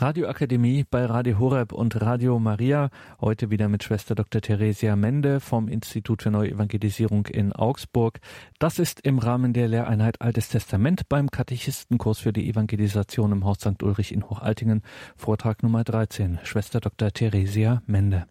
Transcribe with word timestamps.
Radioakademie 0.00 0.84
bei 0.88 1.04
Radio 1.06 1.40
Horeb 1.40 1.72
und 1.72 2.00
Radio 2.00 2.38
Maria. 2.38 2.90
Heute 3.20 3.50
wieder 3.50 3.68
mit 3.68 3.82
Schwester 3.82 4.14
Dr. 4.14 4.40
Theresia 4.40 4.94
Mende 4.94 5.40
vom 5.40 5.66
Institut 5.66 6.22
für 6.22 6.30
Neue 6.30 6.52
Evangelisierung 6.52 7.26
in 7.26 7.52
Augsburg. 7.52 8.20
Das 8.60 8.78
ist 8.78 9.00
im 9.00 9.18
Rahmen 9.18 9.54
der 9.54 9.66
Lehreinheit 9.66 10.20
Altes 10.20 10.50
Testament 10.50 11.08
beim 11.08 11.32
Katechistenkurs 11.32 12.20
für 12.20 12.32
die 12.32 12.48
Evangelisation 12.48 13.32
im 13.32 13.44
Haus 13.44 13.58
St. 13.58 13.82
Ulrich 13.82 14.12
in 14.12 14.22
Hochaltingen. 14.30 14.82
Vortrag 15.16 15.64
Nummer 15.64 15.82
13. 15.82 16.38
Schwester 16.44 16.78
Dr. 16.78 17.12
Theresia 17.12 17.82
Mende. 17.86 18.28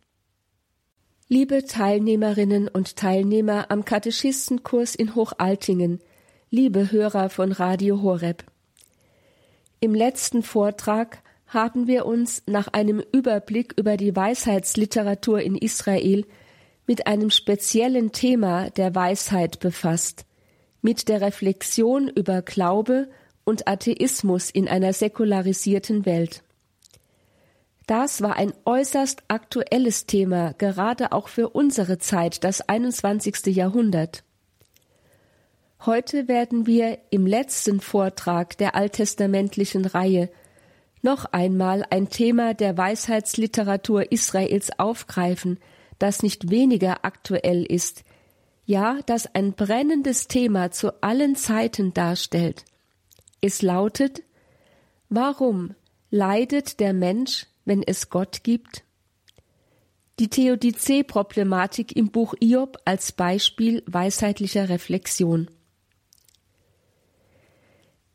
Liebe 1.27 1.65
Teilnehmerinnen 1.65 2.69
und 2.69 2.95
Teilnehmer 2.95 3.69
am 3.71 3.83
Katechistenkurs 3.83 4.95
in 4.95 5.15
Hochaltingen, 5.15 5.99
liebe 6.49 6.93
Hörer 6.93 7.29
von 7.29 7.51
Radio 7.51 8.01
Horeb. 8.01 8.45
Im 9.81 9.93
letzten 9.93 10.43
Vortrag 10.43 11.21
haben 11.47 11.87
wir 11.87 12.05
uns 12.05 12.43
nach 12.45 12.67
einem 12.69 13.01
Überblick 13.11 13.73
über 13.77 13.97
die 13.97 14.15
Weisheitsliteratur 14.15 15.41
in 15.41 15.55
Israel 15.55 16.25
mit 16.85 17.07
einem 17.07 17.29
speziellen 17.29 18.11
Thema 18.11 18.69
der 18.69 18.95
Weisheit 18.95 19.59
befasst, 19.59 20.25
mit 20.81 21.07
der 21.07 21.21
Reflexion 21.21 22.07
über 22.09 22.41
Glaube 22.41 23.09
und 23.43 23.67
Atheismus 23.67 24.49
in 24.49 24.67
einer 24.67 24.93
säkularisierten 24.93 26.05
Welt. 26.05 26.43
Das 27.87 28.21
war 28.21 28.35
ein 28.35 28.53
äußerst 28.65 29.23
aktuelles 29.29 30.05
Thema, 30.05 30.53
gerade 30.57 31.13
auch 31.13 31.29
für 31.29 31.49
unsere 31.49 31.97
Zeit, 31.97 32.43
das 32.43 32.59
21. 32.67 33.55
Jahrhundert. 33.55 34.23
Heute 35.85 36.27
werden 36.27 36.67
wir 36.67 36.97
im 37.11 37.25
letzten 37.25 37.79
Vortrag 37.79 38.57
der 38.57 38.75
alttestamentlichen 38.75 39.85
Reihe 39.85 40.29
noch 41.01 41.25
einmal 41.25 41.85
ein 41.89 42.09
Thema 42.09 42.53
der 42.53 42.77
Weisheitsliteratur 42.77 44.11
Israels 44.11 44.77
aufgreifen, 44.79 45.59
das 45.99 46.23
nicht 46.23 46.49
weniger 46.49 47.05
aktuell 47.05 47.63
ist, 47.63 48.03
ja, 48.65 48.99
das 49.05 49.33
ein 49.33 49.53
brennendes 49.53 50.27
Thema 50.27 50.71
zu 50.71 51.01
allen 51.01 51.35
Zeiten 51.35 51.93
darstellt. 51.93 52.65
Es 53.39 53.61
lautet 53.61 54.23
Warum 55.09 55.73
leidet 56.11 56.81
der 56.81 56.91
Mensch, 56.91 57.45
wenn 57.63 57.81
es 57.81 58.09
Gott 58.09 58.43
gibt? 58.43 58.83
Die 60.19 60.29
Theodizee-Problematik 60.29 61.95
im 61.95 62.11
Buch 62.11 62.33
Iob 62.41 62.77
als 62.83 63.13
Beispiel 63.13 63.83
weisheitlicher 63.85 64.67
Reflexion. 64.67 65.47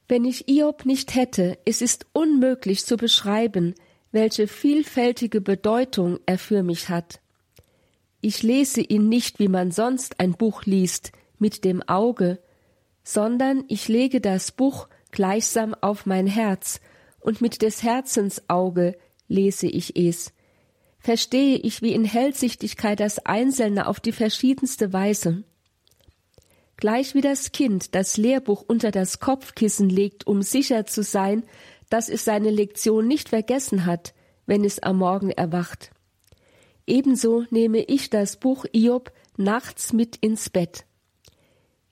Wenn 0.08 0.24
ich 0.24 0.48
Iob 0.48 0.84
nicht 0.84 1.14
hätte, 1.14 1.58
es 1.64 1.80
ist 1.80 2.06
unmöglich 2.12 2.84
zu 2.84 2.96
beschreiben, 2.96 3.74
welche 4.10 4.46
vielfältige 4.46 5.40
Bedeutung 5.40 6.18
er 6.26 6.38
für 6.38 6.62
mich 6.62 6.88
hat. 6.88 7.20
Ich 8.20 8.42
lese 8.42 8.80
ihn 8.80 9.08
nicht, 9.08 9.38
wie 9.38 9.48
man 9.48 9.70
sonst 9.70 10.20
ein 10.20 10.32
Buch 10.32 10.64
liest, 10.64 11.12
mit 11.38 11.64
dem 11.64 11.82
Auge, 11.82 12.38
sondern 13.02 13.64
ich 13.68 13.88
lege 13.88 14.20
das 14.20 14.52
Buch 14.52 14.88
gleichsam 15.10 15.74
auf 15.74 16.06
mein 16.06 16.26
Herz, 16.26 16.80
und 17.20 17.40
mit 17.40 17.62
des 17.62 17.82
Herzens 17.82 18.42
Auge 18.48 18.96
lese 19.28 19.66
ich 19.66 19.96
es. 19.96 20.32
Verstehe 20.98 21.56
ich 21.56 21.82
wie 21.82 21.92
in 21.92 22.04
Hellsichtigkeit 22.04 23.00
das 23.00 23.24
Einzelne 23.26 23.86
auf 23.86 23.98
die 23.98 24.12
verschiedenste 24.12 24.92
Weise 24.92 25.44
gleich 26.82 27.14
wie 27.14 27.20
das 27.20 27.52
Kind 27.52 27.94
das 27.94 28.16
Lehrbuch 28.16 28.64
unter 28.66 28.90
das 28.90 29.20
Kopfkissen 29.20 29.88
legt, 29.88 30.26
um 30.26 30.42
sicher 30.42 30.84
zu 30.84 31.04
sein, 31.04 31.44
dass 31.90 32.08
es 32.08 32.24
seine 32.24 32.50
Lektion 32.50 33.06
nicht 33.06 33.28
vergessen 33.28 33.86
hat, 33.86 34.14
wenn 34.46 34.64
es 34.64 34.80
am 34.80 34.98
Morgen 34.98 35.30
erwacht. 35.30 35.92
Ebenso 36.84 37.44
nehme 37.50 37.84
ich 37.84 38.10
das 38.10 38.36
Buch 38.36 38.66
Iob 38.72 39.12
nachts 39.36 39.92
mit 39.92 40.16
ins 40.16 40.50
Bett. 40.50 40.84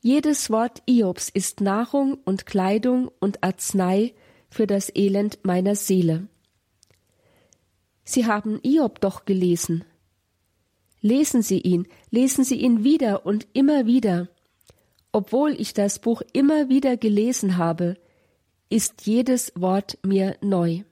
Jedes 0.00 0.50
Wort 0.50 0.82
Iobs 0.86 1.28
ist 1.28 1.60
Nahrung 1.60 2.18
und 2.24 2.44
Kleidung 2.44 3.12
und 3.20 3.44
Arznei 3.44 4.12
für 4.48 4.66
das 4.66 4.90
Elend 4.92 5.38
meiner 5.44 5.76
Seele. 5.76 6.26
Sie 8.02 8.26
haben 8.26 8.58
Iob 8.64 9.00
doch 9.00 9.24
gelesen. 9.24 9.84
Lesen 11.00 11.42
Sie 11.42 11.60
ihn, 11.60 11.86
lesen 12.10 12.42
Sie 12.42 12.56
ihn 12.56 12.82
wieder 12.82 13.24
und 13.24 13.46
immer 13.52 13.86
wieder. 13.86 14.26
Obwohl 15.12 15.60
ich 15.60 15.74
das 15.74 15.98
Buch 15.98 16.22
immer 16.32 16.68
wieder 16.68 16.96
gelesen 16.96 17.56
habe, 17.56 17.96
ist 18.68 19.06
jedes 19.06 19.52
Wort 19.56 19.98
mir 20.04 20.36
neu. 20.40 20.82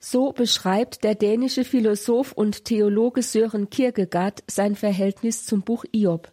So 0.00 0.32
beschreibt 0.32 1.04
der 1.04 1.14
dänische 1.14 1.64
Philosoph 1.64 2.32
und 2.32 2.64
Theologe 2.64 3.22
Sören 3.22 3.68
Kierkegaard 3.68 4.44
sein 4.46 4.76
Verhältnis 4.76 5.44
zum 5.44 5.62
Buch 5.62 5.84
Iob. 5.92 6.32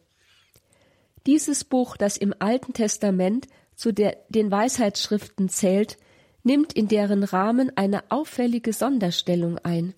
Dieses 1.26 1.64
Buch, 1.64 1.98
das 1.98 2.18
im 2.18 2.34
Alten 2.38 2.74
Testament 2.74 3.48
zu 3.76 3.92
der, 3.92 4.18
den 4.30 4.52
Weisheitsschriften 4.52 5.50
zählt, 5.50 5.98
nimmt 6.44 6.74
in 6.74 6.88
deren 6.88 7.24
Rahmen 7.24 7.76
eine 7.76 8.04
auffällige 8.12 8.72
Sonderstellung 8.72 9.58
ein. 9.58 9.96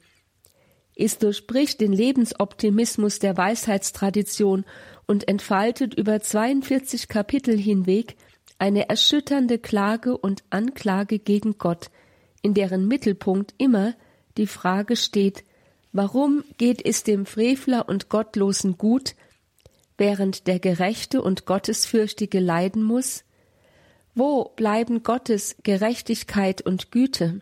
Es 1.00 1.19
durchbricht 1.19 1.80
den 1.80 1.94
Lebensoptimismus 1.94 3.19
der 3.19 3.38
Weisheitstradition 3.38 4.66
und 5.06 5.28
entfaltet 5.28 5.94
über 5.94 6.19
42 6.19 7.08
Kapitel 7.08 7.56
hinweg 7.56 8.16
eine 8.58 8.90
erschütternde 8.90 9.59
Klage 9.59 10.18
und 10.18 10.44
Anklage 10.50 11.19
gegen 11.19 11.59
Gott, 11.59 11.91
in 12.41 12.56
deren 12.56 12.88
Mittelpunkt 12.88 13.53
immer 13.59 13.94
die 14.38 14.47
Frage 14.47 14.96
steht, 14.96 15.44
warum 15.91 16.44
geht 16.57 16.84
es 16.84 17.03
dem 17.03 17.28
Frevler 17.28 17.88
und 17.88 18.09
Gottlosen 18.09 18.80
gut, 18.80 19.13
während 20.00 20.47
der 20.47 20.59
Gerechte 20.59 21.22
und 21.22 21.46
Gottesfürchtige 21.46 22.40
leiden 22.40 22.81
muss? 22.81 23.24
Wo 24.16 24.46
bleiben 24.56 25.03
Gottes 25.03 25.57
Gerechtigkeit 25.62 26.63
und 26.63 26.91
Güte? 26.91 27.41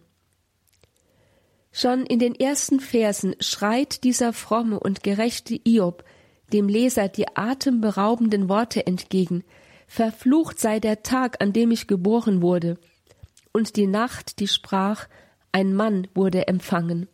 Schon 1.78 2.06
in 2.06 2.20
den 2.20 2.36
ersten 2.36 2.80
Versen 2.80 3.36
schreit 3.42 4.06
dieser 4.06 4.32
fromme 4.32 4.80
und 4.80 5.04
gerechte 5.04 5.60
Iob 5.66 6.06
dem 6.54 6.70
Leser 6.70 7.10
die 7.10 7.28
atemberaubenden 7.36 8.48
Worte 8.48 8.88
entgegen 8.88 9.44
Verflucht 9.86 10.58
sei 10.58 10.80
der 10.80 11.04
Tag, 11.04 11.44
an 11.44 11.52
dem 11.52 11.72
ich 11.72 11.86
geboren 11.88 12.42
wurde, 12.42 12.80
und 13.52 13.76
die 13.76 13.88
Nacht, 13.88 14.40
die 14.40 14.48
sprach 14.48 15.10
Ein 15.52 15.74
Mann 15.76 16.08
wurde 16.16 16.48
empfangen. 16.48 17.10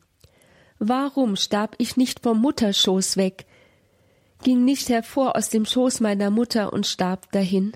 Warum 0.78 1.38
starb 1.38 1.74
ich 1.80 1.98
nicht 1.98 2.20
vom 2.20 2.40
Mutterschoß 2.40 3.18
weg, 3.18 3.48
ging 4.44 4.64
nicht 4.64 4.90
hervor 4.90 5.36
aus 5.38 5.50
dem 5.50 5.66
Schoß 5.66 6.02
meiner 6.02 6.30
Mutter 6.30 6.72
und 6.72 6.86
starb 6.86 7.32
dahin? 7.32 7.72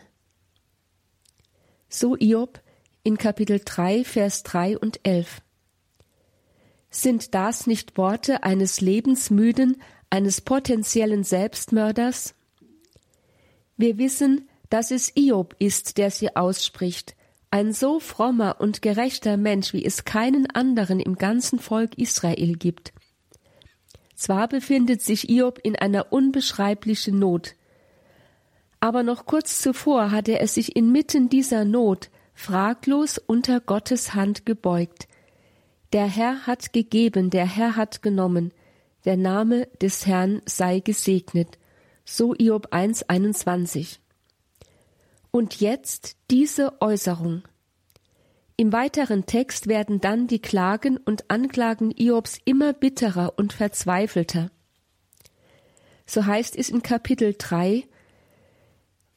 So 1.90 2.16
Iob 2.16 2.62
in 3.02 3.18
Kapitel 3.18 3.60
3, 3.66 4.04
Vers 4.04 4.44
3 4.44 4.78
und 4.78 5.00
11. 5.02 5.42
Sind 6.90 7.34
das 7.34 7.68
nicht 7.68 7.98
Worte 7.98 8.44
eines 8.44 8.82
lebensmüden, 8.82 9.82
eines 10.10 10.42
potenziellen 10.42 11.24
Selbstmörders? 11.24 12.36
Wir 13.78 13.98
wissen, 13.98 14.48
dass 14.70 14.92
es 14.92 15.12
Iob 15.16 15.56
ist, 15.60 15.98
der 15.98 16.12
sie 16.12 16.36
ausspricht, 16.36 17.16
ein 17.52 17.74
so 17.74 18.00
frommer 18.00 18.58
und 18.60 18.82
gerechter 18.82 19.38
Mensch, 19.38 19.74
wie 19.74 19.86
es 19.86 20.06
keinen 20.06 20.50
anderen 20.50 21.00
im 21.00 21.16
ganzen 21.16 21.60
Volk 21.60 21.98
Israel 21.98 22.56
gibt. 22.56 22.94
Zwar 24.16 24.48
befindet 24.48 25.02
sich 25.02 25.30
Iob 25.30 25.60
in 25.64 25.76
einer 25.76 26.12
unbeschreiblichen 26.12 27.20
Not, 27.20 27.56
aber 28.86 29.04
noch 29.04 29.26
kurz 29.26 29.62
zuvor 29.62 30.12
hat 30.12 30.28
er 30.28 30.42
es 30.42 30.54
sich 30.54 30.76
inmitten 30.76 31.28
dieser 31.28 31.66
Not 31.66 32.12
fraglos 32.36 33.18
unter 33.18 33.60
Gottes 33.60 34.14
Hand 34.14 34.46
gebeugt. 34.46 35.08
Der 35.94 36.08
Herr 36.08 36.48
hat 36.48 36.74
gegeben, 36.74 37.30
der 37.30 37.46
Herr 37.46 37.76
hat 37.76 38.02
genommen, 38.02 38.54
der 39.06 39.18
Name 39.18 39.68
des 39.82 40.06
Herrn 40.06 40.42
sei 40.46 40.80
gesegnet. 40.80 41.58
So 42.04 42.34
Iob 42.36 42.74
1,21. 42.74 44.00
Und 45.32 45.60
jetzt 45.60 46.18
diese 46.30 46.82
Äußerung. 46.82 47.44
Im 48.58 48.72
weiteren 48.72 49.26
Text 49.26 49.68
werden 49.68 50.00
dann 50.00 50.28
die 50.28 50.40
Klagen 50.40 50.98
und 50.98 51.30
Anklagen 51.30 51.92
Iobs 51.92 52.40
immer 52.46 52.74
bitterer 52.74 53.34
und 53.38 53.54
verzweifelter. 53.54 54.50
So 56.06 56.26
heißt 56.26 56.56
es 56.56 56.70
in 56.70 56.82
Kapitel 56.82 57.36
3, 57.38 57.84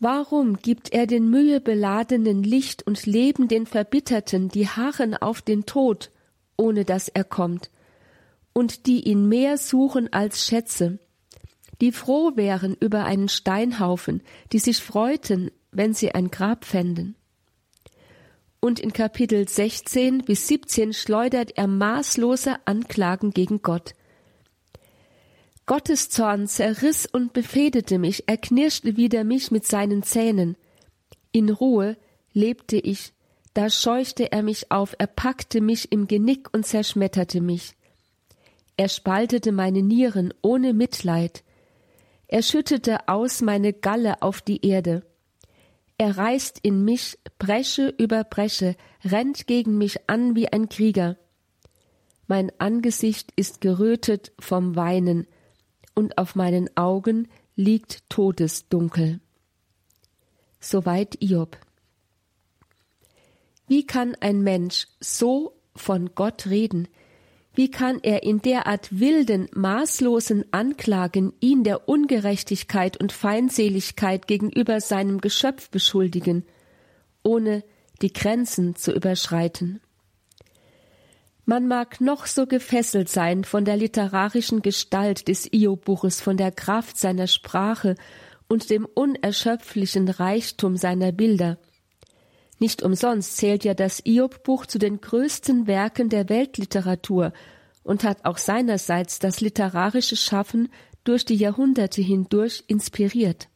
Warum 0.00 0.58
gibt 0.58 0.92
er 0.92 1.06
den 1.06 1.28
mühebeladenen 1.28 2.42
Licht 2.42 2.86
und 2.86 3.04
Leben 3.06 3.48
den 3.48 3.66
Verbitterten, 3.66 4.48
die 4.48 4.68
harren 4.68 5.16
auf 5.16 5.42
den 5.42 5.66
Tod, 5.66 6.10
ohne 6.58 6.84
dass 6.84 7.08
er 7.08 7.24
kommt? 7.24 7.70
und 8.58 8.86
die 8.86 9.08
ihn 9.08 9.28
mehr 9.28 9.56
suchen 9.56 10.12
als 10.12 10.44
Schätze, 10.44 10.98
die 11.80 11.92
froh 11.92 12.32
wären 12.34 12.76
über 12.80 13.04
einen 13.04 13.28
Steinhaufen, 13.28 14.20
die 14.50 14.58
sich 14.58 14.78
freuten, 14.78 15.52
wenn 15.70 15.94
sie 15.94 16.12
ein 16.12 16.32
Grab 16.32 16.64
fänden. 16.64 17.14
und 18.60 18.80
in 18.80 18.92
Kapitel 18.92 19.46
16 19.46 20.24
bis 20.24 20.48
17 20.48 20.92
schleudert 20.92 21.56
er 21.56 21.68
maßlose 21.68 22.56
Anklagen 22.64 23.30
gegen 23.30 23.62
Gott. 23.62 23.92
Gottes 25.64 26.10
Zorn 26.10 26.48
zerriss 26.48 27.06
und 27.06 27.32
befehdete 27.32 28.00
mich, 28.00 28.24
er 28.26 28.38
knirschte 28.38 28.96
wider 28.96 29.22
mich 29.22 29.52
mit 29.52 29.64
seinen 29.64 30.02
Zähnen. 30.02 30.56
In 31.30 31.50
Ruhe 31.50 31.96
lebte 32.32 32.76
ich, 32.76 33.12
da 33.58 33.70
scheuchte 33.70 34.30
er 34.30 34.44
mich 34.44 34.70
auf, 34.70 34.94
er 34.98 35.08
packte 35.08 35.60
mich 35.60 35.90
im 35.90 36.06
Genick 36.06 36.48
und 36.54 36.64
zerschmetterte 36.64 37.40
mich. 37.40 37.74
Er 38.76 38.88
spaltete 38.88 39.50
meine 39.50 39.82
Nieren 39.82 40.32
ohne 40.42 40.72
Mitleid. 40.72 41.42
Er 42.28 42.42
schüttete 42.42 43.08
aus 43.08 43.40
meine 43.40 43.72
Galle 43.72 44.22
auf 44.22 44.42
die 44.42 44.64
Erde. 44.64 45.02
Er 45.96 46.16
reißt 46.16 46.60
in 46.62 46.84
mich 46.84 47.18
Bresche 47.40 47.92
über 47.98 48.22
Bresche, 48.22 48.76
rennt 49.04 49.48
gegen 49.48 49.76
mich 49.76 50.08
an 50.08 50.36
wie 50.36 50.52
ein 50.52 50.68
Krieger. 50.68 51.16
Mein 52.28 52.52
Angesicht 52.58 53.32
ist 53.34 53.60
gerötet 53.60 54.30
vom 54.38 54.76
Weinen, 54.76 55.26
und 55.96 56.16
auf 56.16 56.36
meinen 56.36 56.70
Augen 56.76 57.26
liegt 57.56 58.08
Todesdunkel. 58.08 59.18
Soweit 60.60 61.20
Iob. 61.20 61.58
Wie 63.68 63.86
kann 63.86 64.16
ein 64.20 64.42
Mensch 64.42 64.86
so 64.98 65.52
von 65.76 66.14
Gott 66.14 66.46
reden? 66.46 66.88
Wie 67.54 67.70
kann 67.70 67.98
er 68.02 68.22
in 68.22 68.40
derart 68.40 68.98
wilden, 68.98 69.48
maßlosen 69.52 70.44
Anklagen 70.52 71.34
ihn 71.40 71.64
der 71.64 71.88
Ungerechtigkeit 71.88 72.96
und 72.96 73.12
Feindseligkeit 73.12 74.26
gegenüber 74.26 74.80
seinem 74.80 75.20
Geschöpf 75.20 75.68
beschuldigen, 75.68 76.46
ohne 77.22 77.62
die 78.00 78.12
Grenzen 78.12 78.74
zu 78.74 78.92
überschreiten? 78.92 79.80
Man 81.44 81.66
mag 81.66 82.00
noch 82.00 82.26
so 82.26 82.46
gefesselt 82.46 83.08
sein 83.08 83.42
von 83.42 83.64
der 83.64 83.76
literarischen 83.76 84.62
Gestalt 84.62 85.28
des 85.28 85.52
Iobuches, 85.52 86.20
von 86.20 86.36
der 86.36 86.52
Kraft 86.52 86.96
seiner 86.96 87.26
Sprache 87.26 87.96
und 88.48 88.70
dem 88.70 88.86
unerschöpflichen 88.86 90.08
Reichtum 90.08 90.76
seiner 90.76 91.10
Bilder. 91.10 91.58
Nicht 92.58 92.82
umsonst 92.82 93.36
zählt 93.36 93.64
ja 93.64 93.74
das 93.74 94.02
Iob-Buch 94.04 94.66
zu 94.66 94.78
den 94.78 95.00
größten 95.00 95.66
Werken 95.66 96.08
der 96.08 96.28
Weltliteratur 96.28 97.32
und 97.84 98.04
hat 98.04 98.24
auch 98.24 98.38
seinerseits 98.38 99.18
das 99.18 99.40
literarische 99.40 100.16
Schaffen 100.16 100.68
durch 101.04 101.24
die 101.24 101.36
Jahrhunderte 101.36 102.02
hindurch 102.02 102.64
inspiriert. 102.66 103.48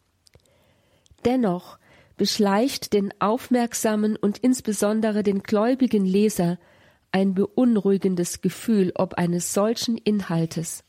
Dennoch 1.25 1.79
beschleicht 2.17 2.93
den 2.93 3.13
aufmerksamen 3.21 4.17
und 4.17 4.39
insbesondere 4.39 5.23
den 5.23 5.43
gläubigen 5.43 6.05
Leser 6.05 6.59
ein 7.11 7.35
beunruhigendes 7.35 8.41
Gefühl 8.41 8.93
ob 8.95 9.15
eines 9.15 9.53
solchen 9.53 9.99
Inhaltes. 9.99 10.85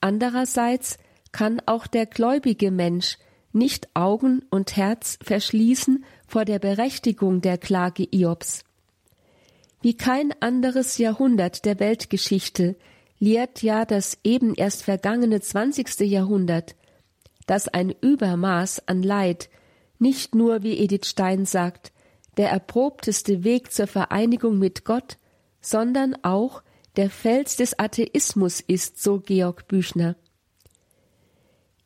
Andererseits 0.00 0.98
kann 1.32 1.60
auch 1.66 1.86
der 1.86 2.06
gläubige 2.06 2.70
Mensch 2.70 3.16
nicht 3.52 3.88
Augen 3.94 4.42
und 4.50 4.76
Herz 4.76 5.18
verschließen 5.22 6.04
vor 6.26 6.44
der 6.44 6.58
Berechtigung 6.58 7.40
der 7.40 7.58
Klage 7.58 8.06
Iobs. 8.10 8.64
Wie 9.80 9.96
kein 9.96 10.32
anderes 10.40 10.98
Jahrhundert 10.98 11.64
der 11.64 11.80
Weltgeschichte 11.80 12.76
lehrt 13.18 13.62
ja 13.62 13.84
das 13.84 14.18
eben 14.24 14.54
erst 14.54 14.84
vergangene 14.84 15.40
zwanzigste 15.40 16.04
Jahrhundert, 16.04 16.76
dass 17.46 17.68
ein 17.68 17.94
Übermaß 18.00 18.88
an 18.88 19.02
Leid 19.02 19.48
nicht 19.98 20.34
nur, 20.34 20.62
wie 20.62 20.78
Edith 20.78 21.06
Stein 21.06 21.44
sagt, 21.44 21.92
der 22.36 22.50
erprobteste 22.50 23.44
Weg 23.44 23.72
zur 23.72 23.86
Vereinigung 23.86 24.58
mit 24.58 24.84
Gott, 24.84 25.18
sondern 25.60 26.16
auch 26.22 26.62
der 26.96 27.10
Fels 27.10 27.56
des 27.56 27.78
Atheismus 27.78 28.60
ist, 28.60 29.02
so 29.02 29.20
Georg 29.20 29.68
Büchner. 29.68 30.16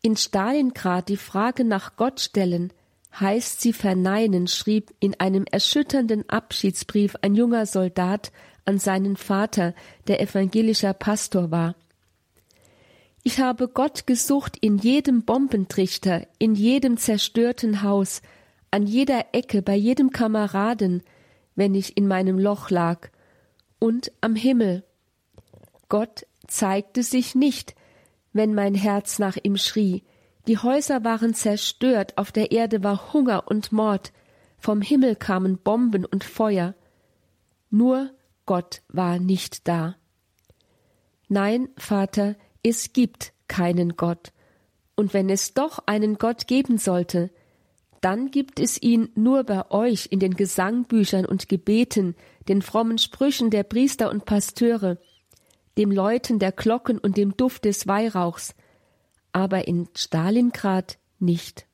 In 0.06 0.14
Stalingrad 0.14 1.08
die 1.08 1.17
Frage 1.17 1.64
nach 1.64 1.97
Gott 1.97 2.20
stellen, 2.20 2.73
heißt 3.19 3.61
sie 3.61 3.73
verneinen, 3.73 4.47
schrieb 4.47 4.94
in 5.00 5.19
einem 5.19 5.47
erschütternden 5.50 6.31
Abschiedsbrief 6.31 7.17
ein 7.23 7.35
junger 7.35 7.67
Soldat 7.67 8.31
an 8.64 8.79
seinen 8.79 9.17
Vater, 9.17 9.75
der 10.06 10.20
evangelischer 10.20 10.93
Pastor 10.93 11.50
war. 11.50 11.75
Ich 13.25 13.41
habe 13.41 13.67
Gott 13.67 14.06
gesucht 14.06 14.56
in 14.61 14.79
jedem 14.79 15.25
Bombentrichter, 15.25 16.29
in 16.38 16.55
jedem 16.55 16.99
zerstörten 16.99 17.82
Haus, 17.82 18.23
an 18.70 18.87
jeder 18.87 19.35
Ecke, 19.35 19.61
bei 19.61 19.75
jedem 19.75 20.11
Kameraden, 20.11 21.03
wenn 21.56 21.75
ich 21.75 21.97
in 21.97 22.06
meinem 22.06 22.38
Loch 22.38 22.70
lag, 22.70 23.08
und 23.81 24.12
am 24.20 24.37
Himmel. 24.37 24.85
Gott 25.88 26.26
zeigte 26.47 27.03
sich 27.03 27.35
nicht, 27.35 27.75
wenn 28.37 28.55
mein 28.55 28.75
Herz 28.75 29.19
nach 29.19 29.37
ihm 29.43 29.56
schrie. 29.56 30.05
Die 30.47 30.59
Häuser 30.59 31.05
waren 31.05 31.35
zerstört, 31.35 32.17
auf 32.19 32.33
der 32.33 32.53
Erde 32.53 32.85
war 32.85 33.12
Hunger 33.12 33.44
und 33.49 33.73
Mord, 33.73 34.12
vom 34.59 34.81
Himmel 34.81 35.17
kamen 35.17 35.59
Bomben 35.59 36.05
und 36.05 36.25
Feuer. 36.25 36.75
Nur 37.71 38.11
Gott 38.47 38.83
war 38.88 39.19
nicht 39.19 39.67
da. 39.69 39.97
Nein, 41.29 41.69
Vater, 41.77 42.37
es 42.62 42.93
gibt 42.93 43.33
keinen 43.49 43.97
Gott. 43.97 44.33
Und 44.94 45.12
wenn 45.12 45.29
es 45.29 45.55
doch 45.55 45.81
einen 45.87 46.17
Gott 46.17 46.47
geben 46.47 46.79
sollte, 46.79 47.31
dann 48.00 48.31
gibt 48.31 48.61
es 48.61 48.81
ihn 48.81 49.09
nur 49.15 49.44
bei 49.44 49.71
euch 49.71 50.09
in 50.11 50.21
den 50.21 50.35
Gesangbüchern 50.35 51.27
und 51.27 51.49
Gebeten, 51.49 52.15
den 52.49 52.62
frommen 52.62 52.99
Sprüchen 52.99 53.50
der 53.50 53.65
Priester 53.65 54.11
und 54.11 54.25
Pasteure, 54.25 54.99
dem 55.76 55.90
Läuten 55.90 56.38
der 56.38 56.52
Glocken 56.52 56.99
und 56.99 57.17
dem 57.17 57.37
Duft 57.37 57.64
des 57.64 57.87
Weihrauchs, 57.87 58.55
aber 59.32 59.69
in 59.69 59.88
Stalingrad 59.94 60.99
nicht. 61.19 61.67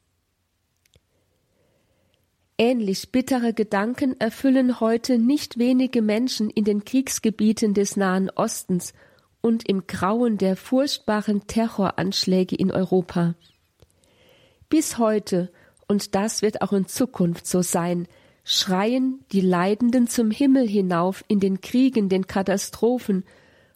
Ähnlich 2.59 3.11
bittere 3.11 3.55
Gedanken 3.55 4.21
erfüllen 4.21 4.81
heute 4.81 5.19
nicht 5.19 5.59
wenige 5.59 6.03
Menschen 6.03 6.51
in 6.51 6.65
den 6.65 6.85
Kriegsgebieten 6.85 7.75
des 7.75 7.97
Nahen 7.97 8.31
Ostens 8.31 8.93
und 9.41 9.69
im 9.69 9.87
Grauen 9.87 10.39
der 10.39 10.57
furchtbaren 10.57 11.47
Terroranschläge 11.47 12.55
in 12.55 12.71
Europa. 12.71 13.35
Bis 14.69 14.99
heute 14.99 15.51
und 15.89 16.15
das 16.15 16.41
wird 16.41 16.63
auch 16.63 16.73
in 16.73 16.87
Zukunft 16.87 17.47
so 17.47 17.61
sein, 17.61 18.09
schreien 18.45 19.25
die 19.33 19.41
Leidenden 19.41 20.09
zum 20.09 20.31
Himmel 20.31 20.67
hinauf 20.67 21.25
in 21.29 21.39
den 21.39 21.61
Kriegen, 21.61 22.09
den 22.09 22.27
Katastrophen 22.27 23.25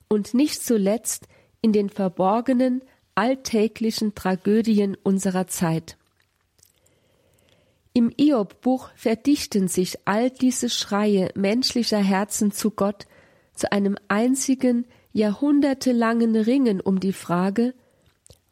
und 0.09 0.35
nicht 0.35 0.63
zuletzt 0.63 1.27
in 1.61 1.73
den 1.73 1.91
verborgenen, 1.91 2.83
alltäglichen 3.15 4.15
Tragödien 4.15 4.97
unserer 5.03 5.47
Zeit. 5.47 5.97
Im 7.93 8.13
Iob-Buch 8.15 8.91
verdichten 8.95 9.69
sich 9.69 9.99
all 10.05 10.31
diese 10.31 10.69
Schreie 10.69 11.31
menschlicher 11.35 11.99
Herzen 11.99 12.53
zu 12.53 12.71
Gott 12.71 13.07
zu 13.55 13.73
einem 13.73 13.97
einzigen, 14.09 14.87
jahrhundertelangen 15.15 16.37
Ringen 16.37 16.83
um 16.83 17.01
die 17.01 17.15
Frage, 17.15 17.73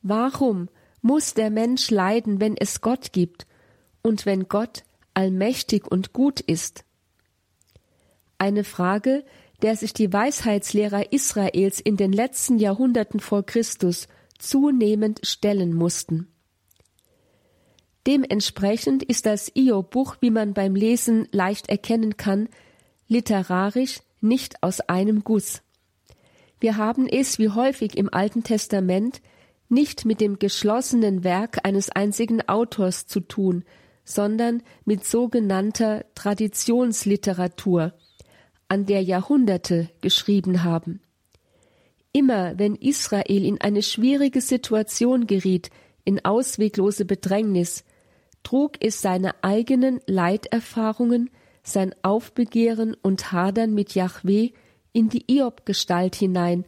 warum 0.00 0.70
muss 1.02 1.34
der 1.34 1.50
Mensch 1.50 1.90
leiden, 1.90 2.40
wenn 2.40 2.56
es 2.56 2.80
Gott 2.80 3.12
gibt, 3.12 3.46
und 4.00 4.24
wenn 4.24 4.48
Gott 4.48 4.84
allmächtig 5.12 5.86
und 5.86 6.14
gut 6.14 6.40
ist? 6.40 6.84
Eine 8.38 8.64
Frage, 8.64 9.24
der 9.64 9.76
sich 9.76 9.94
die 9.94 10.12
Weisheitslehrer 10.12 11.10
Israels 11.10 11.80
in 11.80 11.96
den 11.96 12.12
letzten 12.12 12.58
Jahrhunderten 12.58 13.18
vor 13.18 13.46
Christus 13.46 14.08
zunehmend 14.38 15.20
stellen 15.22 15.72
mussten. 15.72 16.28
Dementsprechend 18.06 19.02
ist 19.02 19.24
das 19.24 19.50
Io-Buch, 19.56 20.16
wie 20.20 20.28
man 20.28 20.52
beim 20.52 20.74
Lesen 20.74 21.28
leicht 21.32 21.70
erkennen 21.70 22.18
kann, 22.18 22.50
literarisch 23.08 24.00
nicht 24.20 24.62
aus 24.62 24.80
einem 24.80 25.24
Guss. 25.24 25.62
Wir 26.60 26.76
haben 26.76 27.08
es, 27.08 27.38
wie 27.38 27.48
häufig 27.48 27.96
im 27.96 28.12
Alten 28.12 28.42
Testament, 28.42 29.22
nicht 29.70 30.04
mit 30.04 30.20
dem 30.20 30.38
geschlossenen 30.38 31.24
Werk 31.24 31.64
eines 31.64 31.88
einzigen 31.88 32.46
Autors 32.50 33.06
zu 33.06 33.20
tun, 33.20 33.64
sondern 34.04 34.62
mit 34.84 35.06
sogenannter 35.06 36.04
Traditionsliteratur, 36.14 37.94
an 38.68 38.86
der 38.86 39.02
Jahrhunderte 39.02 39.90
geschrieben 40.00 40.64
haben. 40.64 41.00
Immer 42.12 42.58
wenn 42.58 42.76
Israel 42.76 43.44
in 43.44 43.60
eine 43.60 43.82
schwierige 43.82 44.40
Situation 44.40 45.26
geriet, 45.26 45.70
in 46.04 46.24
ausweglose 46.24 47.04
Bedrängnis, 47.04 47.84
trug 48.42 48.72
es 48.80 49.00
seine 49.00 49.42
eigenen 49.42 50.00
Leiterfahrungen, 50.06 51.30
sein 51.62 51.94
Aufbegehren 52.02 52.94
und 52.94 53.32
Hadern 53.32 53.74
mit 53.74 53.94
Yahweh 53.94 54.50
in 54.92 55.08
die 55.08 55.24
Iob-Gestalt 55.26 56.14
hinein, 56.14 56.64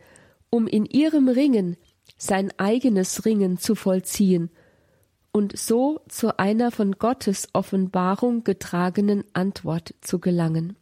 um 0.51 0.67
in 0.67 0.87
ihrem 0.87 1.29
Ringen 1.29 1.77
sein 2.19 2.51
eigenes 2.57 3.25
Ringen 3.25 3.59
zu 3.59 3.75
vollziehen 3.75 4.51
und 5.33 5.57
so 5.57 6.01
zu 6.09 6.39
einer 6.39 6.71
von 6.71 6.93
Gottes 6.93 7.49
Offenbarung 7.53 8.43
getragenen 8.43 9.23
Antwort 9.35 9.95
zu 10.01 10.19
gelangen. 10.19 10.77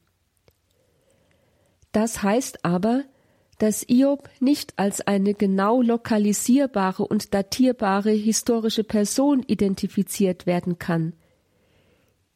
Das 1.94 2.24
heißt 2.24 2.64
aber, 2.64 3.04
dass 3.58 3.88
Iob 3.88 4.28
nicht 4.40 4.74
als 4.80 5.00
eine 5.00 5.32
genau 5.32 5.80
lokalisierbare 5.80 7.06
und 7.06 7.32
datierbare 7.34 8.10
historische 8.10 8.82
Person 8.82 9.44
identifiziert 9.46 10.44
werden 10.44 10.80
kann. 10.80 11.12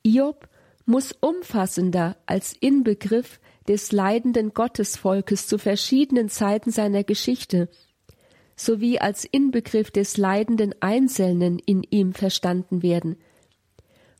Iob 0.04 0.48
muss 0.86 1.10
umfassender 1.20 2.16
als 2.24 2.52
Inbegriff 2.52 3.40
des 3.66 3.90
leidenden 3.90 4.54
Gottesvolkes 4.54 5.48
zu 5.48 5.58
verschiedenen 5.58 6.28
Zeiten 6.28 6.70
seiner 6.70 7.02
Geschichte 7.02 7.68
sowie 8.54 9.00
als 9.00 9.24
Inbegriff 9.24 9.90
des 9.90 10.16
leidenden 10.16 10.72
Einzelnen 10.80 11.58
in 11.58 11.82
ihm 11.82 12.12
verstanden 12.12 12.84
werden. 12.84 13.16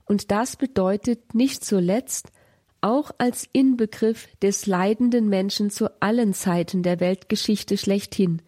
Und 0.05 0.33
das 0.33 0.57
bedeutet 0.57 1.33
nicht 1.33 1.65
zuletzt 1.65 2.33
auch 2.81 3.11
als 3.19 3.49
Inbegriff 3.53 4.29
des 4.43 4.67
leidenden 4.67 5.29
Menschen 5.29 5.71
zu 5.71 5.91
allen 6.01 6.35
Zeiten 6.35 6.83
der 6.83 7.01
Weltgeschichte 7.01 7.77
schlechthin. 7.77 8.43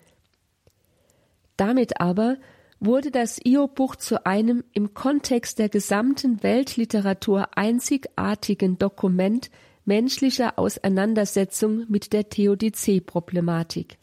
Damit 1.57 2.01
aber 2.01 2.37
wurde 2.81 3.11
das 3.11 3.39
Iob-Buch 3.45 3.97
zu 3.97 4.25
einem 4.25 4.65
im 4.73 4.95
Kontext 4.95 5.59
der 5.59 5.69
gesamten 5.69 6.43
Weltliteratur 6.43 7.49
einzigartigen 7.57 8.79
Dokument 8.79 9.51
menschlicher 9.85 10.59
Auseinandersetzung 10.59 11.85
mit 11.89 12.13
der 12.13 12.29
Theodizee-Problematik. 12.29 13.99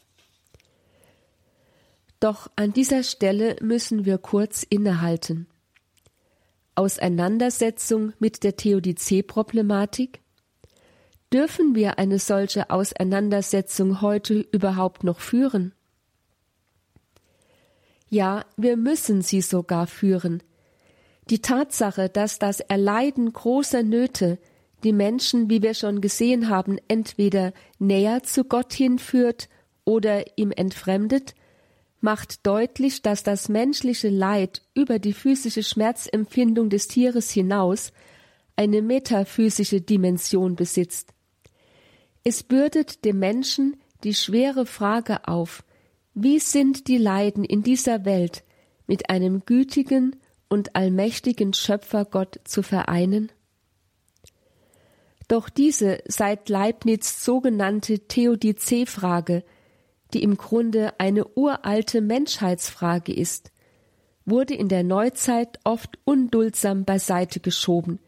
Doch 2.20 2.50
an 2.56 2.72
dieser 2.72 3.02
Stelle 3.02 3.56
müssen 3.60 4.04
wir 4.04 4.18
kurz 4.18 4.64
innehalten. 4.68 5.46
Auseinandersetzung 6.78 8.12
mit 8.20 8.44
der 8.44 8.56
Theodizee-Problematik? 8.56 10.20
Dürfen 11.32 11.74
wir 11.74 11.98
eine 11.98 12.20
solche 12.20 12.70
Auseinandersetzung 12.70 14.00
heute 14.00 14.46
überhaupt 14.52 15.02
noch 15.02 15.18
führen? 15.18 15.74
Ja, 18.08 18.46
wir 18.56 18.76
müssen 18.76 19.22
sie 19.22 19.40
sogar 19.40 19.88
führen. 19.88 20.42
Die 21.28 21.42
Tatsache, 21.42 22.08
dass 22.08 22.38
das 22.38 22.60
Erleiden 22.60 23.32
großer 23.32 23.82
Nöte 23.82 24.38
die 24.84 24.92
Menschen, 24.92 25.50
wie 25.50 25.62
wir 25.62 25.74
schon 25.74 26.00
gesehen 26.00 26.48
haben, 26.48 26.78
entweder 26.86 27.52
näher 27.80 28.22
zu 28.22 28.44
Gott 28.44 28.72
hinführt 28.72 29.48
oder 29.84 30.38
ihm 30.38 30.52
entfremdet, 30.52 31.34
macht 32.00 32.46
deutlich, 32.46 33.02
dass 33.02 33.22
das 33.22 33.48
menschliche 33.48 34.08
Leid 34.08 34.62
über 34.74 34.98
die 34.98 35.12
physische 35.12 35.62
Schmerzempfindung 35.62 36.70
des 36.70 36.88
Tieres 36.88 37.30
hinaus 37.30 37.92
eine 38.56 38.82
metaphysische 38.82 39.80
Dimension 39.80 40.56
besitzt. 40.56 41.12
Es 42.24 42.42
bürdet 42.42 43.04
dem 43.04 43.18
Menschen 43.18 43.76
die 44.04 44.14
schwere 44.14 44.66
Frage 44.66 45.26
auf, 45.26 45.64
wie 46.14 46.38
sind 46.38 46.88
die 46.88 46.98
Leiden 46.98 47.44
in 47.44 47.62
dieser 47.62 48.04
Welt 48.04 48.44
mit 48.86 49.10
einem 49.10 49.44
gütigen 49.44 50.16
und 50.48 50.74
allmächtigen 50.74 51.52
Schöpfer 51.52 52.04
Gott 52.04 52.40
zu 52.44 52.62
vereinen? 52.62 53.30
Doch 55.28 55.48
diese 55.50 55.98
seit 56.06 56.48
Leibniz 56.48 57.24
sogenannte 57.24 58.00
Theodizee-Frage 58.00 59.44
die 60.14 60.22
im 60.22 60.36
Grunde 60.36 60.98
eine 60.98 61.26
uralte 61.36 62.00
Menschheitsfrage 62.00 63.12
ist, 63.12 63.50
wurde 64.24 64.54
in 64.54 64.68
der 64.68 64.82
Neuzeit 64.82 65.58
oft 65.64 65.98
unduldsam 66.04 66.84
beiseite 66.84 67.40
geschoben. 67.40 67.98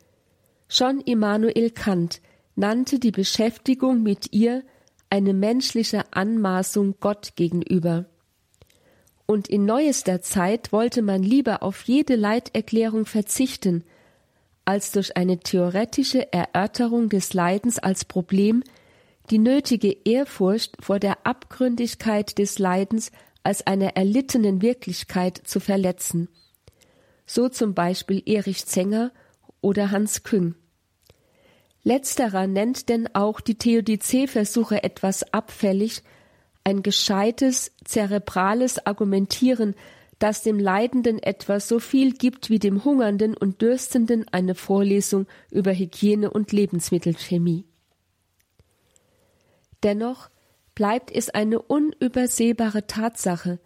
Schon 0.68 1.00
Immanuel 1.00 1.70
Kant 1.70 2.20
nannte 2.56 2.98
die 2.98 3.10
Beschäftigung 3.10 4.02
mit 4.02 4.32
ihr 4.32 4.62
eine 5.08 5.34
menschliche 5.34 6.12
Anmaßung 6.12 6.94
Gott 7.00 7.32
gegenüber. 7.36 8.06
Und 9.26 9.48
in 9.48 9.64
neuester 9.64 10.22
Zeit 10.22 10.72
wollte 10.72 11.02
man 11.02 11.22
lieber 11.22 11.62
auf 11.62 11.82
jede 11.82 12.16
Leiterklärung 12.16 13.06
verzichten, 13.06 13.84
als 14.64 14.92
durch 14.92 15.16
eine 15.16 15.40
theoretische 15.40 16.32
Erörterung 16.32 17.08
des 17.08 17.32
Leidens 17.32 17.78
als 17.78 18.04
Problem 18.04 18.62
die 19.30 19.38
nötige 19.38 19.96
Ehrfurcht 20.04 20.76
vor 20.80 20.98
der 20.98 21.26
Abgründigkeit 21.26 22.38
des 22.38 22.58
Leidens 22.58 23.12
als 23.42 23.66
einer 23.66 23.96
erlittenen 23.96 24.60
Wirklichkeit 24.60 25.40
zu 25.44 25.60
verletzen. 25.60 26.28
So 27.26 27.48
zum 27.48 27.74
Beispiel 27.74 28.22
Erich 28.26 28.66
Zenger 28.66 29.12
oder 29.60 29.90
Hans 29.90 30.24
Küng. 30.24 30.56
Letzterer 31.82 32.46
nennt 32.46 32.88
denn 32.88 33.08
auch 33.14 33.40
die 33.40 33.54
Theodizee-Versuche 33.54 34.82
etwas 34.82 35.32
abfällig, 35.32 36.02
ein 36.64 36.82
gescheites, 36.82 37.72
zerebrales 37.84 38.84
Argumentieren, 38.84 39.74
das 40.18 40.42
dem 40.42 40.58
Leidenden 40.58 41.18
etwa 41.18 41.60
so 41.60 41.78
viel 41.78 42.12
gibt 42.12 42.50
wie 42.50 42.58
dem 42.58 42.84
Hungernden 42.84 43.34
und 43.34 43.62
Dürstenden 43.62 44.26
eine 44.30 44.54
Vorlesung 44.54 45.26
über 45.50 45.72
Hygiene 45.72 46.30
und 46.30 46.52
Lebensmittelchemie. 46.52 47.69
Dennoch 49.82 50.30
bleibt 50.74 51.10
es 51.10 51.30
eine 51.30 51.60
unübersehbare 51.60 52.86
Tatsache, 52.86 53.58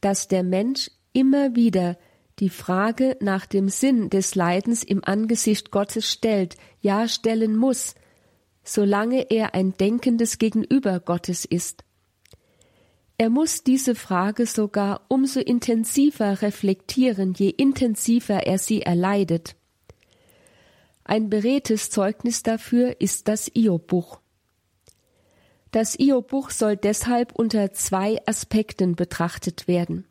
dass 0.00 0.28
der 0.28 0.42
Mensch 0.42 0.90
immer 1.12 1.54
wieder 1.54 1.98
die 2.38 2.48
Frage 2.48 3.16
nach 3.20 3.46
dem 3.46 3.68
Sinn 3.68 4.08
des 4.08 4.34
Leidens 4.34 4.82
im 4.82 5.04
Angesicht 5.04 5.70
Gottes 5.70 6.10
stellt, 6.10 6.56
ja 6.80 7.06
stellen 7.06 7.56
muss, 7.56 7.94
solange 8.64 9.30
er 9.30 9.54
ein 9.54 9.76
denkendes 9.76 10.38
Gegenüber 10.38 11.00
Gottes 11.00 11.44
ist. 11.44 11.84
Er 13.18 13.28
muss 13.28 13.62
diese 13.62 13.94
Frage 13.94 14.46
sogar 14.46 15.02
umso 15.08 15.40
intensiver 15.40 16.40
reflektieren, 16.40 17.34
je 17.34 17.50
intensiver 17.50 18.46
er 18.46 18.58
sie 18.58 18.80
erleidet. 18.80 19.56
Ein 21.04 21.28
beredtes 21.28 21.90
Zeugnis 21.90 22.42
dafür 22.42 22.98
ist 23.00 23.28
das 23.28 23.50
Iob-Buch. 23.54 24.20
Das 25.70 25.98
Iob-Buch 25.98 26.50
soll 26.50 26.76
deshalb 26.76 27.32
unter 27.32 27.72
zwei 27.72 28.18
Aspekten 28.26 28.96
betrachtet 28.96 29.68
werden. 29.68 30.06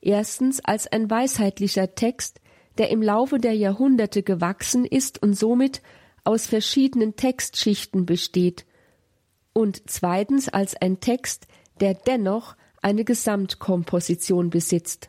Erstens 0.00 0.60
als 0.64 0.86
ein 0.86 1.08
weisheitlicher 1.08 1.94
Text, 1.94 2.40
der 2.78 2.90
im 2.90 3.02
Laufe 3.02 3.38
der 3.38 3.54
Jahrhunderte 3.54 4.22
gewachsen 4.22 4.84
ist 4.84 5.22
und 5.22 5.34
somit 5.34 5.82
aus 6.24 6.46
verschiedenen 6.46 7.16
Textschichten 7.16 8.06
besteht, 8.06 8.66
und 9.52 9.88
zweitens 9.88 10.50
als 10.50 10.76
ein 10.76 11.00
Text, 11.00 11.46
der 11.80 11.94
dennoch 11.94 12.56
eine 12.82 13.04
Gesamtkomposition 13.04 14.50
besitzt. 14.50 15.08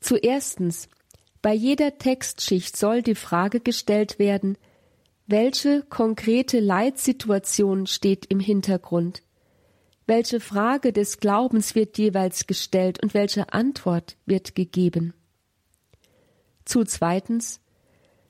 Zuerstens, 0.00 0.88
bei 1.42 1.54
jeder 1.54 1.96
Textschicht 1.98 2.76
soll 2.76 3.02
die 3.02 3.14
Frage 3.14 3.60
gestellt 3.60 4.18
werden, 4.18 4.58
welche 5.32 5.82
konkrete 5.88 6.60
Leitsituation 6.60 7.86
steht 7.86 8.26
im 8.26 8.38
Hintergrund? 8.38 9.22
Welche 10.06 10.40
Frage 10.40 10.92
des 10.92 11.20
Glaubens 11.20 11.74
wird 11.74 11.96
jeweils 11.96 12.46
gestellt 12.46 13.02
und 13.02 13.14
welche 13.14 13.50
Antwort 13.50 14.18
wird 14.26 14.54
gegeben? 14.54 15.14
Zu 16.66 16.84
zweitens, 16.84 17.62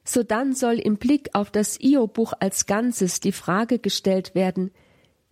sodann 0.04 0.54
soll 0.54 0.74
im 0.78 0.96
Blick 0.96 1.30
auf 1.32 1.50
das 1.50 1.76
Io-Buch 1.80 2.34
als 2.38 2.66
Ganzes 2.66 3.18
die 3.18 3.32
Frage 3.32 3.80
gestellt 3.80 4.36
werden, 4.36 4.70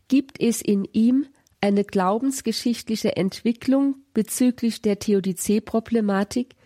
gibt 0.08 0.40
es 0.40 0.60
in 0.62 0.88
ihm 0.92 1.28
eine 1.60 1.84
glaubensgeschichtliche 1.84 3.16
Entwicklung 3.16 3.94
bezüglich 4.12 4.82
der 4.82 4.98
Theodizee-Problematik, 4.98 6.56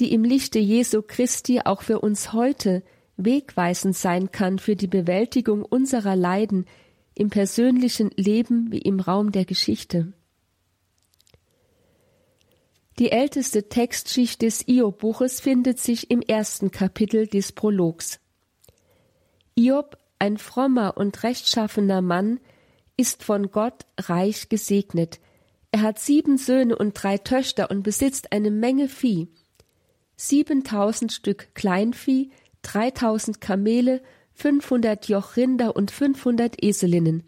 die 0.00 0.12
im 0.12 0.24
Lichte 0.24 0.58
Jesu 0.58 1.00
Christi 1.00 1.60
auch 1.64 1.82
für 1.82 2.00
uns 2.00 2.32
heute 2.32 2.82
wegweisend 3.16 3.96
sein 3.96 4.32
kann 4.32 4.58
für 4.58 4.76
die 4.76 4.86
Bewältigung 4.86 5.64
unserer 5.64 6.16
Leiden 6.16 6.66
im 7.14 7.30
persönlichen 7.30 8.10
Leben 8.16 8.72
wie 8.72 8.78
im 8.78 9.00
Raum 9.00 9.32
der 9.32 9.44
Geschichte. 9.44 10.12
Die 12.98 13.10
älteste 13.10 13.68
Textschicht 13.68 14.42
des 14.42 14.68
Iob-Buches 14.68 15.40
findet 15.40 15.78
sich 15.78 16.10
im 16.10 16.20
ersten 16.20 16.70
Kapitel 16.70 17.26
des 17.26 17.52
Prologs. 17.52 18.20
Iob, 19.54 19.96
ein 20.18 20.38
frommer 20.38 20.96
und 20.96 21.22
rechtschaffener 21.22 22.02
Mann, 22.02 22.38
ist 22.96 23.24
von 23.24 23.50
Gott 23.50 23.86
reich 23.98 24.48
gesegnet. 24.48 25.20
Er 25.70 25.82
hat 25.82 25.98
sieben 25.98 26.36
Söhne 26.36 26.76
und 26.76 26.92
drei 26.92 27.18
Töchter 27.18 27.70
und 27.70 27.82
besitzt 27.82 28.30
eine 28.32 28.50
Menge 28.50 28.88
Vieh. 28.88 29.28
Siebentausend 30.16 31.12
Stück 31.12 31.54
Kleinvieh, 31.54 32.30
3000 32.62 33.40
Kamele, 33.40 34.02
500 34.34 35.08
Joch 35.08 35.36
Rinder 35.36 35.76
und 35.76 35.90
500 35.90 36.62
Eselinnen. 36.62 37.24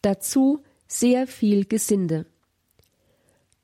Dazu 0.00 0.62
sehr 0.88 1.26
viel 1.26 1.64
Gesinde. 1.64 2.26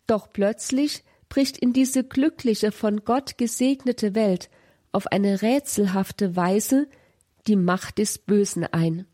Doch 0.06 0.28
plötzlich 0.32 1.04
bricht 1.28 1.58
in 1.58 1.72
diese 1.72 2.04
glückliche, 2.04 2.72
von 2.72 3.04
Gott 3.04 3.38
gesegnete 3.38 4.14
Welt 4.14 4.48
auf 4.92 5.06
eine 5.08 5.42
rätselhafte 5.42 6.36
Weise 6.36 6.88
die 7.46 7.56
Macht 7.56 7.98
des 7.98 8.18
Bösen 8.18 8.64
ein. 8.64 9.06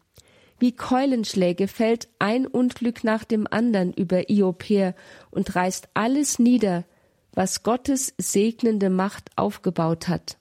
Wie 0.59 0.73
Keulenschläge 0.73 1.69
fällt 1.69 2.09
ein 2.19 2.47
Unglück 2.47 3.05
nach 3.05 3.25
dem 3.25 3.47
andern 3.51 3.93
über 3.93 4.31
Iob 4.31 4.63
her 4.63 4.95
und 5.31 5.55
reißt 5.55 5.89
alles 5.95 6.39
nieder, 6.39 6.85
was 7.33 7.65
Gottes 7.65 8.15
segnende 8.19 8.91
Macht 8.91 9.31
aufgebaut 9.37 10.09
hat. 10.09 10.39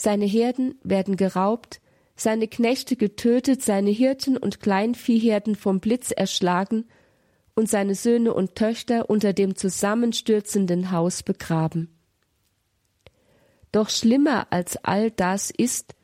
Seine 0.00 0.26
Herden 0.26 0.76
werden 0.84 1.16
geraubt, 1.16 1.80
seine 2.14 2.46
Knechte 2.46 2.94
getötet, 2.94 3.62
seine 3.62 3.90
Hirten 3.90 4.36
und 4.36 4.60
Kleinviehherden 4.60 5.56
vom 5.56 5.80
Blitz 5.80 6.12
erschlagen 6.12 6.84
und 7.56 7.68
seine 7.68 7.96
Söhne 7.96 8.32
und 8.32 8.54
Töchter 8.54 9.10
unter 9.10 9.32
dem 9.32 9.56
zusammenstürzenden 9.56 10.92
Haus 10.92 11.24
begraben. 11.24 11.98
Doch 13.72 13.90
schlimmer 13.90 14.46
als 14.50 14.76
all 14.84 15.10
das 15.10 15.50
ist, 15.50 15.96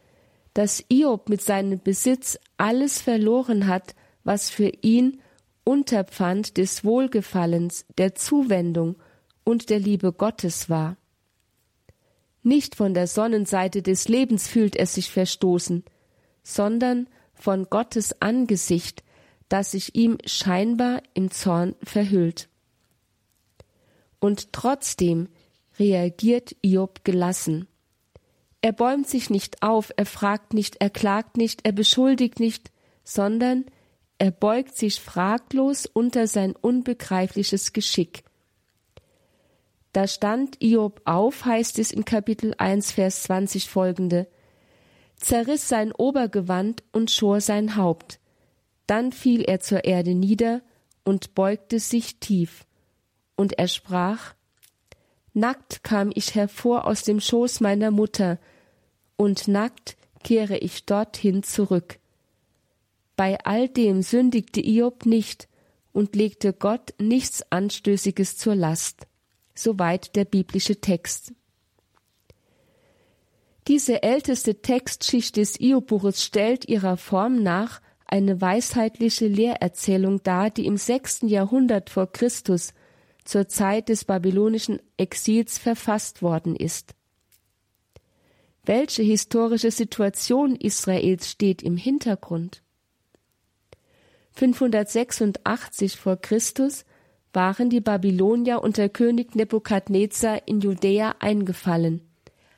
dass 0.55 0.85
Iob 0.89 1.29
mit 1.29 1.41
seinem 1.41 1.79
Besitz 1.79 2.37
alles 2.57 3.01
verloren 3.01 3.69
hat, 3.69 3.95
was 4.25 4.51
für 4.51 4.73
ihn 4.83 5.21
Unterpfand 5.63 6.57
des 6.57 6.85
Wohlgefallens, 6.85 7.87
der 7.97 8.17
Zuwendung 8.17 8.97
und 9.45 9.71
der 9.71 9.79
Liebe 9.79 10.13
Gottes 10.13 10.69
war. 10.69 10.97
Nicht 12.45 12.75
von 12.75 12.93
der 12.93 13.07
Sonnenseite 13.07 13.81
des 13.81 14.07
Lebens 14.07 14.47
fühlt 14.47 14.77
er 14.77 14.87
sich 14.87 15.11
verstoßen, 15.11 15.83
sondern 16.43 17.09
von 17.33 17.65
Gottes 17.71 18.21
Angesicht, 18.21 19.03
das 19.49 19.71
sich 19.71 19.95
ihm 19.95 20.19
scheinbar 20.27 21.03
im 21.15 21.31
Zorn 21.31 21.75
verhüllt. 21.83 22.49
Und 24.21 24.53
trotzdem 24.53 25.29
reagiert 25.79 26.55
Job 26.63 27.03
gelassen. 27.03 27.67
Er 28.61 28.73
bäumt 28.73 29.09
sich 29.09 29.31
nicht 29.31 29.63
auf, 29.63 29.91
er 29.97 30.07
fragt 30.07 30.53
nicht, 30.53 30.77
er 30.81 30.91
klagt 30.91 31.39
nicht, 31.39 31.61
er 31.65 31.73
beschuldigt 31.73 32.41
nicht, 32.41 32.71
sondern 33.05 33.65
er 34.19 34.31
beugt 34.31 34.77
sich 34.77 35.01
fraglos 35.01 35.87
unter 35.87 36.27
sein 36.27 36.55
unbegreifliches 36.55 37.73
Geschick. 37.73 38.23
Da 39.95 40.09
stand 40.09 40.61
Iob 40.61 41.03
auf, 41.05 41.45
heißt 41.45 41.79
es 41.79 41.93
in 41.93 42.05
Kapitel 42.05 42.53
1, 42.59 42.91
Vers 42.91 43.23
20 43.23 43.71
folgende, 43.71 44.27
zerriss 45.15 45.69
sein 45.69 45.93
Obergewand 45.93 46.83
und 46.91 47.13
schor 47.13 47.41
sein 47.41 47.77
Haupt. 47.77 48.19
Dann 48.89 49.13
fiel 49.13 49.43
er 49.43 49.61
zur 49.61 49.85
Erde 49.85 50.17
nieder 50.17 50.63
und 51.05 51.37
beugte 51.37 51.79
sich 51.79 52.19
tief. 52.19 52.67
Und 53.37 53.57
er 53.57 53.69
sprach, 53.69 54.35
Nackt 55.33 55.85
kam 55.85 56.11
ich 56.13 56.35
hervor 56.35 56.87
aus 56.87 57.05
dem 57.05 57.21
Schoß 57.21 57.61
meiner 57.61 57.93
Mutter, 57.93 58.41
und 59.15 59.47
nackt 59.47 59.97
kehre 60.25 60.59
ich 60.59 60.87
dorthin 60.87 61.45
zurück. 61.45 62.01
Bei 63.15 63.39
all 63.45 63.69
dem 63.69 64.03
sündigte 64.03 64.61
Iob 64.61 65.07
nicht 65.07 65.47
und 65.93 66.17
legte 66.17 66.53
Gott 66.53 66.95
nichts 66.99 67.45
Anstößiges 67.53 68.37
zur 68.37 68.57
Last. 68.57 69.07
Soweit 69.55 70.17
der 70.17 70.25
biblische 70.25 70.81
Text. 70.81 71.33
Diese 73.67 74.03
älteste 74.03 74.61
Textschicht 74.61 75.37
des 75.37 75.59
Iobuches 75.59 76.23
stellt 76.23 76.69
ihrer 76.69 76.97
Form 76.97 77.43
nach 77.43 77.81
eine 78.07 78.41
weisheitliche 78.41 79.27
Lehrerzählung 79.27 80.23
dar, 80.23 80.51
die 80.51 80.67
im 80.67 80.77
sechsten 80.77 81.29
Jahrhundert 81.29 81.89
vor 81.89 82.13
Christus 82.13 82.75
zur 83.25 83.49
Zeit 83.49 83.89
des 83.89 84.05
babylonischen 84.05 84.81
Exils 84.99 85.59
verfasst 85.59 86.21
worden 86.21 86.57
ist. 86.57 86.95
Welche 88.65 89.03
historische 89.03 89.71
Situation 89.71 90.57
Israels 90.57 91.31
steht 91.31 91.63
im 91.63 91.77
Hintergrund? 91.77 92.63
586 94.33 95.97
vor 95.97 96.17
Christus 96.17 96.85
waren 97.35 97.69
die 97.69 97.81
Babylonier 97.81 98.63
unter 98.63 98.89
König 98.89 99.35
Nebukadnezar 99.35 100.47
in 100.47 100.61
Judäa 100.61 101.15
eingefallen 101.19 102.01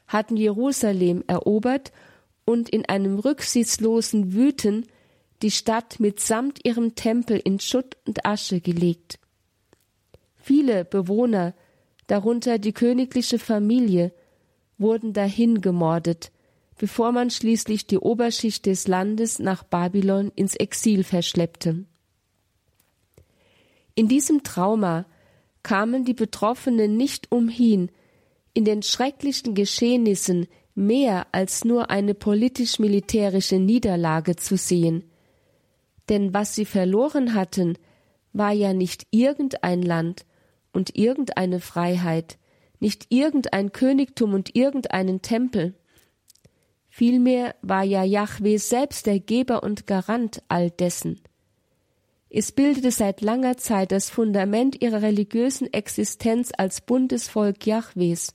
hatten 0.07 0.37
Jerusalem 0.37 1.25
erobert 1.27 1.93
und 2.45 2.69
in 2.69 2.87
einem 2.87 3.19
rücksichtslosen 3.19 4.33
Wüten 4.33 4.87
die 5.43 5.51
Stadt 5.51 6.01
mitsamt 6.01 6.65
ihrem 6.65 6.95
Tempel 6.95 7.41
in 7.43 7.61
Schutt 7.61 7.97
und 8.07 8.25
Asche 8.25 8.61
gelegt. 8.61 9.19
Viele 10.37 10.85
Bewohner, 10.85 11.55
darunter 12.07 12.59
die 12.59 12.73
königliche 12.73 13.39
Familie, 13.39 14.13
wurden 14.79 15.13
dahin 15.13 15.61
gemordet, 15.61 16.31
bevor 16.79 17.11
man 17.11 17.31
schließlich 17.31 17.87
die 17.87 17.99
Oberschicht 17.99 18.67
des 18.67 18.87
Landes 18.87 19.39
nach 19.39 19.65
Babylon 19.65 20.31
ins 20.37 20.55
Exil 20.55 21.03
verschleppte. 21.03 21.85
In 23.97 24.09
diesem 24.09 24.43
Trauma 24.43 25.07
kamen 25.63 26.05
die 26.05 26.15
Betroffenen 26.15 26.97
nicht 26.97 27.33
umhin, 27.33 27.91
in 28.53 28.65
den 28.65 28.83
schrecklichen 28.83 29.55
Geschehnissen 29.55 30.47
mehr 30.75 31.27
als 31.33 31.65
nur 31.65 31.91
eine 31.91 32.15
politisch-militärische 32.15 33.57
Niederlage 33.57 34.37
zu 34.37 34.59
sehen. 34.59 35.05
Denn 36.11 36.35
was 36.35 36.55
sie 36.55 36.67
verloren 36.67 37.35
hatten, 37.35 37.79
war 38.35 38.53
ja 38.53 38.75
nicht 38.75 39.07
irgendein 39.11 39.81
Land 39.83 40.27
und 40.73 40.95
irgendeine 40.95 41.61
Freiheit, 41.61 42.39
nicht 42.81 43.07
irgendein 43.09 43.73
Königtum 43.73 44.35
und 44.35 44.55
irgendeinen 44.55 45.23
Tempel. 45.23 45.75
Vielmehr 46.91 47.55
war 47.63 47.83
ja 47.83 48.05
Yahweh 48.05 48.59
selbst 48.59 49.07
der 49.07 49.21
Geber 49.21 49.63
und 49.63 49.87
Garant 49.87 50.43
all 50.49 50.71
dessen. 50.71 51.23
Es 52.29 52.53
bildete 52.53 52.91
seit 52.91 53.21
langer 53.21 53.57
Zeit 53.57 53.93
das 53.93 54.11
Fundament 54.11 54.83
ihrer 54.83 55.03
religiösen 55.03 55.73
Existenz 55.73 56.51
als 56.57 56.81
Bundesvolk 56.81 57.67
Jahwes 57.67 58.35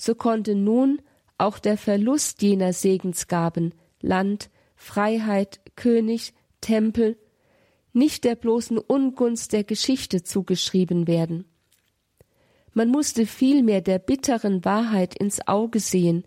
so 0.00 0.14
konnte 0.14 0.54
nun 0.54 1.02
auch 1.36 1.58
der 1.58 1.76
Verlust 1.76 2.40
jener 2.40 2.72
Segensgaben 2.72 3.74
Land, 4.00 4.48
Freiheit, 4.74 5.60
König, 5.76 6.32
Tempel 6.62 7.18
nicht 7.92 8.24
der 8.24 8.34
bloßen 8.34 8.78
Ungunst 8.78 9.52
der 9.52 9.64
Geschichte 9.64 10.22
zugeschrieben 10.22 11.06
werden. 11.06 11.44
Man 12.72 12.88
musste 12.88 13.26
vielmehr 13.26 13.82
der 13.82 13.98
bitteren 13.98 14.64
Wahrheit 14.64 15.14
ins 15.18 15.46
Auge 15.46 15.80
sehen, 15.80 16.24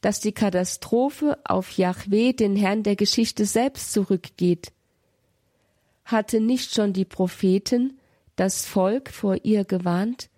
dass 0.00 0.20
die 0.20 0.32
Katastrophe 0.32 1.38
auf 1.44 1.76
Yahweh, 1.76 2.32
den 2.32 2.56
Herrn 2.56 2.82
der 2.82 2.96
Geschichte 2.96 3.44
selbst 3.44 3.92
zurückgeht. 3.92 4.72
Hatte 6.04 6.40
nicht 6.40 6.74
schon 6.74 6.92
die 6.92 7.04
Propheten 7.04 7.98
das 8.36 8.66
Volk 8.66 9.10
vor 9.10 9.36
ihr 9.44 9.64
gewarnt? 9.64 10.28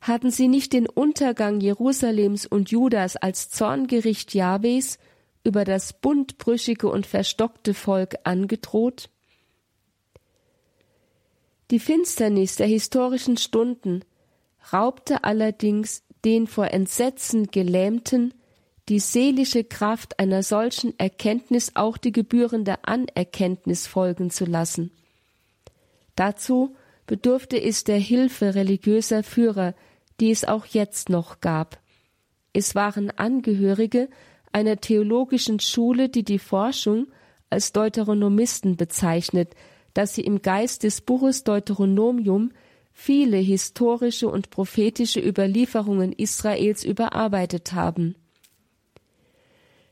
Hatten 0.00 0.30
sie 0.30 0.48
nicht 0.48 0.72
den 0.72 0.86
Untergang 0.86 1.60
Jerusalems 1.60 2.46
und 2.46 2.70
Judas 2.70 3.16
als 3.16 3.50
Zorngericht 3.50 4.34
Jahwes 4.34 4.98
über 5.44 5.64
das 5.64 5.92
buntbrüchige 5.92 6.88
und 6.88 7.06
verstockte 7.06 7.74
Volk 7.74 8.16
angedroht? 8.24 9.08
Die 11.70 11.78
Finsternis 11.78 12.56
der 12.56 12.66
historischen 12.66 13.36
Stunden 13.36 14.04
raubte 14.72 15.24
allerdings 15.24 16.02
den 16.24 16.46
vor 16.46 16.68
Entsetzen 16.68 17.46
Gelähmten 17.46 18.34
die 18.88 19.00
seelische 19.00 19.64
Kraft 19.64 20.18
einer 20.18 20.42
solchen 20.42 20.98
Erkenntnis 20.98 21.72
auch 21.74 21.96
die 21.96 22.12
gebührende 22.12 22.84
Anerkenntnis 22.84 23.86
folgen 23.86 24.30
zu 24.30 24.44
lassen. 24.44 24.90
Dazu 26.16 26.76
bedurfte 27.06 27.60
es 27.60 27.84
der 27.84 27.98
Hilfe 27.98 28.54
religiöser 28.54 29.22
Führer, 29.22 29.74
die 30.20 30.30
es 30.30 30.44
auch 30.44 30.66
jetzt 30.66 31.08
noch 31.08 31.40
gab. 31.40 31.80
Es 32.52 32.74
waren 32.74 33.10
Angehörige 33.10 34.08
einer 34.52 34.76
theologischen 34.76 35.60
Schule, 35.60 36.08
die 36.08 36.22
die 36.22 36.38
Forschung 36.38 37.08
als 37.50 37.72
Deuteronomisten 37.72 38.76
bezeichnet, 38.76 39.54
dass 39.92 40.14
sie 40.14 40.22
im 40.22 40.42
Geist 40.42 40.82
des 40.82 41.00
Buches 41.00 41.44
Deuteronomium 41.44 42.52
viele 42.92 43.38
historische 43.38 44.28
und 44.28 44.50
prophetische 44.50 45.20
Überlieferungen 45.20 46.12
Israels 46.12 46.84
überarbeitet 46.84 47.72
haben. 47.72 48.14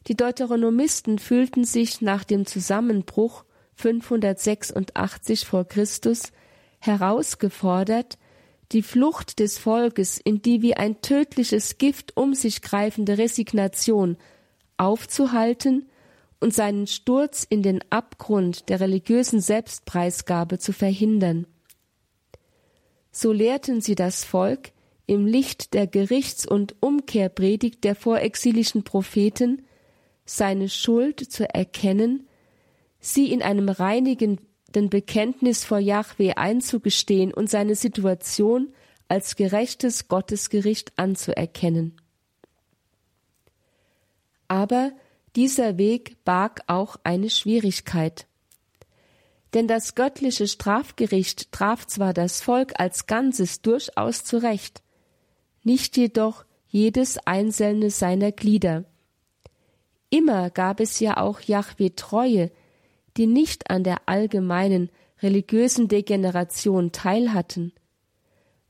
Die 0.09 0.17
Deuteronomisten 0.17 1.19
fühlten 1.19 1.65
sich 1.65 2.01
nach 2.01 2.25
dem 2.25 2.47
Zusammenbruch 2.47 3.45
586 3.75 5.47
vor 5.47 5.65
Christus 5.65 6.33
herausgefordert, 6.81 8.19
die 8.73 8.83
Flucht 8.83 9.39
des 9.39 9.59
Volkes 9.59 10.19
in 10.19 10.43
die 10.43 10.63
wie 10.63 10.75
ein 10.77 11.01
tödliches 11.03 11.79
Gift 11.79 12.17
um 12.17 12.35
sich 12.35 12.63
greifende 12.63 13.19
Resignation 13.19 14.17
aufzuhalten 14.77 15.89
und 16.41 16.53
seinen 16.53 16.87
Sturz 16.89 17.47
in 17.49 17.63
den 17.63 17.81
Abgrund 17.91 18.69
der 18.69 18.81
religiösen 18.81 19.41
Selbstpreisgabe 19.41 20.59
zu 20.59 20.73
verhindern. 20.73 21.47
So 23.13 23.31
lehrten 23.31 23.81
sie 23.81 23.95
das 23.95 24.25
Volk 24.25 24.73
im 25.07 25.27
Licht 25.27 25.75
der 25.75 25.87
Gerichts- 25.87 26.47
und 26.47 26.75
Umkehrpredigt 26.81 27.85
der 27.85 27.95
vorexilischen 27.95 28.83
Propheten, 28.83 29.63
seine 30.25 30.69
Schuld 30.69 31.21
zu 31.21 31.53
erkennen, 31.53 32.29
sie 33.01 33.33
in 33.33 33.43
einem 33.43 33.69
reinigenden 33.69 34.91
Bekenntnis 34.91 35.65
vor 35.65 35.79
Yahweh 35.79 36.35
einzugestehen 36.35 37.35
und 37.35 37.51
seine 37.51 37.75
Situation 37.75 38.73
als 39.09 39.37
gerechtes 39.37 40.09
Gottesgericht 40.09 40.93
anzuerkennen. 40.97 41.97
Aber 44.49 44.93
dieser 45.35 45.79
Weg 45.79 46.23
barg 46.25 46.63
auch 46.67 46.97
eine 47.05 47.31
Schwierigkeit. 47.31 48.27
Denn 49.55 49.69
das 49.69 49.95
göttliche 49.95 50.47
Strafgericht 50.47 51.53
traf 51.53 51.87
zwar 51.87 52.15
das 52.15 52.41
Volk 52.41 52.79
als 52.79 53.07
Ganzes 53.07 53.61
durchaus 53.61 54.25
zurecht, 54.25 54.83
nicht 55.63 55.97
jedoch 55.97 56.45
jedes 56.69 57.19
einzelne 57.19 57.91
seiner 57.91 58.33
Glieder. 58.33 58.85
Immer 60.13 60.51
gab 60.51 60.81
es 60.81 61.01
ja 61.01 61.17
auch 61.17 61.41
Jahwe 61.41 61.97
Treue, 61.97 62.51
die 63.17 63.27
nicht 63.27 63.71
an 63.71 63.83
der 63.83 63.97
allgemeinen 64.05 64.91
religiösen 65.23 65.89
Degeneration 65.89 66.93
teilhatten. 66.93 67.73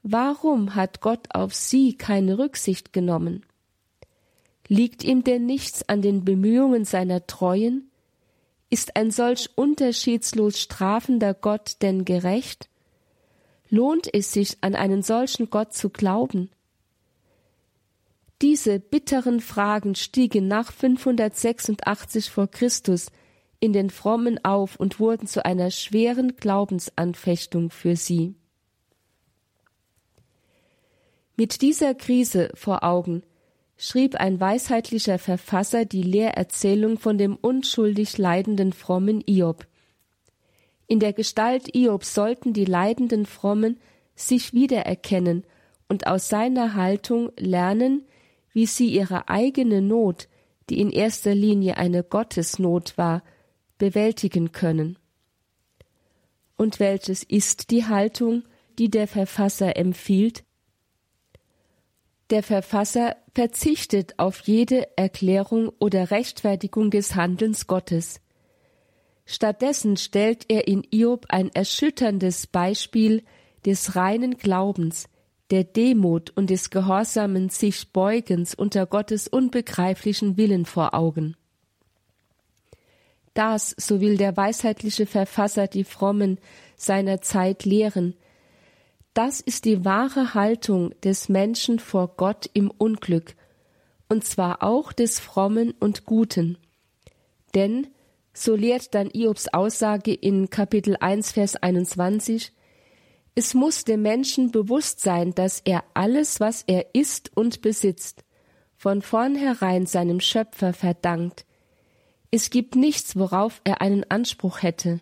Warum 0.04 0.76
hat 0.76 1.00
Gott 1.00 1.34
auf 1.34 1.52
sie 1.52 1.96
keine 1.96 2.38
Rücksicht 2.38 2.92
genommen? 2.92 3.44
Liegt 4.68 5.02
ihm 5.02 5.24
denn 5.24 5.44
nichts 5.44 5.88
an 5.88 6.00
den 6.00 6.24
Bemühungen 6.24 6.84
seiner 6.84 7.26
Treuen? 7.26 7.90
Ist 8.70 8.94
ein 8.94 9.10
solch 9.10 9.50
unterschiedslos 9.56 10.60
strafender 10.60 11.34
Gott 11.34 11.74
denn 11.82 12.04
gerecht? 12.04 12.68
Lohnt 13.68 14.08
es 14.14 14.32
sich, 14.32 14.58
an 14.60 14.76
einen 14.76 15.02
solchen 15.02 15.50
Gott 15.50 15.74
zu 15.74 15.90
glauben? 15.90 16.50
Diese 18.42 18.80
bitteren 18.80 19.40
Fragen 19.40 19.94
stiegen 19.94 20.48
nach 20.48 20.72
586 20.72 22.28
vor 22.28 22.48
Christus 22.48 23.06
in 23.60 23.72
den 23.72 23.88
Frommen 23.88 24.44
auf 24.44 24.74
und 24.74 24.98
wurden 24.98 25.28
zu 25.28 25.44
einer 25.44 25.70
schweren 25.70 26.34
Glaubensanfechtung 26.36 27.70
für 27.70 27.94
sie. 27.94 28.34
Mit 31.36 31.62
dieser 31.62 31.94
Krise 31.94 32.50
vor 32.54 32.82
Augen 32.82 33.22
schrieb 33.76 34.16
ein 34.16 34.40
weisheitlicher 34.40 35.20
Verfasser 35.20 35.84
die 35.84 36.02
Lehrerzählung 36.02 36.98
von 36.98 37.18
dem 37.18 37.36
unschuldig 37.36 38.18
leidenden 38.18 38.72
frommen 38.72 39.22
Iob. 39.24 39.68
In 40.88 40.98
der 40.98 41.12
Gestalt 41.12 41.76
Iobs 41.76 42.12
sollten 42.12 42.52
die 42.52 42.64
leidenden 42.64 43.24
Frommen 43.24 43.78
sich 44.16 44.52
wiedererkennen 44.52 45.44
und 45.88 46.08
aus 46.08 46.28
seiner 46.28 46.74
Haltung 46.74 47.30
lernen, 47.38 48.04
wie 48.52 48.66
sie 48.66 48.88
ihre 48.88 49.28
eigene 49.28 49.80
Not, 49.80 50.28
die 50.70 50.80
in 50.80 50.90
erster 50.90 51.34
Linie 51.34 51.76
eine 51.76 52.02
Gottesnot 52.02 52.96
war, 52.96 53.22
bewältigen 53.78 54.52
können. 54.52 54.98
Und 56.56 56.78
welches 56.78 57.22
ist 57.22 57.70
die 57.70 57.84
Haltung, 57.86 58.44
die 58.78 58.90
der 58.90 59.08
Verfasser 59.08 59.76
empfiehlt? 59.76 60.44
Der 62.30 62.42
Verfasser 62.42 63.16
verzichtet 63.34 64.18
auf 64.18 64.40
jede 64.40 64.96
Erklärung 64.96 65.70
oder 65.78 66.10
Rechtfertigung 66.10 66.90
des 66.90 67.14
Handelns 67.14 67.66
Gottes. 67.66 68.20
Stattdessen 69.26 69.96
stellt 69.96 70.46
er 70.48 70.66
in 70.66 70.86
Iob 70.90 71.26
ein 71.28 71.50
erschütterndes 71.52 72.46
Beispiel 72.46 73.22
des 73.66 73.96
reinen 73.96 74.36
Glaubens, 74.36 75.08
der 75.52 75.64
Demut 75.64 76.30
und 76.30 76.48
des 76.48 76.70
gehorsamen 76.70 77.50
sich 77.50 77.92
Beugens 77.92 78.54
unter 78.54 78.86
Gottes 78.86 79.28
unbegreiflichen 79.28 80.38
Willen 80.38 80.64
vor 80.64 80.94
Augen. 80.94 81.36
Das, 83.34 83.74
so 83.78 84.00
will 84.00 84.16
der 84.16 84.34
weisheitliche 84.36 85.04
Verfasser 85.04 85.66
die 85.66 85.84
Frommen 85.84 86.38
seiner 86.76 87.20
Zeit 87.20 87.66
lehren, 87.66 88.14
das 89.12 89.42
ist 89.42 89.66
die 89.66 89.84
wahre 89.84 90.32
Haltung 90.32 90.94
des 91.02 91.28
Menschen 91.28 91.78
vor 91.78 92.16
Gott 92.16 92.48
im 92.54 92.70
Unglück, 92.70 93.34
und 94.08 94.24
zwar 94.24 94.62
auch 94.62 94.90
des 94.90 95.20
Frommen 95.20 95.74
und 95.78 96.06
Guten. 96.06 96.56
Denn, 97.54 97.88
so 98.32 98.56
lehrt 98.56 98.94
dann 98.94 99.10
Iobs 99.12 99.48
Aussage 99.48 100.14
in 100.14 100.48
Kapitel 100.48 100.96
1, 100.98 101.32
Vers 101.32 101.56
21, 101.56 102.52
es 103.34 103.54
muss 103.54 103.84
dem 103.84 104.02
Menschen 104.02 104.50
bewusst 104.50 105.00
sein, 105.00 105.34
dass 105.34 105.60
er 105.64 105.84
alles, 105.94 106.38
was 106.40 106.64
er 106.66 106.94
ist 106.94 107.34
und 107.34 107.62
besitzt, 107.62 108.24
von 108.76 109.00
vornherein 109.00 109.86
seinem 109.86 110.20
Schöpfer 110.20 110.72
verdankt. 110.72 111.46
Es 112.30 112.50
gibt 112.50 112.76
nichts, 112.76 113.16
worauf 113.16 113.60
er 113.64 113.80
einen 113.80 114.04
Anspruch 114.10 114.62
hätte. 114.62 115.00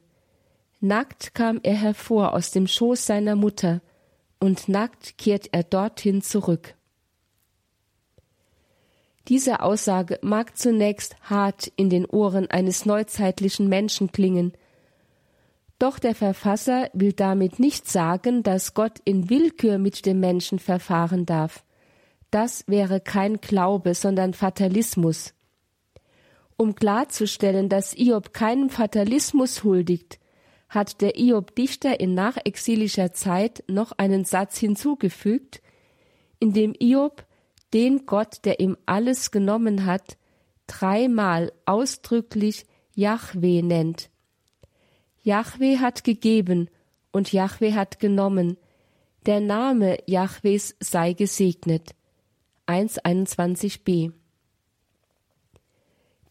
Nackt 0.80 1.34
kam 1.34 1.60
er 1.62 1.74
hervor 1.74 2.32
aus 2.34 2.52
dem 2.52 2.66
Schoß 2.66 3.06
seiner 3.06 3.36
Mutter, 3.36 3.80
und 4.38 4.68
nackt 4.68 5.18
kehrt 5.18 5.48
er 5.52 5.62
dorthin 5.64 6.22
zurück. 6.22 6.74
Diese 9.28 9.60
Aussage 9.60 10.18
mag 10.22 10.56
zunächst 10.56 11.14
hart 11.22 11.70
in 11.76 11.90
den 11.90 12.06
Ohren 12.06 12.50
eines 12.50 12.86
neuzeitlichen 12.86 13.68
Menschen 13.68 14.12
klingen, 14.12 14.54
doch 15.80 15.98
der 15.98 16.14
Verfasser 16.14 16.90
will 16.92 17.12
damit 17.12 17.58
nicht 17.58 17.88
sagen, 17.88 18.42
dass 18.42 18.74
Gott 18.74 19.00
in 19.04 19.30
Willkür 19.30 19.78
mit 19.78 20.06
dem 20.06 20.20
Menschen 20.20 20.58
verfahren 20.58 21.26
darf. 21.26 21.64
Das 22.30 22.64
wäre 22.68 23.00
kein 23.00 23.40
Glaube, 23.40 23.94
sondern 23.94 24.34
Fatalismus. 24.34 25.34
Um 26.56 26.74
klarzustellen, 26.74 27.70
dass 27.70 27.96
Iob 27.96 28.34
keinem 28.34 28.68
Fatalismus 28.68 29.64
huldigt, 29.64 30.20
hat 30.68 31.00
der 31.00 31.18
Iob-Dichter 31.18 31.98
in 31.98 32.14
nachexilischer 32.14 33.12
Zeit 33.12 33.64
noch 33.66 33.92
einen 33.92 34.24
Satz 34.24 34.58
hinzugefügt, 34.58 35.62
in 36.38 36.52
dem 36.52 36.74
Iob 36.78 37.24
den 37.72 38.04
Gott, 38.04 38.44
der 38.44 38.60
ihm 38.60 38.76
alles 38.84 39.30
genommen 39.30 39.86
hat, 39.86 40.18
dreimal 40.66 41.52
ausdrücklich 41.64 42.66
Yahweh 42.94 43.62
nennt. 43.62 44.09
Jahwe 45.22 45.80
hat 45.80 46.04
gegeben 46.04 46.70
und 47.12 47.33
Jahwe 47.33 47.74
hat 47.74 48.00
genommen. 48.00 48.56
Der 49.26 49.40
Name 49.40 49.98
Jahwes 50.06 50.76
sei 50.80 51.12
gesegnet. 51.12 51.94
1.21b. 52.66 54.12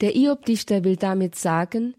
Der 0.02 0.16
Iob-Dichter 0.16 0.84
will 0.84 0.96
damit 0.96 1.36
sagen, 1.36 1.96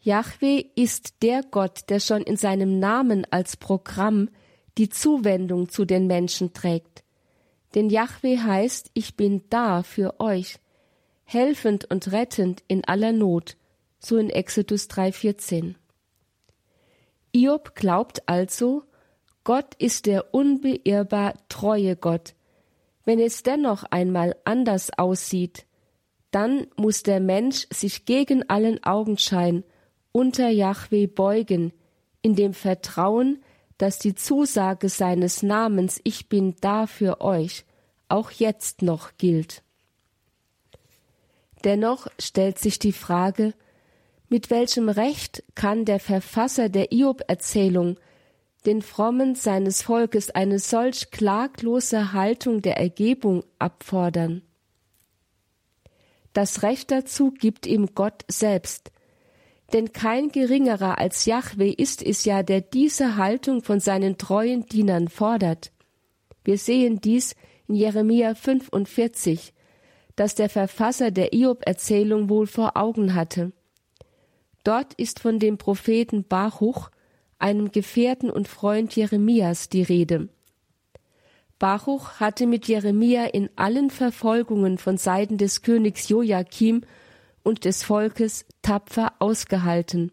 Jahwe 0.00 0.64
ist 0.76 1.22
der 1.22 1.42
Gott, 1.42 1.90
der 1.90 2.00
schon 2.00 2.22
in 2.22 2.36
seinem 2.36 2.78
Namen 2.78 3.26
als 3.30 3.56
Programm 3.56 4.30
die 4.78 4.88
Zuwendung 4.88 5.68
zu 5.68 5.84
den 5.84 6.06
Menschen 6.06 6.52
trägt. 6.52 7.02
Denn 7.74 7.90
Jahwe 7.90 8.42
heißt, 8.42 8.90
ich 8.94 9.16
bin 9.16 9.42
da 9.50 9.82
für 9.82 10.20
euch, 10.20 10.58
helfend 11.24 11.90
und 11.90 12.12
rettend 12.12 12.62
in 12.68 12.84
aller 12.84 13.12
Not, 13.12 13.56
so 13.98 14.16
in 14.16 14.30
Exodus 14.30 14.88
3,14. 14.88 15.74
Iob 17.32 17.74
glaubt 17.74 18.28
also, 18.28 18.82
Gott 19.44 19.74
ist 19.78 20.06
der 20.06 20.34
unbeirrbar 20.34 21.34
treue 21.48 21.96
Gott. 21.96 22.34
Wenn 23.04 23.18
es 23.18 23.42
dennoch 23.42 23.84
einmal 23.84 24.36
anders 24.44 24.90
aussieht, 24.98 25.64
dann 26.30 26.66
muss 26.76 27.02
der 27.02 27.20
Mensch 27.20 27.66
sich 27.72 28.04
gegen 28.04 28.48
allen 28.50 28.82
Augenschein 28.84 29.64
unter 30.12 30.48
Jahwe 30.48 31.08
beugen, 31.08 31.72
in 32.20 32.34
dem 32.34 32.52
Vertrauen, 32.52 33.42
dass 33.78 33.98
die 33.98 34.14
Zusage 34.14 34.88
seines 34.88 35.42
Namens 35.42 36.00
Ich 36.04 36.28
bin 36.28 36.56
da 36.60 36.86
für 36.86 37.20
euch 37.20 37.64
auch 38.08 38.30
jetzt 38.30 38.82
noch 38.82 39.16
gilt. 39.16 39.62
Dennoch 41.64 42.08
stellt 42.18 42.58
sich 42.58 42.78
die 42.78 42.92
Frage, 42.92 43.54
mit 44.28 44.50
welchem 44.50 44.88
Recht 44.88 45.42
kann 45.54 45.84
der 45.84 46.00
Verfasser 46.00 46.68
der 46.68 46.92
Iob-Erzählung 46.92 47.98
den 48.66 48.82
Frommen 48.82 49.34
seines 49.34 49.82
Volkes 49.82 50.30
eine 50.30 50.58
solch 50.58 51.10
klaglose 51.10 52.12
Haltung 52.12 52.60
der 52.60 52.76
Ergebung 52.76 53.44
abfordern? 53.58 54.42
Das 56.34 56.62
Recht 56.62 56.90
dazu 56.90 57.30
gibt 57.30 57.66
ihm 57.66 57.94
Gott 57.94 58.24
selbst, 58.28 58.92
denn 59.72 59.92
kein 59.92 60.28
geringerer 60.28 60.98
als 60.98 61.24
Jahwe 61.24 61.72
ist 61.72 62.02
es 62.02 62.24
ja, 62.24 62.42
der 62.42 62.60
diese 62.60 63.16
Haltung 63.16 63.62
von 63.62 63.80
seinen 63.80 64.18
treuen 64.18 64.66
Dienern 64.66 65.08
fordert. 65.08 65.72
Wir 66.44 66.58
sehen 66.58 67.00
dies 67.00 67.34
in 67.66 67.74
Jeremia 67.74 68.34
45, 68.34 69.52
das 70.16 70.34
der 70.34 70.48
Verfasser 70.48 71.10
der 71.10 71.32
Iob-Erzählung 71.32 72.28
wohl 72.28 72.46
vor 72.46 72.76
Augen 72.76 73.14
hatte. 73.14 73.52
Dort 74.64 74.94
ist 74.94 75.20
von 75.20 75.38
dem 75.38 75.58
Propheten 75.58 76.24
Baruch 76.24 76.90
einem 77.38 77.70
Gefährten 77.70 78.30
und 78.30 78.48
Freund 78.48 78.94
Jeremias, 78.94 79.68
die 79.68 79.82
Rede. 79.82 80.28
Baruch 81.58 82.20
hatte 82.20 82.46
mit 82.46 82.68
Jeremia 82.68 83.24
in 83.24 83.50
allen 83.56 83.90
Verfolgungen 83.90 84.78
von 84.78 84.96
Seiten 84.96 85.38
des 85.38 85.62
Königs 85.62 86.08
Joachim 86.08 86.82
und 87.42 87.64
des 87.64 87.82
Volkes 87.82 88.44
tapfer 88.62 89.14
ausgehalten. 89.18 90.12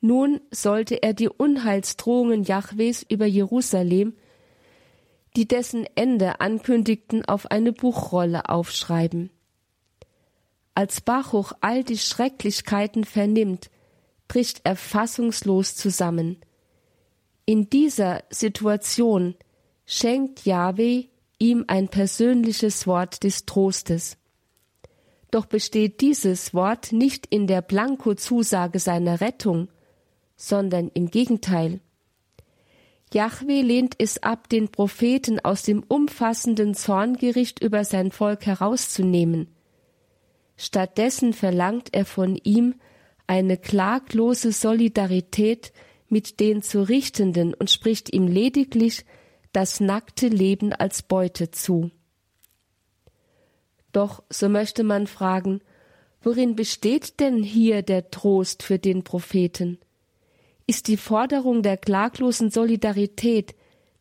Nun 0.00 0.40
sollte 0.50 1.00
er 1.02 1.14
die 1.14 1.28
Unheilsdrohungen 1.28 2.42
Jahwes 2.42 3.04
über 3.08 3.26
Jerusalem, 3.26 4.14
die 5.36 5.46
dessen 5.46 5.86
Ende 5.94 6.40
ankündigten, 6.40 7.24
auf 7.24 7.50
eine 7.50 7.72
Buchrolle 7.72 8.48
aufschreiben. 8.48 9.30
Als 10.74 11.00
Baruch 11.00 11.52
all 11.60 11.84
die 11.84 11.98
Schrecklichkeiten 11.98 13.04
vernimmt, 13.04 13.70
bricht 14.28 14.62
er 14.64 14.76
fassungslos 14.76 15.76
zusammen. 15.76 16.38
In 17.44 17.68
dieser 17.68 18.24
Situation 18.30 19.34
schenkt 19.84 20.46
Yahweh 20.46 21.08
ihm 21.38 21.64
ein 21.66 21.88
persönliches 21.88 22.86
Wort 22.86 23.24
des 23.24 23.44
Trostes. 23.44 24.16
Doch 25.30 25.46
besteht 25.46 26.00
dieses 26.00 26.54
Wort 26.54 26.92
nicht 26.92 27.26
in 27.26 27.46
der 27.46 27.62
Blanko-Zusage 27.62 28.78
seiner 28.78 29.20
Rettung, 29.20 29.68
sondern 30.36 30.88
im 30.94 31.10
Gegenteil. 31.10 31.80
Jahwe 33.12 33.60
lehnt 33.60 33.94
es 33.98 34.22
ab, 34.22 34.48
den 34.48 34.68
Propheten 34.70 35.40
aus 35.40 35.62
dem 35.62 35.82
umfassenden 35.82 36.74
Zorngericht 36.74 37.62
über 37.62 37.84
sein 37.84 38.10
Volk 38.10 38.46
herauszunehmen. 38.46 39.51
Stattdessen 40.56 41.32
verlangt 41.32 41.88
er 41.92 42.04
von 42.04 42.36
ihm 42.36 42.74
eine 43.26 43.56
klaglose 43.56 44.52
Solidarität 44.52 45.72
mit 46.08 46.40
den 46.40 46.62
zu 46.62 46.82
Richtenden 46.86 47.54
und 47.54 47.70
spricht 47.70 48.12
ihm 48.12 48.26
lediglich 48.26 49.04
das 49.52 49.80
nackte 49.80 50.28
Leben 50.28 50.72
als 50.72 51.02
Beute 51.02 51.50
zu. 51.50 51.90
Doch, 53.92 54.22
so 54.30 54.48
möchte 54.48 54.84
man 54.84 55.06
fragen, 55.06 55.60
worin 56.22 56.56
besteht 56.56 57.20
denn 57.20 57.42
hier 57.42 57.82
der 57.82 58.10
Trost 58.10 58.62
für 58.62 58.78
den 58.78 59.04
Propheten? 59.04 59.78
Ist 60.66 60.88
die 60.88 60.96
Forderung 60.96 61.62
der 61.62 61.76
klaglosen 61.76 62.50
Solidarität 62.50 63.54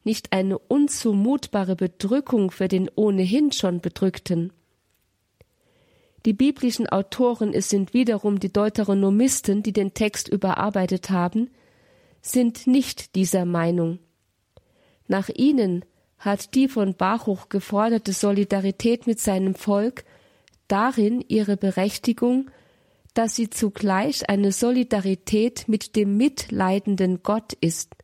nicht 0.04 0.32
eine 0.32 0.58
unzumutbare 0.58 1.76
Bedrückung 1.76 2.52
für 2.52 2.68
den 2.68 2.90
ohnehin 2.96 3.52
schon 3.52 3.82
Bedrückten? 3.82 4.54
Die 6.26 6.34
biblischen 6.34 6.88
Autoren, 6.88 7.54
es 7.54 7.70
sind 7.70 7.94
wiederum 7.94 8.40
die 8.40 8.54
Deuteronomisten, 8.54 9.64
die 9.64 9.74
den 9.74 9.94
Text 9.94 10.28
überarbeitet 10.28 11.10
haben, 11.10 11.50
sind 12.22 12.68
nicht 12.68 13.16
dieser 13.16 13.46
Meinung. 13.46 14.00
Nach 15.08 15.30
ihnen 15.30 15.84
hat 16.20 16.54
die 16.54 16.68
von 16.68 16.94
Baruch 16.94 17.50
geforderte 17.50 18.14
Solidarität 18.14 19.08
mit 19.08 19.20
seinem 19.20 19.56
Volk 19.56 20.06
darin 20.68 21.26
ihre 21.28 21.58
Berechtigung, 21.58 22.52
dass 23.16 23.36
sie 23.36 23.50
zugleich 23.50 24.30
eine 24.30 24.52
Solidarität 24.52 25.68
mit 25.68 25.96
dem 25.96 26.16
mitleidenden 26.18 27.24
Gott 27.24 27.54
ist. 27.54 27.96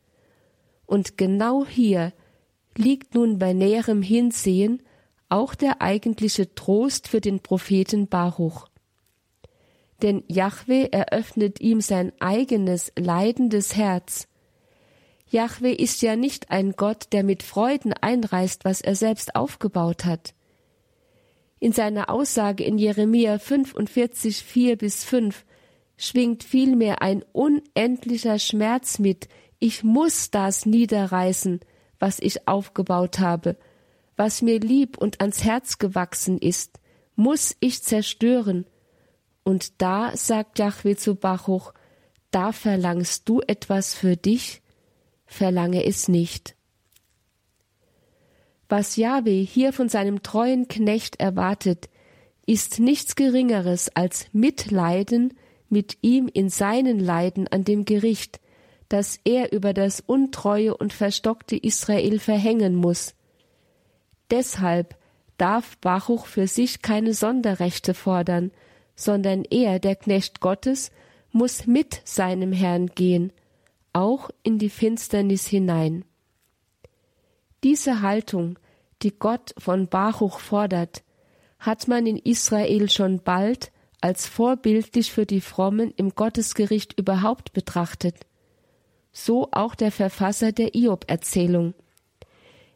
Und 0.84 1.16
genau 1.16 1.64
hier 1.64 2.12
liegt 2.76 3.14
nun 3.14 3.38
bei 3.38 3.52
näherem 3.52 4.02
Hinsehen 4.02 4.82
auch 5.28 5.54
der 5.54 5.82
eigentliche 5.82 6.54
Trost 6.54 7.08
für 7.08 7.20
den 7.20 7.40
Propheten 7.40 8.08
Baruch. 8.08 8.68
Denn 10.02 10.22
Jahwe 10.28 10.92
eröffnet 10.92 11.60
ihm 11.60 11.80
sein 11.80 12.12
eigenes 12.20 12.92
leidendes 12.96 13.76
Herz. 13.76 14.28
Jahwe 15.30 15.72
ist 15.72 16.00
ja 16.02 16.16
nicht 16.16 16.50
ein 16.50 16.72
Gott, 16.72 17.08
der 17.12 17.24
mit 17.24 17.42
Freuden 17.42 17.92
einreißt, 17.92 18.64
was 18.64 18.80
er 18.80 18.94
selbst 18.94 19.34
aufgebaut 19.34 20.04
hat. 20.04 20.34
In 21.60 21.72
seiner 21.72 22.08
Aussage 22.08 22.64
in 22.64 22.78
Jeremia 22.78 23.38
45, 23.38 24.42
4 24.42 24.76
bis 24.76 25.04
5 25.04 25.44
schwingt 25.96 26.44
vielmehr 26.44 27.02
ein 27.02 27.24
unendlicher 27.32 28.38
Schmerz 28.38 28.98
mit, 29.00 29.28
ich 29.58 29.82
muss 29.82 30.30
das 30.30 30.66
niederreißen, 30.66 31.60
was 31.98 32.20
ich 32.20 32.46
aufgebaut 32.46 33.18
habe, 33.18 33.56
was 34.18 34.42
mir 34.42 34.58
lieb 34.58 34.98
und 34.98 35.20
ans 35.20 35.44
Herz 35.44 35.78
gewachsen 35.78 36.38
ist, 36.38 36.80
muss 37.14 37.56
ich 37.60 37.82
zerstören. 37.82 38.66
Und 39.44 39.80
da, 39.80 40.16
sagt 40.16 40.58
Jahwe 40.58 40.96
zu 40.96 41.14
Bachuch, 41.14 41.72
da 42.30 42.52
verlangst 42.52 43.28
du 43.28 43.40
etwas 43.46 43.94
für 43.94 44.16
dich, 44.16 44.60
verlange 45.24 45.84
es 45.84 46.08
nicht. 46.08 46.56
Was 48.68 48.96
Jahwe 48.96 49.30
hier 49.30 49.72
von 49.72 49.88
seinem 49.88 50.22
treuen 50.22 50.68
Knecht 50.68 51.20
erwartet, 51.20 51.88
ist 52.44 52.80
nichts 52.80 53.14
Geringeres 53.14 53.88
als 53.94 54.26
Mitleiden 54.32 55.34
mit 55.68 55.98
ihm 56.02 56.28
in 56.32 56.48
seinen 56.50 56.98
Leiden 56.98 57.46
an 57.48 57.64
dem 57.64 57.84
Gericht, 57.84 58.40
das 58.88 59.20
er 59.24 59.52
über 59.52 59.72
das 59.72 60.00
untreue 60.00 60.76
und 60.76 60.92
verstockte 60.92 61.56
Israel 61.56 62.18
verhängen 62.18 62.74
muss, 62.74 63.14
Deshalb 64.30 64.96
darf 65.36 65.76
Baruch 65.78 66.26
für 66.26 66.46
sich 66.46 66.82
keine 66.82 67.14
Sonderrechte 67.14 67.94
fordern, 67.94 68.50
sondern 68.96 69.44
er, 69.44 69.78
der 69.78 69.96
Knecht 69.96 70.40
Gottes, 70.40 70.90
muss 71.30 71.66
mit 71.66 72.00
seinem 72.04 72.52
Herrn 72.52 72.88
gehen, 72.88 73.32
auch 73.92 74.30
in 74.42 74.58
die 74.58 74.70
Finsternis 74.70 75.46
hinein. 75.46 76.04
Diese 77.62 78.02
Haltung, 78.02 78.58
die 79.02 79.16
Gott 79.16 79.54
von 79.58 79.88
Baruch 79.88 80.40
fordert, 80.40 81.02
hat 81.58 81.88
man 81.88 82.06
in 82.06 82.16
Israel 82.16 82.88
schon 82.90 83.20
bald 83.22 83.72
als 84.00 84.26
vorbildlich 84.26 85.12
für 85.12 85.26
die 85.26 85.40
Frommen 85.40 85.92
im 85.96 86.14
Gottesgericht 86.14 86.98
überhaupt 86.98 87.52
betrachtet. 87.52 88.14
So 89.12 89.48
auch 89.50 89.74
der 89.74 89.90
Verfasser 89.90 90.52
der 90.52 90.74
Iob-Erzählung. 90.74 91.74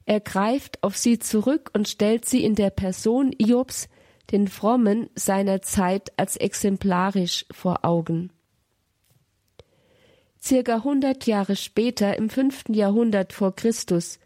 Er 0.04 0.20
greift 0.20 0.82
auf 0.82 0.96
sie 0.96 1.18
zurück 1.18 1.70
und 1.74 1.88
stellt 1.88 2.24
sie 2.24 2.44
in 2.44 2.54
der 2.54 2.70
Person 2.70 3.32
Iobs, 3.38 3.88
den 4.30 4.48
Frommen 4.48 5.10
seiner 5.14 5.62
Zeit, 5.62 6.12
als 6.16 6.36
exemplarisch 6.36 7.44
vor 7.50 7.84
Augen. 7.84 8.30
Circa 10.40 10.82
hundert 10.82 11.26
Jahre 11.26 11.54
später, 11.54 12.16
im 12.16 12.28
fünften 12.28 12.74
Jahrhundert 12.74 13.32
vor 13.32 13.54
Christus, 13.54 14.18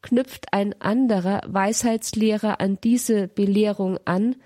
knüpft 0.00 0.52
ein 0.52 0.80
anderer 0.80 1.42
Weisheitslehrer 1.46 2.60
an 2.60 2.78
diese 2.82 3.28
Belehrung 3.28 3.98
an 4.04 4.36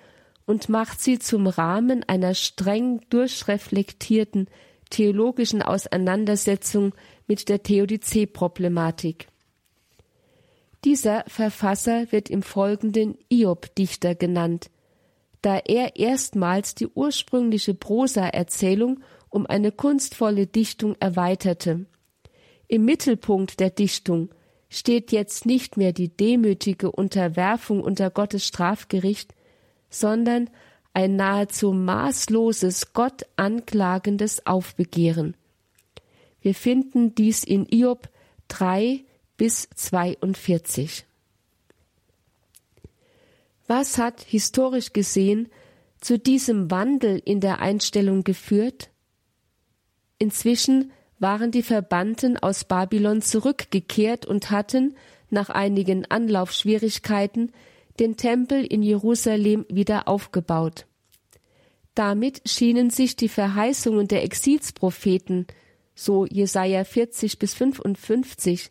und 0.46 0.68
macht 0.68 1.00
sie 1.00 1.18
zum 1.18 1.46
Rahmen 1.46 2.04
einer 2.04 2.34
streng 2.34 3.00
durchreflektierten 3.10 4.48
theologischen 4.90 5.62
Auseinandersetzung 5.62 6.94
mit 7.26 7.48
der 7.48 7.62
Theodizee-Problematik. 7.62 9.28
Dieser 10.86 11.24
Verfasser 11.26 12.12
wird 12.12 12.30
im 12.30 12.42
Folgenden 12.42 13.18
Iob-Dichter 13.28 14.14
genannt, 14.14 14.70
da 15.42 15.56
er 15.58 15.96
erstmals 15.96 16.76
die 16.76 16.86
ursprüngliche 16.86 17.74
Prosa-Erzählung 17.74 19.00
um 19.28 19.46
eine 19.46 19.72
kunstvolle 19.72 20.46
Dichtung 20.46 20.94
erweiterte. 21.00 21.86
Im 22.68 22.84
Mittelpunkt 22.84 23.58
der 23.58 23.70
Dichtung 23.70 24.28
steht 24.68 25.10
jetzt 25.10 25.44
nicht 25.44 25.76
mehr 25.76 25.92
die 25.92 26.08
demütige 26.08 26.92
Unterwerfung 26.92 27.80
unter 27.80 28.08
Gottes 28.10 28.46
Strafgericht, 28.46 29.34
sondern 29.90 30.48
ein 30.94 31.16
nahezu 31.16 31.72
maßloses, 31.72 32.92
Gott 32.92 33.26
anklagendes 33.34 34.46
Aufbegehren. 34.46 35.36
Wir 36.40 36.54
finden 36.54 37.16
dies 37.16 37.42
in 37.42 37.66
Iob 37.72 38.08
3, 38.46 39.02
bis 39.36 39.68
42. 39.74 41.04
Was 43.66 43.98
hat 43.98 44.20
historisch 44.20 44.92
gesehen 44.92 45.48
zu 46.00 46.18
diesem 46.18 46.70
Wandel 46.70 47.20
in 47.24 47.40
der 47.40 47.60
Einstellung 47.60 48.22
geführt? 48.22 48.90
Inzwischen 50.18 50.92
waren 51.18 51.50
die 51.50 51.62
Verbannten 51.62 52.36
aus 52.36 52.64
Babylon 52.64 53.22
zurückgekehrt 53.22 54.26
und 54.26 54.50
hatten, 54.50 54.94
nach 55.30 55.50
einigen 55.50 56.04
Anlaufschwierigkeiten, 56.08 57.52
den 57.98 58.16
Tempel 58.16 58.64
in 58.64 58.82
Jerusalem 58.82 59.64
wieder 59.68 60.06
aufgebaut. 60.06 60.86
Damit 61.94 62.42
schienen 62.44 62.90
sich 62.90 63.16
die 63.16 63.28
Verheißungen 63.28 64.06
der 64.06 64.22
Exilspropheten, 64.22 65.46
so 65.94 66.26
Jesaja 66.26 66.84
40 66.84 67.38
bis 67.38 67.54
55, 67.54 68.70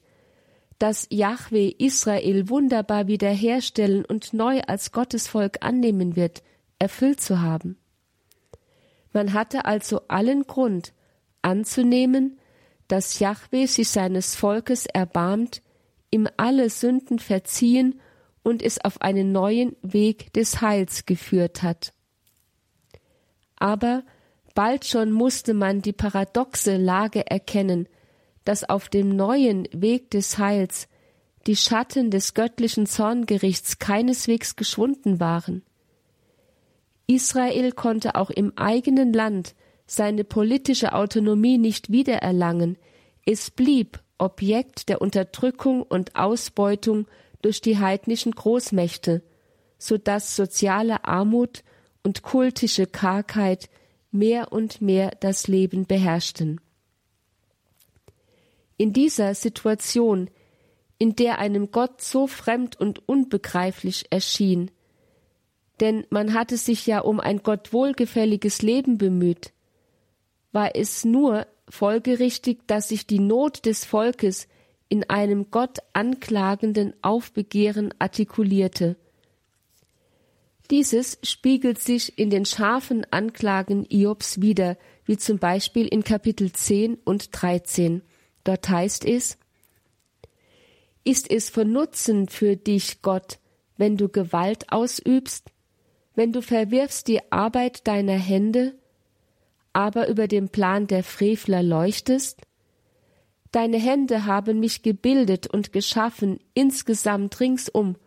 dass 0.79 1.07
Jahwe 1.09 1.73
Israel 1.77 2.49
wunderbar 2.49 3.07
wiederherstellen 3.07 4.03
und 4.05 4.33
neu 4.33 4.61
als 4.67 4.91
Gottesvolk 4.91 5.57
annehmen 5.61 6.15
wird, 6.15 6.43
erfüllt 6.79 7.21
zu 7.21 7.41
haben. 7.41 7.77
Man 9.13 9.33
hatte 9.33 9.65
also 9.65 10.01
allen 10.09 10.43
Grund 10.43 10.93
anzunehmen, 11.41 12.37
dass 12.87 13.19
Jahwe 13.19 13.67
sich 13.67 13.89
seines 13.89 14.35
Volkes 14.35 14.85
erbarmt, 14.85 15.61
ihm 16.11 16.27
alle 16.37 16.69
Sünden 16.69 17.19
verziehen 17.19 17.99
und 18.43 18.61
es 18.61 18.83
auf 18.83 19.01
einen 19.01 19.31
neuen 19.31 19.75
Weg 19.81 20.33
des 20.33 20.61
Heils 20.61 21.05
geführt 21.05 21.63
hat. 21.63 21.93
Aber 23.55 24.03
bald 24.53 24.85
schon 24.85 25.11
musste 25.11 25.53
man 25.53 25.81
die 25.81 25.93
paradoxe 25.93 26.77
Lage 26.77 27.25
erkennen, 27.25 27.87
dass 28.45 28.63
auf 28.63 28.89
dem 28.89 29.09
neuen 29.09 29.67
Weg 29.73 30.09
des 30.11 30.37
Heils 30.37 30.87
die 31.47 31.55
Schatten 31.55 32.09
des 32.09 32.33
göttlichen 32.33 32.85
Zorngerichts 32.85 33.77
keineswegs 33.77 34.55
geschwunden 34.55 35.19
waren. 35.19 35.63
Israel 37.07 37.71
konnte 37.71 38.15
auch 38.15 38.31
im 38.31 38.53
eigenen 38.55 39.13
Land 39.13 39.53
seine 39.85 40.23
politische 40.23 40.93
Autonomie 40.93 41.59
nicht 41.59 41.91
wiedererlangen, 41.91 42.77
es 43.25 43.49
blieb 43.49 43.99
Objekt 44.19 44.87
der 44.87 45.01
Unterdrückung 45.01 45.81
und 45.81 46.15
Ausbeutung 46.15 47.07
durch 47.41 47.59
die 47.59 47.79
heidnischen 47.79 48.31
Großmächte, 48.31 49.23
so 49.77 49.97
dass 49.97 50.35
soziale 50.35 51.05
Armut 51.05 51.63
und 52.03 52.21
kultische 52.21 52.85
Kargheit 52.85 53.69
mehr 54.11 54.51
und 54.51 54.79
mehr 54.81 55.11
das 55.19 55.47
Leben 55.47 55.85
beherrschten. 55.85 56.61
In 58.77 58.93
dieser 58.93 59.35
Situation, 59.35 60.29
in 60.97 61.15
der 61.15 61.39
einem 61.39 61.71
Gott 61.71 62.01
so 62.01 62.27
fremd 62.27 62.79
und 62.79 63.07
unbegreiflich 63.07 64.05
erschien, 64.09 64.71
denn 65.79 66.05
man 66.09 66.33
hatte 66.33 66.57
sich 66.57 66.87
ja 66.87 66.99
um 66.99 67.19
ein 67.19 67.43
Gott 67.43 67.73
wohlgefälliges 67.73 68.61
Leben 68.61 68.97
bemüht, 68.97 69.51
war 70.51 70.75
es 70.75 71.03
nur 71.03 71.47
folgerichtig, 71.69 72.59
dass 72.67 72.89
sich 72.89 73.07
die 73.07 73.19
Not 73.19 73.65
des 73.65 73.83
Volkes 73.83 74.47
in 74.87 75.09
einem 75.09 75.51
Gott 75.51 75.79
anklagenden 75.93 76.93
Aufbegehren 77.01 77.93
artikulierte. 77.99 78.95
Dieses 80.71 81.19
spiegelt 81.21 81.79
sich 81.79 82.17
in 82.17 82.29
den 82.29 82.45
scharfen 82.45 83.05
Anklagen 83.11 83.85
Iobs 83.89 84.41
wider, 84.41 84.77
wie 85.05 85.17
zum 85.17 85.37
Beispiel 85.37 85.87
in 85.87 86.03
Kapitel 86.03 86.51
10 86.51 86.95
und 87.03 87.29
13. 87.31 88.01
Dort 88.45 88.69
heißt 88.69 89.03
es, 89.03 89.37
Ist 91.03 91.29
es 91.29 91.49
von 91.49 91.71
Nutzen 91.73 92.29
für 92.29 92.55
dich, 92.55 93.01
Gott, 93.01 93.39
wenn 93.75 93.97
du 93.97 94.07
Gewalt 94.07 94.71
ausübst, 94.71 95.51
wenn 96.13 96.31
du 96.31 96.41
verwirfst 96.41 97.09
die 97.09 97.31
Arbeit 97.31 97.85
deiner 97.87 98.17
Hände, 98.17 98.75
aber 99.73 100.07
über 100.07 100.29
dem 100.29 100.47
Plan 100.47 100.87
der 100.87 101.03
Frevler 101.03 101.61
leuchtest? 101.61 102.41
Deine 103.51 103.77
Hände 103.77 104.25
haben 104.25 104.59
mich 104.59 104.81
gebildet 104.81 105.47
und 105.47 105.73
geschaffen, 105.73 106.39
insgesamt 106.53 107.39
ringsum, 107.39 107.97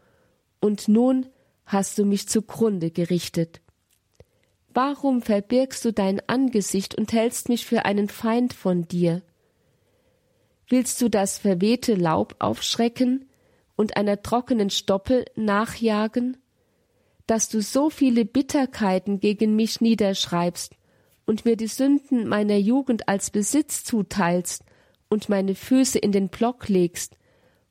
und 0.60 0.88
nun 0.88 1.26
hast 1.66 1.98
du 1.98 2.04
mich 2.04 2.28
zugrunde 2.28 2.90
gerichtet. 2.90 3.60
Warum 4.72 5.22
verbirgst 5.22 5.84
du 5.84 5.92
dein 5.92 6.20
Angesicht 6.28 6.94
und 6.94 7.12
hältst 7.12 7.48
mich 7.48 7.66
für 7.66 7.84
einen 7.84 8.08
Feind 8.08 8.52
von 8.52 8.86
dir? 8.86 9.22
Willst 10.68 11.00
du 11.00 11.08
das 11.08 11.38
verwehte 11.38 11.94
Laub 11.94 12.36
aufschrecken 12.40 13.26
und 13.74 13.96
einer 13.96 14.22
trockenen 14.22 14.68
Stoppel 14.68 15.24
nachjagen? 15.34 16.36
Dass 17.26 17.48
du 17.48 17.62
so 17.62 17.88
viele 17.88 18.24
Bitterkeiten 18.24 19.20
gegen 19.20 19.56
mich 19.56 19.80
niederschreibst 19.80 20.74
und 21.24 21.44
mir 21.44 21.56
die 21.56 21.68
Sünden 21.68 22.28
meiner 22.28 22.56
Jugend 22.56 23.08
als 23.08 23.30
Besitz 23.30 23.84
zuteilst 23.84 24.62
und 25.08 25.28
meine 25.28 25.54
Füße 25.54 25.98
in 25.98 26.12
den 26.12 26.28
Block 26.28 26.68
legst 26.68 27.16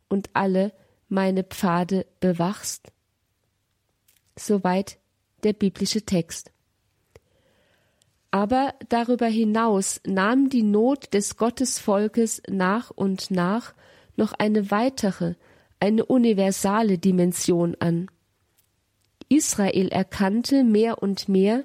und 0.10 0.30
alle 0.34 0.74
meine 1.08 1.44
Pfade 1.44 2.08
bewachst? 2.20 2.92
Soweit 4.36 4.98
der 5.44 5.54
biblische 5.54 6.04
Text. 6.04 6.52
Aber 8.38 8.76
darüber 8.90 9.26
hinaus 9.26 10.00
nahm 10.06 10.52
die 10.52 10.62
Not 10.62 11.12
des 11.16 11.38
Gottesvolkes 11.38 12.44
nach 12.48 12.92
und 12.92 13.32
nach 13.32 13.74
noch 14.16 14.32
eine 14.34 14.70
weitere, 14.70 15.34
eine 15.80 16.06
universale 16.06 17.00
Dimension 17.00 17.76
an. 17.80 18.12
Israel 19.28 19.88
erkannte 19.88 20.64
mehr 20.64 21.02
und 21.02 21.28
mehr, 21.28 21.64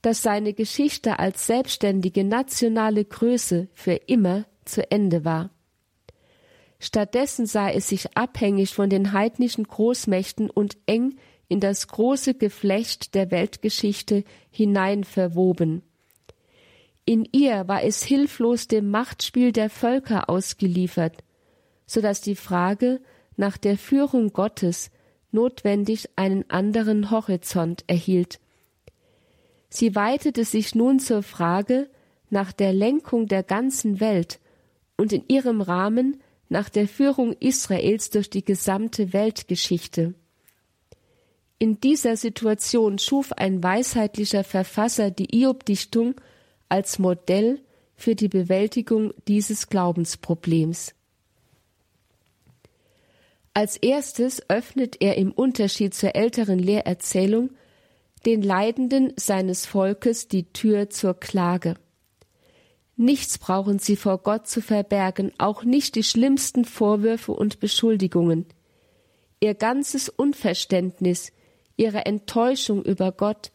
dass 0.00 0.22
seine 0.22 0.54
Geschichte 0.54 1.18
als 1.18 1.46
selbstständige 1.46 2.24
nationale 2.24 3.04
Größe 3.04 3.68
für 3.74 3.92
immer 3.92 4.46
zu 4.64 4.90
Ende 4.90 5.26
war. 5.26 5.50
Stattdessen 6.78 7.44
sah 7.44 7.68
es 7.68 7.88
sich 7.88 8.16
abhängig 8.16 8.72
von 8.72 8.88
den 8.88 9.12
heidnischen 9.12 9.64
Großmächten 9.64 10.48
und 10.48 10.78
eng 10.86 11.18
in 11.48 11.60
das 11.60 11.88
große 11.88 12.32
Geflecht 12.32 13.14
der 13.14 13.30
Weltgeschichte 13.30 14.24
hinein 14.50 15.04
verwoben. 15.04 15.82
In 17.10 17.28
ihr 17.32 17.66
war 17.66 17.82
es 17.82 18.04
hilflos 18.04 18.68
dem 18.68 18.88
Machtspiel 18.92 19.50
der 19.50 19.68
Völker 19.68 20.30
ausgeliefert, 20.30 21.24
so 21.84 22.00
dass 22.00 22.20
die 22.20 22.36
Frage 22.36 23.00
nach 23.36 23.56
der 23.56 23.76
Führung 23.76 24.32
Gottes 24.32 24.92
notwendig 25.32 26.08
einen 26.14 26.48
anderen 26.48 27.10
Horizont 27.10 27.82
erhielt. 27.88 28.38
Sie 29.68 29.96
weitete 29.96 30.44
sich 30.44 30.76
nun 30.76 31.00
zur 31.00 31.24
Frage 31.24 31.90
nach 32.28 32.52
der 32.52 32.72
Lenkung 32.72 33.26
der 33.26 33.42
ganzen 33.42 33.98
Welt 33.98 34.38
und 34.96 35.12
in 35.12 35.24
ihrem 35.26 35.62
Rahmen 35.62 36.22
nach 36.48 36.68
der 36.68 36.86
Führung 36.86 37.32
Israels 37.40 38.10
durch 38.10 38.30
die 38.30 38.44
gesamte 38.44 39.12
Weltgeschichte. 39.12 40.14
In 41.58 41.80
dieser 41.80 42.16
Situation 42.16 43.00
schuf 43.00 43.32
ein 43.32 43.64
weisheitlicher 43.64 44.44
Verfasser 44.44 45.10
die 45.10 45.36
Iob-Dichtung 45.40 46.14
als 46.70 46.98
Modell 46.98 47.60
für 47.94 48.14
die 48.14 48.28
Bewältigung 48.28 49.12
dieses 49.28 49.68
Glaubensproblems. 49.68 50.94
Als 53.52 53.76
erstes 53.76 54.48
öffnet 54.48 54.96
er 55.00 55.18
im 55.18 55.32
Unterschied 55.32 55.92
zur 55.92 56.14
älteren 56.14 56.58
Lehrerzählung 56.58 57.50
den 58.24 58.42
Leidenden 58.42 59.12
seines 59.16 59.66
Volkes 59.66 60.28
die 60.28 60.52
Tür 60.52 60.88
zur 60.88 61.14
Klage. 61.18 61.74
Nichts 62.96 63.38
brauchen 63.38 63.78
sie 63.78 63.96
vor 63.96 64.18
Gott 64.18 64.46
zu 64.46 64.60
verbergen, 64.60 65.32
auch 65.38 65.64
nicht 65.64 65.94
die 65.94 66.02
schlimmsten 66.02 66.64
Vorwürfe 66.64 67.32
und 67.32 67.58
Beschuldigungen. 67.58 68.46
Ihr 69.40 69.54
ganzes 69.54 70.10
Unverständnis, 70.10 71.32
ihre 71.76 72.04
Enttäuschung 72.04 72.84
über 72.84 73.10
Gott, 73.10 73.52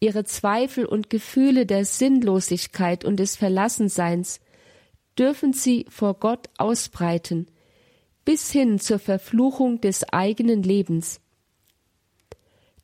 ihre 0.00 0.24
Zweifel 0.24 0.86
und 0.86 1.10
Gefühle 1.10 1.66
der 1.66 1.84
Sinnlosigkeit 1.84 3.04
und 3.04 3.16
des 3.16 3.36
Verlassenseins 3.36 4.40
dürfen 5.18 5.52
sie 5.52 5.86
vor 5.88 6.14
Gott 6.14 6.48
ausbreiten, 6.58 7.46
bis 8.24 8.52
hin 8.52 8.78
zur 8.78 8.98
Verfluchung 8.98 9.80
des 9.80 10.04
eigenen 10.04 10.62
Lebens. 10.62 11.20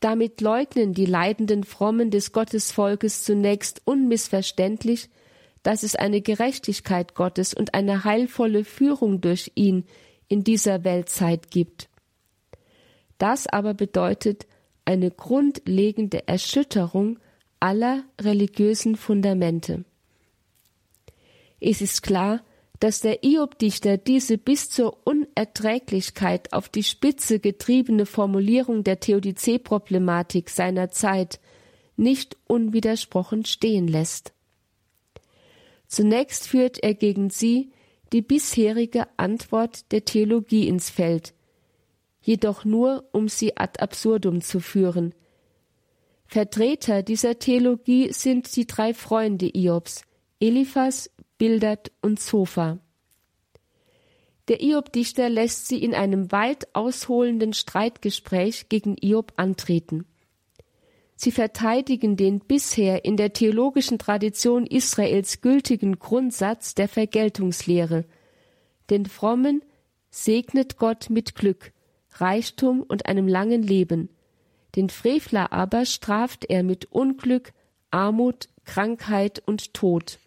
Damit 0.00 0.40
leugnen 0.40 0.92
die 0.92 1.06
leidenden 1.06 1.64
Frommen 1.64 2.10
des 2.10 2.32
Gottesvolkes 2.32 3.22
zunächst 3.22 3.80
unmissverständlich, 3.84 5.08
dass 5.62 5.82
es 5.82 5.96
eine 5.96 6.20
Gerechtigkeit 6.20 7.14
Gottes 7.14 7.54
und 7.54 7.72
eine 7.72 8.04
heilvolle 8.04 8.64
Führung 8.64 9.20
durch 9.20 9.52
ihn 9.54 9.84
in 10.28 10.44
dieser 10.44 10.84
Weltzeit 10.84 11.50
gibt. 11.50 11.88
Das 13.18 13.46
aber 13.46 13.72
bedeutet 13.72 14.46
eine 14.84 15.10
grundlegende 15.10 16.28
Erschütterung 16.28 17.18
aller 17.60 18.04
religiösen 18.20 18.96
Fundamente. 18.96 19.84
Es 21.60 21.80
ist 21.80 22.02
klar, 22.02 22.42
dass 22.80 23.00
der 23.00 23.24
Iob-Dichter 23.24 23.96
diese 23.96 24.36
bis 24.36 24.68
zur 24.68 25.06
Unerträglichkeit 25.06 26.52
auf 26.52 26.68
die 26.68 26.82
Spitze 26.82 27.38
getriebene 27.38 28.04
Formulierung 28.04 28.84
der 28.84 29.00
Theodizee-Problematik 29.00 30.50
seiner 30.50 30.90
Zeit 30.90 31.40
nicht 31.96 32.36
unwidersprochen 32.46 33.44
stehen 33.44 33.88
lässt. 33.88 34.32
Zunächst 35.86 36.48
führt 36.48 36.82
er 36.82 36.94
gegen 36.94 37.30
sie 37.30 37.70
die 38.12 38.22
bisherige 38.22 39.06
Antwort 39.16 39.90
der 39.92 40.04
Theologie 40.04 40.68
ins 40.68 40.90
Feld, 40.90 41.32
jedoch 42.24 42.64
nur, 42.64 43.08
um 43.12 43.28
sie 43.28 43.56
ad 43.56 43.80
absurdum 43.80 44.40
zu 44.40 44.60
führen. 44.60 45.14
Vertreter 46.26 47.02
dieser 47.02 47.38
Theologie 47.38 48.12
sind 48.12 48.56
die 48.56 48.66
drei 48.66 48.94
Freunde 48.94 49.54
Iobs, 49.54 50.02
Eliphas, 50.40 51.10
Bildert 51.38 51.92
und 52.00 52.18
Zophar. 52.18 52.78
Der 54.48 54.62
Iob-Dichter 54.62 55.28
lässt 55.30 55.68
sie 55.68 55.82
in 55.82 55.94
einem 55.94 56.30
weit 56.32 56.74
ausholenden 56.74 57.52
Streitgespräch 57.52 58.68
gegen 58.68 58.96
Iob 59.00 59.32
antreten. 59.36 60.06
Sie 61.16 61.30
verteidigen 61.30 62.16
den 62.16 62.40
bisher 62.40 63.04
in 63.04 63.16
der 63.16 63.32
theologischen 63.32 63.98
Tradition 63.98 64.66
Israels 64.66 65.40
gültigen 65.40 65.98
Grundsatz 65.98 66.74
der 66.74 66.88
Vergeltungslehre. 66.88 68.04
Den 68.90 69.06
Frommen 69.06 69.62
segnet 70.10 70.76
Gott 70.76 71.08
mit 71.08 71.34
Glück, 71.34 71.72
Reichtum 72.14 72.82
und 72.82 73.06
einem 73.06 73.28
langen 73.28 73.62
Leben. 73.62 74.08
Den 74.76 74.90
Frevler 74.90 75.52
aber 75.52 75.84
straft 75.86 76.44
er 76.48 76.62
mit 76.62 76.86
Unglück, 76.92 77.52
Armut, 77.90 78.48
Krankheit 78.64 79.42
und 79.46 79.74
Tod. 79.74 80.18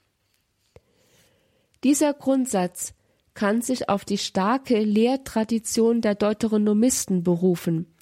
Dieser 1.84 2.14
Grundsatz 2.14 2.94
kann 3.34 3.62
sich 3.62 3.88
auf 3.90 4.04
die 4.04 4.18
starke 4.18 4.80
Lehrtradition 4.80 6.02
der 6.02 6.16
Deuteronomisten 6.16 7.24
berufen. 7.24 7.94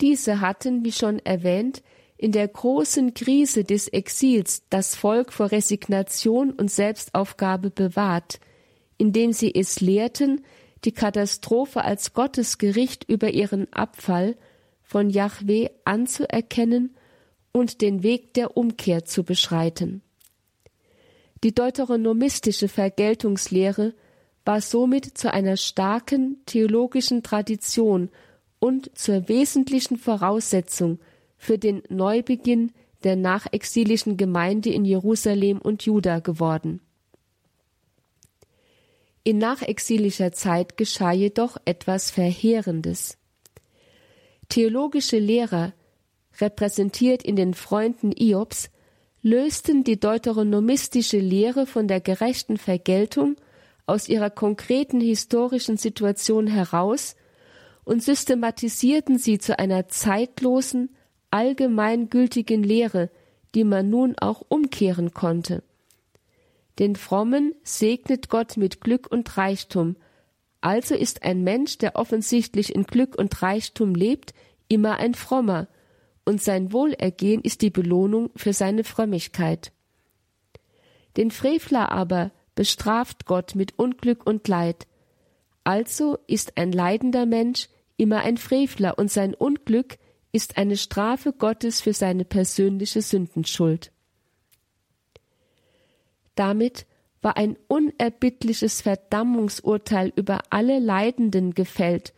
Diese 0.00 0.40
hatten, 0.40 0.84
wie 0.84 0.92
schon 0.92 1.18
erwähnt, 1.20 1.82
in 2.16 2.32
der 2.32 2.48
großen 2.48 3.14
Krise 3.14 3.64
des 3.64 3.88
Exils 3.88 4.62
das 4.68 4.94
Volk 4.94 5.32
vor 5.32 5.52
Resignation 5.52 6.50
und 6.52 6.70
Selbstaufgabe 6.70 7.70
bewahrt, 7.70 8.40
indem 8.98 9.32
sie 9.32 9.54
es 9.54 9.80
lehrten, 9.80 10.44
die 10.84 10.92
Katastrophe 10.92 11.84
als 11.84 12.12
Gottes 12.14 12.58
Gericht 12.58 13.04
über 13.04 13.30
ihren 13.30 13.72
Abfall 13.72 14.36
von 14.82 15.10
Yahweh 15.10 15.68
anzuerkennen 15.84 16.94
und 17.52 17.80
den 17.80 18.02
Weg 18.02 18.34
der 18.34 18.56
Umkehr 18.56 19.04
zu 19.04 19.24
beschreiten. 19.24 20.02
Die 21.42 21.54
deuteronomistische 21.54 22.68
Vergeltungslehre 22.68 23.94
war 24.44 24.60
somit 24.60 25.16
zu 25.18 25.32
einer 25.32 25.56
starken 25.56 26.38
theologischen 26.46 27.22
Tradition 27.22 28.10
und 28.58 28.90
zur 28.96 29.28
wesentlichen 29.28 29.96
Voraussetzung 29.96 30.98
für 31.36 31.58
den 31.58 31.82
Neubeginn 31.88 32.72
der 33.04 33.16
nachexilischen 33.16 34.16
Gemeinde 34.16 34.70
in 34.70 34.84
Jerusalem 34.84 35.58
und 35.58 35.84
Juda 35.84 36.18
geworden. 36.20 36.80
In 39.22 39.38
nachexilischer 39.38 40.32
Zeit 40.32 40.76
geschah 40.76 41.12
jedoch 41.12 41.58
etwas 41.66 42.10
Verheerendes. 42.10 43.18
Theologische 44.48 45.18
Lehrer, 45.18 45.74
repräsentiert 46.40 47.22
in 47.22 47.36
den 47.36 47.52
Freunden 47.52 48.12
Iobs, 48.12 48.70
lösten 49.22 49.84
die 49.84 50.00
deuteronomistische 50.00 51.18
Lehre 51.18 51.66
von 51.66 51.86
der 51.86 52.00
gerechten 52.00 52.56
Vergeltung 52.56 53.36
aus 53.86 54.08
ihrer 54.08 54.30
konkreten 54.30 55.00
historischen 55.00 55.76
Situation 55.76 56.46
heraus 56.46 57.14
und 57.84 58.02
systematisierten 58.02 59.18
sie 59.18 59.38
zu 59.38 59.58
einer 59.58 59.88
zeitlosen, 59.88 60.96
allgemeingültigen 61.30 62.62
Lehre, 62.62 63.10
die 63.54 63.64
man 63.64 63.90
nun 63.90 64.16
auch 64.18 64.42
umkehren 64.48 65.12
konnte. 65.12 65.62
Den 66.80 66.96
Frommen 66.96 67.54
segnet 67.62 68.30
Gott 68.30 68.56
mit 68.56 68.80
Glück 68.80 69.06
und 69.12 69.36
Reichtum, 69.36 69.96
also 70.62 70.94
ist 70.94 71.22
ein 71.22 71.44
Mensch, 71.44 71.78
der 71.78 71.94
offensichtlich 71.94 72.74
in 72.74 72.84
Glück 72.84 73.16
und 73.16 73.42
Reichtum 73.42 73.94
lebt, 73.94 74.34
immer 74.66 74.96
ein 74.96 75.14
Frommer, 75.14 75.68
und 76.24 76.42
sein 76.42 76.72
Wohlergehen 76.72 77.42
ist 77.42 77.60
die 77.60 77.70
Belohnung 77.70 78.30
für 78.34 78.54
seine 78.54 78.84
Frömmigkeit. 78.84 79.72
Den 81.18 81.30
Frevler 81.30 81.92
aber 81.92 82.30
bestraft 82.54 83.26
Gott 83.26 83.54
mit 83.54 83.78
Unglück 83.78 84.26
und 84.26 84.48
Leid, 84.48 84.86
also 85.64 86.18
ist 86.26 86.56
ein 86.56 86.72
leidender 86.72 87.26
Mensch 87.26 87.68
immer 87.98 88.20
ein 88.20 88.38
Frevler 88.38 88.98
und 88.98 89.10
sein 89.10 89.34
Unglück 89.34 89.98
ist 90.32 90.56
eine 90.56 90.78
Strafe 90.78 91.34
Gottes 91.34 91.82
für 91.82 91.92
seine 91.92 92.24
persönliche 92.24 93.02
Sündenschuld. 93.02 93.92
Damit 96.40 96.86
war 97.20 97.36
ein 97.36 97.58
unerbittliches 97.68 98.80
Verdammungsurteil 98.80 100.10
über 100.16 100.40
alle 100.48 100.78
Leidenden 100.78 101.52
gefällt, 101.52 102.14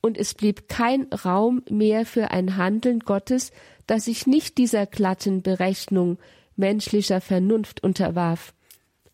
und 0.00 0.18
es 0.18 0.34
blieb 0.34 0.66
kein 0.66 1.04
Raum 1.12 1.62
mehr 1.70 2.04
für 2.04 2.32
ein 2.32 2.56
Handeln 2.56 2.98
Gottes, 2.98 3.52
das 3.86 4.06
sich 4.06 4.26
nicht 4.26 4.58
dieser 4.58 4.86
glatten 4.86 5.42
Berechnung 5.42 6.18
menschlicher 6.56 7.20
Vernunft 7.20 7.84
unterwarf, 7.84 8.52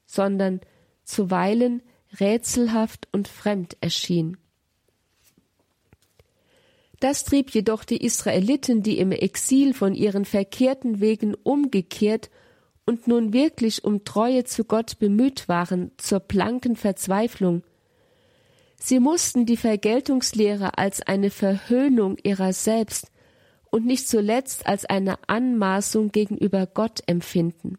sondern 0.06 0.62
zuweilen 1.04 1.82
rätselhaft 2.18 3.06
und 3.12 3.28
fremd 3.28 3.76
erschien. 3.82 4.38
Das 7.00 7.24
trieb 7.24 7.50
jedoch 7.50 7.84
die 7.84 8.02
Israeliten, 8.02 8.82
die 8.82 8.96
im 8.96 9.12
Exil 9.12 9.74
von 9.74 9.94
ihren 9.94 10.24
verkehrten 10.24 11.00
Wegen 11.00 11.34
umgekehrt 11.34 12.30
und 12.88 13.06
nun 13.06 13.34
wirklich 13.34 13.84
um 13.84 14.06
Treue 14.06 14.44
zu 14.44 14.64
Gott 14.64 14.98
bemüht 14.98 15.46
waren, 15.46 15.90
zur 15.98 16.20
blanken 16.20 16.74
Verzweiflung. 16.74 17.62
Sie 18.76 18.98
mussten 18.98 19.44
die 19.44 19.58
Vergeltungslehre 19.58 20.78
als 20.78 21.02
eine 21.02 21.28
Verhöhnung 21.28 22.16
ihrer 22.22 22.54
selbst 22.54 23.10
und 23.70 23.84
nicht 23.84 24.08
zuletzt 24.08 24.66
als 24.66 24.86
eine 24.86 25.18
Anmaßung 25.28 26.12
gegenüber 26.12 26.64
Gott 26.64 27.02
empfinden. 27.04 27.76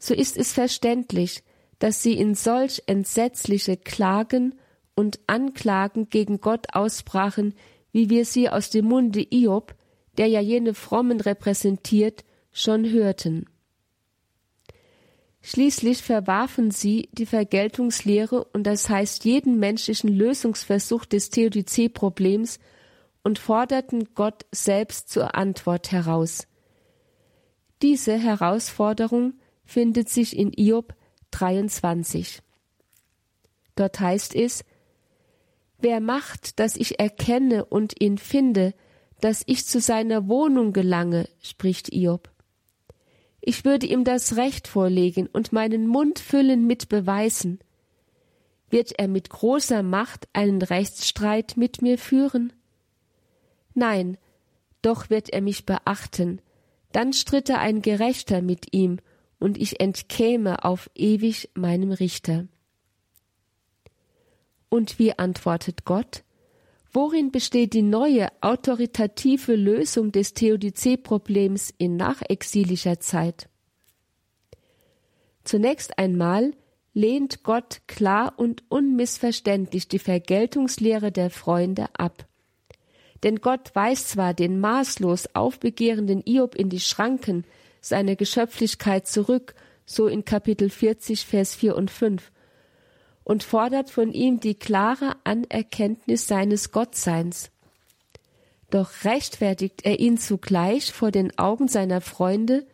So 0.00 0.14
ist 0.14 0.36
es 0.36 0.52
verständlich, 0.52 1.44
dass 1.78 2.02
sie 2.02 2.14
in 2.14 2.34
solch 2.34 2.82
entsetzliche 2.86 3.76
Klagen 3.76 4.56
und 4.96 5.20
Anklagen 5.28 6.08
gegen 6.08 6.40
Gott 6.40 6.74
ausbrachen, 6.74 7.54
wie 7.92 8.10
wir 8.10 8.24
sie 8.24 8.48
aus 8.48 8.70
dem 8.70 8.86
Munde 8.86 9.24
Iob, 9.30 9.76
der 10.18 10.26
ja 10.26 10.40
jene 10.40 10.74
Frommen 10.74 11.20
repräsentiert, 11.20 12.24
schon 12.54 12.88
hörten. 12.88 13.46
Schließlich 15.42 16.02
verwarfen 16.02 16.70
sie 16.70 17.10
die 17.12 17.26
Vergeltungslehre 17.26 18.44
und 18.44 18.62
das 18.62 18.88
heißt 18.88 19.26
jeden 19.26 19.58
menschlichen 19.58 20.08
Lösungsversuch 20.08 21.04
des 21.04 21.28
Theodizee-Problems 21.28 22.58
und 23.22 23.38
forderten 23.38 24.14
Gott 24.14 24.46
selbst 24.52 25.10
zur 25.10 25.34
Antwort 25.34 25.92
heraus. 25.92 26.46
Diese 27.82 28.16
Herausforderung 28.16 29.34
findet 29.64 30.08
sich 30.08 30.34
in 30.34 30.52
Iob 30.56 30.94
23. 31.32 32.40
Dort 33.76 34.00
heißt 34.00 34.34
es, 34.34 34.64
Wer 35.78 36.00
macht, 36.00 36.60
dass 36.60 36.76
ich 36.76 36.98
erkenne 37.00 37.66
und 37.66 38.00
ihn 38.00 38.16
finde, 38.16 38.72
dass 39.20 39.42
ich 39.44 39.66
zu 39.66 39.80
seiner 39.80 40.28
Wohnung 40.28 40.72
gelange, 40.72 41.28
spricht 41.42 41.92
Iob. 41.92 42.33
Ich 43.46 43.66
würde 43.66 43.84
ihm 43.84 44.04
das 44.04 44.36
Recht 44.36 44.68
vorlegen 44.68 45.26
und 45.26 45.52
meinen 45.52 45.86
Mund 45.86 46.18
füllen 46.18 46.66
mit 46.66 46.88
Beweisen. 46.88 47.58
Wird 48.70 48.98
er 48.98 49.06
mit 49.06 49.28
großer 49.28 49.82
Macht 49.82 50.28
einen 50.32 50.62
Rechtsstreit 50.62 51.58
mit 51.58 51.82
mir 51.82 51.98
führen? 51.98 52.54
Nein, 53.74 54.16
doch 54.80 55.10
wird 55.10 55.28
er 55.28 55.42
mich 55.42 55.66
beachten, 55.66 56.40
dann 56.92 57.12
stritte 57.12 57.58
ein 57.58 57.82
Gerechter 57.82 58.40
mit 58.40 58.72
ihm 58.72 58.98
und 59.38 59.58
ich 59.58 59.78
entkäme 59.78 60.64
auf 60.64 60.88
ewig 60.94 61.50
meinem 61.52 61.92
Richter. 61.92 62.46
Und 64.70 64.98
wie 64.98 65.18
antwortet 65.18 65.84
Gott? 65.84 66.24
Worin 66.96 67.32
besteht 67.32 67.72
die 67.72 67.82
neue 67.82 68.28
autoritative 68.40 69.56
Lösung 69.56 70.12
des 70.12 70.32
Theodizee-Problems 70.32 71.74
in 71.76 71.96
nachexilischer 71.96 73.00
Zeit? 73.00 73.48
Zunächst 75.42 75.98
einmal 75.98 76.52
lehnt 76.92 77.42
Gott 77.42 77.80
klar 77.88 78.34
und 78.36 78.62
unmissverständlich 78.68 79.88
die 79.88 79.98
Vergeltungslehre 79.98 81.10
der 81.10 81.30
Freunde 81.30 81.88
ab. 81.98 82.28
Denn 83.24 83.40
Gott 83.40 83.74
weist 83.74 84.10
zwar 84.10 84.32
den 84.32 84.60
maßlos 84.60 85.34
aufbegehrenden 85.34 86.22
Iob 86.24 86.54
in 86.54 86.68
die 86.68 86.78
Schranken, 86.78 87.44
seine 87.80 88.14
Geschöpflichkeit 88.14 89.08
zurück, 89.08 89.56
so 89.84 90.06
in 90.06 90.24
Kapitel 90.24 90.70
40, 90.70 91.26
Vers 91.26 91.56
4 91.56 91.74
und 91.74 91.90
5, 91.90 92.30
und 93.24 93.42
fordert 93.42 93.90
von 93.90 94.12
ihm 94.12 94.40
die 94.40 94.54
klare 94.54 95.16
Anerkenntnis 95.24 96.26
seines 96.26 96.70
Gottseins. 96.70 97.50
Doch 98.70 99.04
rechtfertigt 99.04 99.84
er 99.84 100.00
ihn 100.00 100.18
zugleich 100.18 100.92
vor 100.92 101.10
den 101.10 101.36
Augen 101.38 101.68
seiner 101.68 102.00
Freunde 102.00 102.66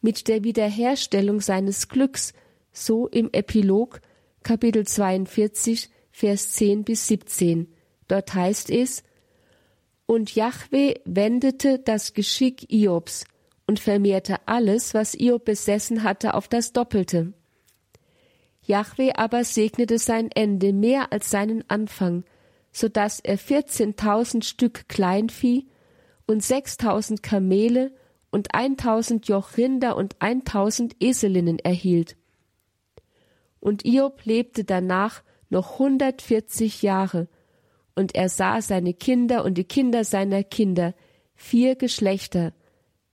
mit 0.00 0.28
der 0.28 0.44
Wiederherstellung 0.44 1.40
seines 1.40 1.88
Glücks, 1.88 2.32
so 2.72 3.08
im 3.08 3.30
Epilog 3.32 4.00
Kapitel 4.42 4.86
42, 4.86 5.90
Vers 6.12 6.52
10 6.52 6.84
bis 6.84 7.08
17. 7.08 7.68
Dort 8.06 8.34
heißt 8.34 8.70
es, 8.70 9.02
und 10.06 10.34
Jahwe 10.34 11.00
wendete 11.04 11.78
das 11.78 12.14
Geschick 12.14 12.72
Iobs, 12.72 13.24
und 13.68 13.78
vermehrte 13.78 14.36
alles, 14.46 14.94
was 14.94 15.14
Iob 15.14 15.44
besessen 15.44 16.02
hatte, 16.02 16.32
auf 16.34 16.48
das 16.48 16.72
Doppelte. 16.72 17.34
Jahwe 18.68 19.16
aber 19.16 19.44
segnete 19.44 19.98
sein 19.98 20.30
Ende 20.30 20.74
mehr 20.74 21.10
als 21.10 21.30
seinen 21.30 21.64
Anfang, 21.68 22.24
so 22.70 22.88
dass 22.88 23.18
er 23.18 23.38
vierzehntausend 23.38 24.44
Stück 24.44 24.88
Kleinvieh 24.88 25.66
und 26.26 26.42
sechstausend 26.42 27.22
Kamele 27.22 27.92
und 28.30 28.54
eintausend 28.54 29.26
Joch 29.26 29.56
Rinder 29.56 29.96
und 29.96 30.16
eintausend 30.18 30.94
Eselinnen 31.00 31.58
erhielt. 31.58 32.16
Und 33.58 33.86
Iob 33.86 34.24
lebte 34.24 34.64
danach 34.64 35.22
noch 35.48 35.78
hundertvierzig 35.78 36.82
Jahre, 36.82 37.26
und 37.94 38.14
er 38.14 38.28
sah 38.28 38.60
seine 38.60 38.92
Kinder 38.94 39.44
und 39.44 39.54
die 39.54 39.64
Kinder 39.64 40.04
seiner 40.04 40.44
Kinder, 40.44 40.94
vier 41.34 41.74
Geschlechter. 41.74 42.52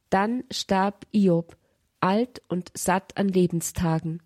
Dann 0.10 0.44
starb 0.52 1.08
Iob, 1.12 1.56
alt 2.02 2.42
und 2.50 2.72
satt 2.76 3.18
an 3.18 3.30
Lebenstagen. 3.30 4.22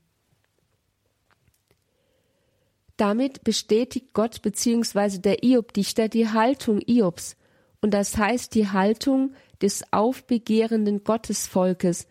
Damit 2.99 3.45
bestätigt 3.45 4.11
Gott 4.11 4.41
bzw. 4.41 5.19
der 5.19 5.41
Iob-Dichter 5.41 6.09
die 6.09 6.27
Haltung 6.27 6.81
Iobs, 6.85 7.37
und 7.79 7.93
das 7.93 8.17
heißt 8.17 8.53
die 8.53 8.67
Haltung 8.67 9.31
des 9.61 9.85
aufbegehrenden 9.91 11.05
Gottesvolkes 11.05 12.07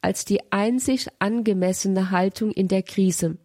als 0.00 0.24
die 0.24 0.40
einzig 0.50 1.06
angemessene 1.20 2.10
Haltung 2.10 2.50
in 2.50 2.66
der 2.66 2.82
Krise. 2.82 3.36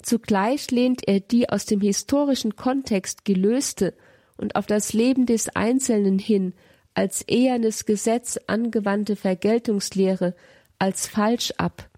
Zugleich 0.00 0.70
lehnt 0.70 1.08
er 1.08 1.18
die 1.18 1.48
aus 1.48 1.66
dem 1.66 1.80
historischen 1.80 2.54
Kontext 2.54 3.24
gelöste 3.24 3.92
und 4.36 4.54
auf 4.54 4.66
das 4.66 4.92
Leben 4.92 5.26
des 5.26 5.48
Einzelnen 5.56 6.20
hin 6.20 6.54
als 6.94 7.22
ehernes 7.22 7.86
Gesetz 7.86 8.38
angewandte 8.46 9.16
Vergeltungslehre 9.16 10.36
als 10.78 11.08
falsch 11.08 11.52
ab, 11.56 11.90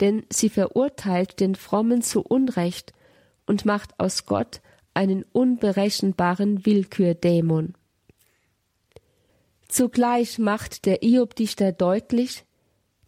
denn 0.00 0.24
sie 0.30 0.48
verurteilt 0.48 1.40
den 1.40 1.54
Frommen 1.54 2.02
zu 2.02 2.22
Unrecht 2.22 2.92
und 3.46 3.64
macht 3.64 3.98
aus 3.98 4.26
Gott 4.26 4.60
einen 4.94 5.24
unberechenbaren 5.32 6.64
Willkürdämon. 6.64 7.74
Zugleich 9.68 10.38
macht 10.38 10.86
der 10.86 11.02
Iobdichter 11.02 11.72
deutlich, 11.72 12.44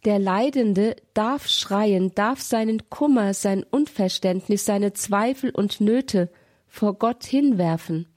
der 0.05 0.19
Leidende 0.19 0.95
darf 1.13 1.47
schreien, 1.47 2.13
darf 2.15 2.41
seinen 2.41 2.89
Kummer, 2.89 3.33
sein 3.33 3.63
Unverständnis, 3.69 4.65
seine 4.65 4.93
Zweifel 4.93 5.49
und 5.49 5.81
Nöte 5.81 6.29
vor 6.67 6.93
Gott 6.93 7.25
hinwerfen. 7.25 8.07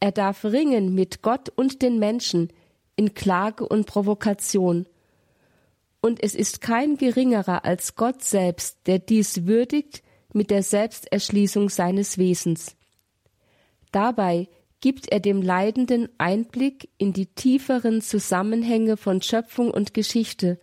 Er 0.00 0.10
darf 0.10 0.44
ringen 0.44 0.94
mit 0.94 1.22
Gott 1.22 1.48
und 1.48 1.82
den 1.82 1.98
Menschen 1.98 2.52
in 2.96 3.14
Klage 3.14 3.68
und 3.68 3.86
Provokation. 3.86 4.88
Und 6.06 6.22
es 6.22 6.36
ist 6.36 6.60
kein 6.60 6.96
geringerer 6.98 7.64
als 7.64 7.96
Gott 7.96 8.22
selbst, 8.22 8.78
der 8.86 9.00
dies 9.00 9.44
würdigt 9.46 10.04
mit 10.32 10.52
der 10.52 10.62
Selbsterschließung 10.62 11.68
seines 11.68 12.16
Wesens. 12.16 12.76
Dabei 13.90 14.46
gibt 14.80 15.08
er 15.08 15.18
dem 15.18 15.42
Leidenden 15.42 16.08
Einblick 16.16 16.90
in 16.96 17.12
die 17.12 17.26
tieferen 17.26 18.02
Zusammenhänge 18.02 18.96
von 18.96 19.20
Schöpfung 19.20 19.72
und 19.72 19.94
Geschichte 19.94 20.60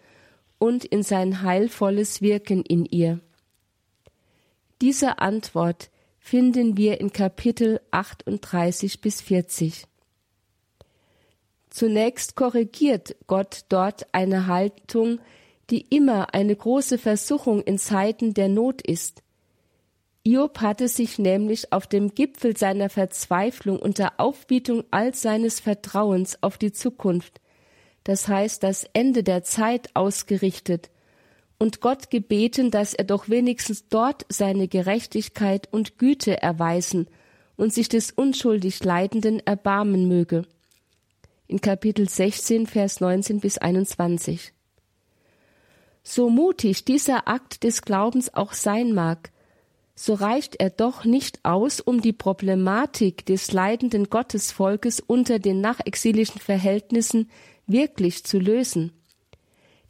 und 0.59 0.85
in 0.85 1.03
sein 1.03 1.41
heilvolles 1.41 2.21
Wirken 2.21 2.63
in 2.63 2.85
ihr. 2.85 3.19
Diese 4.79 5.19
Antwort 5.19 5.89
finden 6.19 6.77
wir 6.77 7.01
in 7.01 7.11
Kapitel 7.11 7.81
38 7.91 9.01
bis 9.01 9.19
40. 9.19 9.87
Zunächst 11.73 12.35
korrigiert 12.35 13.15
Gott 13.25 13.65
dort 13.69 14.05
eine 14.11 14.47
Haltung, 14.47 15.19
die 15.69 15.81
immer 15.81 16.33
eine 16.33 16.55
große 16.55 16.97
Versuchung 16.97 17.61
in 17.61 17.77
Zeiten 17.77 18.33
der 18.33 18.47
Not 18.47 18.81
ist. 18.81 19.23
Job 20.25 20.59
hatte 20.61 20.87
sich 20.87 21.19
nämlich 21.19 21.73
auf 21.73 21.87
dem 21.87 22.13
Gipfel 22.15 22.55
seiner 22.55 22.89
Verzweiflung 22.89 23.79
unter 23.79 24.13
Aufbietung 24.17 24.83
all 24.91 25.13
seines 25.13 25.59
Vertrauens 25.59 26.41
auf 26.41 26.57
die 26.57 26.71
Zukunft 26.71 27.41
das 28.03 28.27
heißt 28.27 28.63
das 28.63 28.85
Ende 28.93 29.23
der 29.23 29.43
Zeit 29.43 29.89
ausgerichtet, 29.93 30.89
und 31.59 31.79
Gott 31.79 32.09
gebeten, 32.09 32.71
dass 32.71 32.93
er 32.93 33.05
doch 33.05 33.29
wenigstens 33.29 33.87
dort 33.87 34.25
seine 34.27 34.67
Gerechtigkeit 34.67 35.71
und 35.71 35.97
Güte 35.97 36.41
erweisen 36.41 37.07
und 37.55 37.71
sich 37.73 37.87
des 37.87 38.11
unschuldig 38.11 38.83
Leidenden 38.83 39.39
erbarmen 39.39 40.09
möge. 40.09 40.43
In 41.53 41.61
Kapitel 41.61 42.09
16, 42.09 42.65
Vers 42.65 42.99
19 42.99 43.39
bis 43.39 43.59
21. 43.59 44.53
So 46.01 46.31
mutig 46.31 46.83
dieser 46.83 47.27
Akt 47.27 47.63
des 47.63 47.83
Glaubens 47.83 48.33
auch 48.33 48.53
sein 48.53 48.91
mag, 48.91 49.29
so 49.93 50.15
reicht 50.15 50.55
er 50.55 50.71
doch 50.71 51.05
nicht 51.05 51.45
aus, 51.45 51.79
um 51.79 52.01
die 52.01 52.11
Problematik 52.11 53.27
des 53.27 53.51
leidenden 53.51 54.09
Gottesvolkes 54.09 54.99
unter 54.99 55.37
den 55.37 55.61
nachexilischen 55.61 56.41
Verhältnissen 56.41 57.29
wirklich 57.67 58.23
zu 58.23 58.39
lösen. 58.39 58.91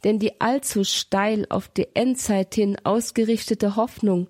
Denn 0.04 0.18
die 0.18 0.42
allzu 0.42 0.84
steil 0.84 1.46
auf 1.48 1.68
die 1.68 1.88
Endzeit 1.94 2.54
hin 2.56 2.76
ausgerichtete 2.84 3.74
Hoffnung 3.74 4.28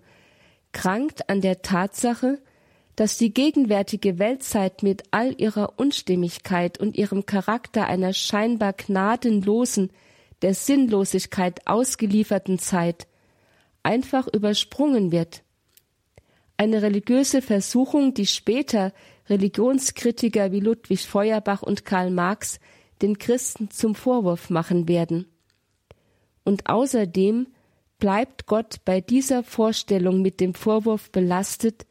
krankt 0.70 1.28
an 1.28 1.40
der 1.40 1.62
Tatsache, 1.62 2.38
dass 2.96 3.18
die 3.18 3.34
gegenwärtige 3.34 4.18
Weltzeit 4.18 4.82
mit 4.82 5.02
all 5.10 5.34
ihrer 5.40 5.78
Unstimmigkeit 5.78 6.78
und 6.78 6.96
ihrem 6.96 7.26
Charakter 7.26 7.86
einer 7.86 8.12
scheinbar 8.12 8.72
gnadenlosen, 8.72 9.90
der 10.42 10.54
Sinnlosigkeit 10.54 11.66
ausgelieferten 11.66 12.58
Zeit 12.58 13.06
einfach 13.82 14.28
übersprungen 14.32 15.10
wird. 15.12 15.42
Eine 16.56 16.82
religiöse 16.82 17.42
Versuchung, 17.42 18.14
die 18.14 18.26
später 18.26 18.92
Religionskritiker 19.28 20.52
wie 20.52 20.60
Ludwig 20.60 21.06
Feuerbach 21.06 21.62
und 21.62 21.84
Karl 21.84 22.10
Marx 22.10 22.60
den 23.02 23.18
Christen 23.18 23.70
zum 23.70 23.94
Vorwurf 23.94 24.50
machen 24.50 24.86
werden. 24.86 25.26
Und 26.44 26.68
außerdem 26.68 27.48
bleibt 27.98 28.46
Gott 28.46 28.76
bei 28.84 29.00
dieser 29.00 29.42
Vorstellung 29.42 30.22
mit 30.22 30.40
dem 30.40 30.54
Vorwurf 30.54 31.10
belastet, 31.10 31.86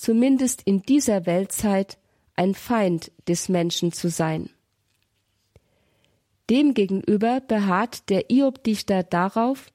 zumindest 0.00 0.62
in 0.62 0.82
dieser 0.82 1.26
Weltzeit 1.26 1.98
ein 2.34 2.54
Feind 2.54 3.12
des 3.28 3.48
Menschen 3.48 3.92
zu 3.92 4.08
sein. 4.08 4.50
Demgegenüber 6.48 7.40
beharrt 7.40 8.08
der 8.08 8.24
Hiob-Dichter 8.28 9.02
darauf, 9.02 9.72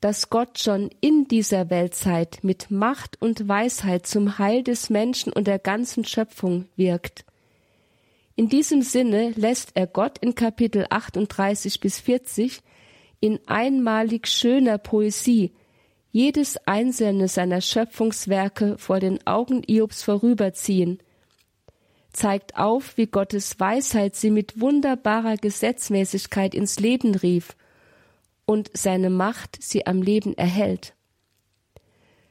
dass 0.00 0.30
Gott 0.30 0.58
schon 0.58 0.90
in 1.00 1.28
dieser 1.28 1.70
Weltzeit 1.70 2.38
mit 2.42 2.70
Macht 2.70 3.20
und 3.20 3.48
Weisheit 3.48 4.06
zum 4.06 4.38
Heil 4.38 4.62
des 4.62 4.90
Menschen 4.90 5.32
und 5.32 5.46
der 5.46 5.58
ganzen 5.58 6.04
Schöpfung 6.04 6.66
wirkt 6.76 7.24
in 8.38 8.50
diesem 8.50 8.82
Sinne 8.82 9.30
lässt 9.30 9.70
er 9.74 9.86
Gott 9.86 10.18
in 10.18 10.34
Kapitel 10.34 10.86
38 10.90 11.80
bis 11.80 11.98
40 12.00 12.60
in 13.18 13.40
einmalig 13.46 14.28
schöner 14.28 14.76
Poesie 14.76 15.52
jedes 16.16 16.56
einzelne 16.66 17.28
seiner 17.28 17.60
Schöpfungswerke 17.60 18.78
vor 18.78 19.00
den 19.00 19.26
Augen 19.26 19.62
Iobs 19.66 20.02
vorüberziehen, 20.02 20.98
zeigt 22.10 22.56
auf, 22.56 22.96
wie 22.96 23.06
Gottes 23.06 23.60
Weisheit 23.60 24.16
sie 24.16 24.30
mit 24.30 24.58
wunderbarer 24.58 25.36
Gesetzmäßigkeit 25.36 26.54
ins 26.54 26.80
Leben 26.80 27.16
rief 27.16 27.54
und 28.46 28.70
seine 28.72 29.10
Macht 29.10 29.62
sie 29.62 29.86
am 29.86 30.00
Leben 30.00 30.32
erhält. 30.38 30.94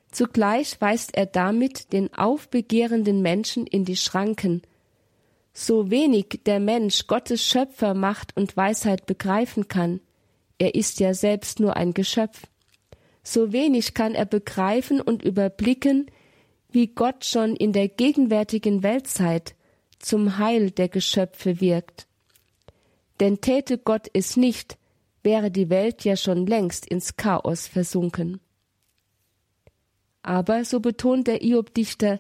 Zugleich 0.10 0.82
weist 0.82 1.16
er 1.16 1.28
damit 1.28 1.94
den 1.94 2.12
aufbegehrenden 2.12 3.22
Menschen 3.22 3.68
in 3.68 3.86
die 3.86 3.98
Schranken, 3.98 4.64
so 5.54 5.92
wenig 5.92 6.42
der 6.48 6.60
Mensch 6.60 7.06
Gottes 7.06 7.46
Schöpfermacht 7.46 8.36
und 8.36 8.58
Weisheit 8.58 9.06
begreifen 9.06 9.68
kann, 9.68 10.00
er 10.58 10.74
ist 10.74 11.00
ja 11.00 11.14
selbst 11.14 11.60
nur 11.60 11.76
ein 11.76 11.94
Geschöpf, 11.94 12.48
so 13.26 13.52
wenig 13.52 13.96
kann 13.96 14.14
er 14.14 14.26
begreifen 14.26 15.02
und 15.02 15.24
überblicken, 15.24 16.12
wie 16.70 16.88
Gott 16.88 17.26
schon 17.26 17.56
in 17.56 17.74
der 17.74 17.88
gegenwärtigen 17.88 18.84
Weltzeit 18.84 19.56
zum 19.98 20.38
Heil 20.38 20.70
der 20.72 20.90
Geschöpfe 20.90 21.60
wirkt. 21.60 22.08
Denn 23.20 23.42
täte 23.42 23.78
Gott 23.80 24.08
es 24.14 24.38
nicht, 24.38 24.78
wäre 25.24 25.50
die 25.50 25.70
Welt 25.70 26.04
ja 26.04 26.16
schon 26.16 26.46
längst 26.46 26.86
ins 26.86 27.18
Chaos 27.18 27.68
versunken. 27.68 28.40
Aber, 30.22 30.64
so 30.64 30.80
betont 30.80 31.28
der 31.28 31.44
Iob-Dichter, 31.44 32.20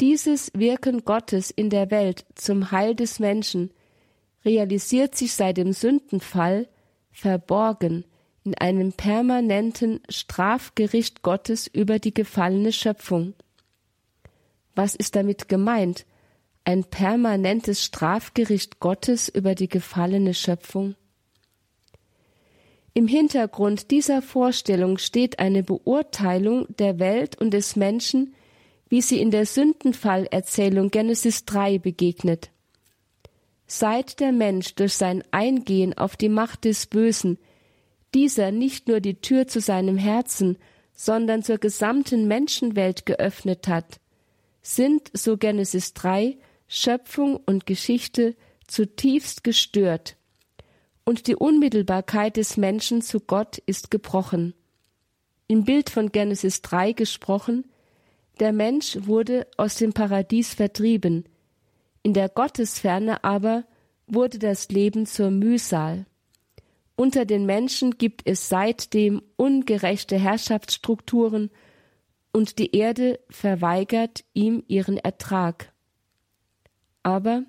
dieses 0.00 0.50
Wirken 0.54 1.04
Gottes 1.04 1.50
in 1.50 1.68
der 1.68 1.90
Welt 1.90 2.24
zum 2.34 2.70
Heil 2.70 2.94
des 2.94 3.18
Menschen 3.18 3.70
realisiert 4.44 5.14
sich 5.14 5.34
seit 5.34 5.58
dem 5.58 5.72
Sündenfall 5.72 6.68
verborgen 7.10 8.04
in 8.44 8.54
einem 8.56 8.92
permanenten 8.92 10.00
Strafgericht 10.08 11.22
Gottes 11.22 11.66
über 11.66 11.98
die 11.98 12.14
gefallene 12.14 12.72
Schöpfung. 12.72 13.34
Was 14.74 14.94
ist 14.94 15.16
damit 15.16 15.48
gemeint? 15.48 16.06
Ein 16.64 16.84
permanentes 16.84 17.84
Strafgericht 17.84 18.80
Gottes 18.80 19.28
über 19.28 19.54
die 19.54 19.68
gefallene 19.68 20.34
Schöpfung? 20.34 20.94
Im 22.94 23.08
Hintergrund 23.08 23.90
dieser 23.90 24.22
Vorstellung 24.22 24.98
steht 24.98 25.38
eine 25.38 25.62
Beurteilung 25.62 26.66
der 26.76 26.98
Welt 26.98 27.40
und 27.40 27.52
des 27.52 27.76
Menschen 27.76 28.34
wie 28.92 29.00
sie 29.00 29.22
in 29.22 29.30
der 29.30 29.46
Sündenfallerzählung 29.46 30.90
Genesis 30.90 31.46
3 31.46 31.78
begegnet. 31.78 32.50
Seit 33.66 34.20
der 34.20 34.32
Mensch 34.32 34.74
durch 34.74 34.92
sein 34.92 35.24
Eingehen 35.30 35.96
auf 35.96 36.14
die 36.14 36.28
Macht 36.28 36.66
des 36.66 36.88
Bösen 36.88 37.38
dieser 38.14 38.50
nicht 38.50 38.88
nur 38.88 39.00
die 39.00 39.20
Tür 39.20 39.46
zu 39.46 39.60
seinem 39.60 39.96
Herzen, 39.96 40.58
sondern 40.92 41.42
zur 41.42 41.58
gesamten 41.58 42.28
Menschenwelt 42.28 43.06
geöffnet 43.06 43.68
hat, 43.68 44.00
sind, 44.62 45.10
so 45.14 45.36
Genesis 45.36 45.94
3, 45.94 46.36
Schöpfung 46.68 47.40
und 47.44 47.66
Geschichte 47.66 48.36
zutiefst 48.66 49.44
gestört, 49.44 50.16
und 51.04 51.26
die 51.26 51.34
Unmittelbarkeit 51.34 52.36
des 52.36 52.56
Menschen 52.56 53.02
zu 53.02 53.18
Gott 53.20 53.58
ist 53.66 53.90
gebrochen. 53.90 54.54
Im 55.48 55.64
Bild 55.64 55.90
von 55.90 56.12
Genesis 56.12 56.62
3 56.62 56.92
gesprochen, 56.92 57.64
der 58.38 58.52
Mensch 58.52 58.98
wurde 59.02 59.46
aus 59.56 59.74
dem 59.74 59.92
Paradies 59.92 60.54
vertrieben, 60.54 61.24
in 62.02 62.14
der 62.14 62.28
Gottesferne 62.28 63.24
aber 63.24 63.64
wurde 64.06 64.38
das 64.38 64.68
Leben 64.68 65.06
zur 65.06 65.30
Mühsal. 65.30 66.06
Unter 66.96 67.24
den 67.24 67.46
Menschen 67.46 67.98
gibt 67.98 68.22
es 68.26 68.48
seitdem 68.48 69.22
ungerechte 69.36 70.18
Herrschaftsstrukturen 70.18 71.50
und 72.32 72.58
die 72.58 72.74
Erde 72.76 73.20
verweigert 73.30 74.24
ihm 74.34 74.62
ihren 74.68 74.98
Ertrag. 74.98 75.72
Aber, 77.02 77.44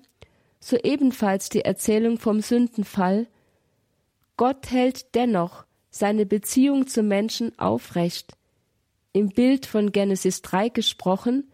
so 0.60 0.76
ebenfalls 0.76 1.48
die 1.48 1.64
Erzählung 1.64 2.18
vom 2.18 2.40
Sündenfall, 2.40 3.26
Gott 4.36 4.70
hält 4.70 5.14
dennoch 5.14 5.64
seine 5.90 6.26
Beziehung 6.26 6.86
zum 6.86 7.06
Menschen 7.06 7.56
aufrecht. 7.58 8.36
Im 9.12 9.28
Bild 9.28 9.66
von 9.66 9.92
Genesis 9.92 10.42
3 10.42 10.70
gesprochen, 10.70 11.52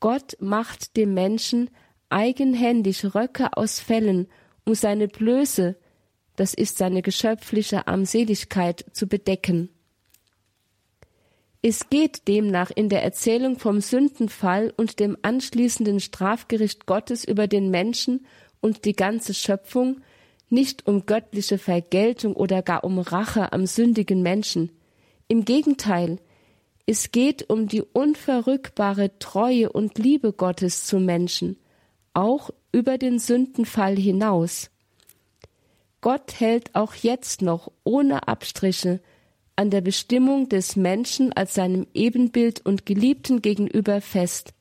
Gott 0.00 0.36
macht 0.40 0.96
dem 0.96 1.14
Menschen 1.14 1.70
eigenhändig 2.08 3.14
Röcke 3.14 3.56
aus 3.56 3.78
Fellen, 3.78 4.28
um 4.64 4.74
seine 4.74 5.06
Blöße, 5.06 5.76
das 6.36 6.54
ist 6.54 6.78
seine 6.78 7.02
geschöpfliche 7.02 7.86
Armseligkeit, 7.88 8.84
zu 8.92 9.06
bedecken. 9.06 9.70
Es 11.62 11.90
geht 11.90 12.28
demnach 12.28 12.70
in 12.70 12.88
der 12.88 13.02
Erzählung 13.02 13.58
vom 13.58 13.80
Sündenfall 13.80 14.72
und 14.76 15.00
dem 15.00 15.16
anschließenden 15.22 15.98
Strafgericht 15.98 16.86
Gottes 16.86 17.24
über 17.24 17.48
den 17.48 17.70
Menschen 17.70 18.26
und 18.60 18.84
die 18.84 18.92
ganze 18.92 19.34
Schöpfung 19.34 20.00
nicht 20.48 20.86
um 20.86 21.06
göttliche 21.06 21.58
Vergeltung 21.58 22.36
oder 22.36 22.62
gar 22.62 22.84
um 22.84 22.98
Rache 22.98 23.52
am 23.52 23.66
sündigen 23.66 24.22
Menschen. 24.22 24.70
Im 25.28 25.44
Gegenteil, 25.44 26.18
es 26.86 27.10
geht 27.10 27.50
um 27.50 27.66
die 27.66 27.82
unverrückbare 27.82 29.18
Treue 29.18 29.72
und 29.72 29.98
Liebe 29.98 30.32
Gottes 30.32 30.84
zum 30.84 31.04
Menschen, 31.04 31.56
auch 32.14 32.50
über 32.70 32.96
den 32.96 33.18
Sündenfall 33.18 33.96
hinaus. 33.96 34.70
Gott 36.06 36.38
hält 36.38 36.72
auch 36.76 36.94
jetzt 36.94 37.42
noch 37.42 37.72
ohne 37.82 38.28
Abstriche 38.28 39.00
an 39.56 39.70
der 39.70 39.80
Bestimmung 39.80 40.48
des 40.48 40.76
Menschen 40.76 41.32
als 41.32 41.54
seinem 41.54 41.88
Ebenbild 41.94 42.64
und 42.64 42.86
Geliebten 42.86 43.42
gegenüber 43.42 44.00
fest. 44.00 44.54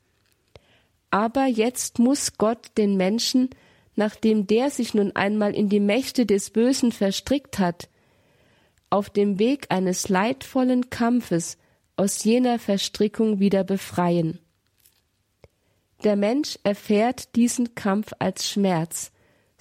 Aber 1.12 1.46
jetzt 1.46 2.00
muss 2.00 2.40
Gott 2.40 2.72
den 2.80 2.98
Menschen, 2.98 3.52
nachdem 3.96 4.48
der 4.48 4.72
sich 4.72 4.96
nun 4.96 5.16
einmal 5.16 5.54
in 5.54 5.70
die 5.70 5.80
Mächte 5.80 6.26
des 6.26 6.50
Bösen 6.50 6.92
verstrickt 6.92 7.60
hat, 7.60 7.90
auf 8.90 9.12
dem 9.12 9.38
Weg 9.38 9.68
eines 9.70 10.10
leidvollen 10.10 10.90
Kampfes 10.90 11.60
aus 11.96 12.24
jener 12.24 12.58
Verstrickung 12.58 13.40
wieder 13.40 13.64
befreien. 13.64 14.40
Der 16.04 16.16
Mensch 16.16 16.58
erfährt 16.64 17.36
diesen 17.36 17.76
Kampf 17.76 18.14
als 18.18 18.50
Schmerz, 18.50 19.12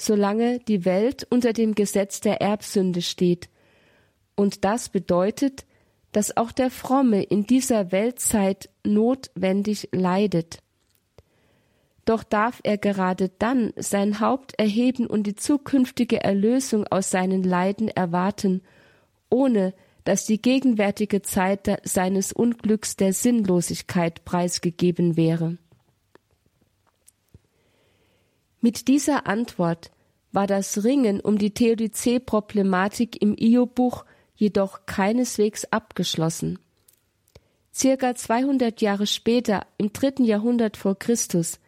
solange 0.05 0.59
die 0.61 0.84
Welt 0.84 1.26
unter 1.30 1.52
dem 1.52 1.74
Gesetz 1.74 2.20
der 2.20 2.40
Erbsünde 2.40 3.02
steht. 3.02 3.48
Und 4.36 4.64
das 4.64 4.88
bedeutet, 4.88 5.64
dass 6.12 6.36
auch 6.36 6.52
der 6.52 6.70
Fromme 6.70 7.22
in 7.22 7.46
dieser 7.46 7.90
Weltzeit 7.90 8.70
notwendig 8.84 9.88
leidet. 9.92 10.59
Doch 12.05 12.22
darf 12.22 12.61
er 12.62 12.76
gerade 12.76 13.30
dann 13.38 13.72
sein 13.76 14.20
Haupt 14.20 14.59
erheben 14.59 15.07
und 15.07 15.26
die 15.26 15.34
zukünftige 15.34 16.22
Erlösung 16.22 16.86
aus 16.86 17.11
seinen 17.11 17.42
Leiden 17.42 17.88
erwarten, 17.88 18.62
ohne 19.30 19.74
dass 20.05 20.26
die 20.26 20.40
gegenwärtige 20.40 21.22
Zeit 21.22 21.80
seines 21.82 22.32
Unglücks 22.32 22.96
der 22.96 23.14
Sinnlosigkeit 23.14 24.24
preisgegeben 24.24 25.16
wäre. 25.16 25.57
Mit 28.61 28.86
dieser 28.88 29.26
Antwort 29.26 29.90
war 30.35 30.47
das 30.47 30.85
Ringen 30.85 31.20
um 31.20 31.39
die 31.39 31.53
Theodizee-Problematik 31.53 33.22
im 33.22 33.37
Io-Buch 33.39 34.05
jedoch 34.35 34.85
keineswegs 34.87 35.64
abgeschlossen. 35.66 36.59
Circa 37.72 38.14
200 38.14 38.80
Jahre 38.80 39.07
später, 39.07 39.66
im 39.78 39.93
dritten 39.93 40.24
Jahrhundert 40.24 40.76
vor 40.76 40.99
Christus, 40.99 41.61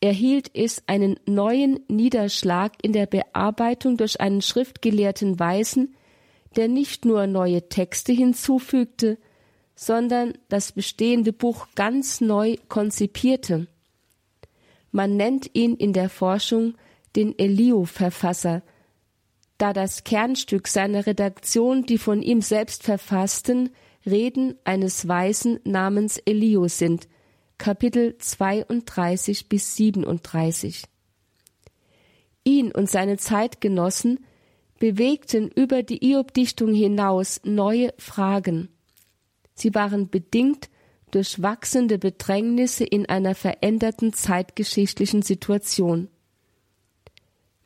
erhielt 0.00 0.50
es 0.54 0.82
einen 0.86 1.18
neuen 1.24 1.80
Niederschlag 1.88 2.72
in 2.82 2.92
der 2.92 3.06
Bearbeitung 3.06 3.96
durch 3.96 4.20
einen 4.20 4.42
schriftgelehrten 4.42 5.38
Weisen, 5.38 5.94
der 6.56 6.68
nicht 6.68 7.04
nur 7.04 7.26
neue 7.26 7.68
Texte 7.68 8.12
hinzufügte, 8.12 9.18
sondern 9.76 10.34
das 10.48 10.72
bestehende 10.72 11.32
Buch 11.32 11.68
ganz 11.74 12.20
neu 12.20 12.56
konzipierte. 12.68 13.66
Man 14.92 15.16
nennt 15.16 15.50
ihn 15.54 15.74
in 15.74 15.92
der 15.92 16.08
Forschung 16.08 16.74
den 17.16 17.38
Eliu-Verfasser, 17.38 18.62
da 19.58 19.72
das 19.72 20.04
Kernstück 20.04 20.68
seiner 20.68 21.06
Redaktion 21.06 21.86
die 21.86 21.98
von 21.98 22.22
ihm 22.22 22.40
selbst 22.40 22.82
verfassten 22.82 23.70
Reden 24.06 24.56
eines 24.64 25.08
Weisen 25.08 25.60
namens 25.64 26.18
Eliu 26.18 26.68
sind, 26.68 27.08
Kapitel 27.56 28.18
32 28.18 29.48
bis 29.48 29.76
37. 29.76 30.84
Ihn 32.42 32.72
und 32.72 32.90
seine 32.90 33.16
Zeitgenossen 33.16 34.26
bewegten 34.78 35.48
über 35.48 35.82
die 35.82 36.04
Iob-Dichtung 36.04 36.74
hinaus 36.74 37.40
neue 37.44 37.94
Fragen. 37.96 38.68
Sie 39.54 39.74
waren 39.74 40.10
bedingt 40.10 40.68
durch 41.10 41.40
wachsende 41.40 41.96
Bedrängnisse 41.96 42.84
in 42.84 43.06
einer 43.06 43.34
veränderten 43.34 44.12
zeitgeschichtlichen 44.12 45.22
Situation. 45.22 46.08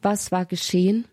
Was 0.00 0.30
war 0.32 0.46
geschehen? 0.46 1.06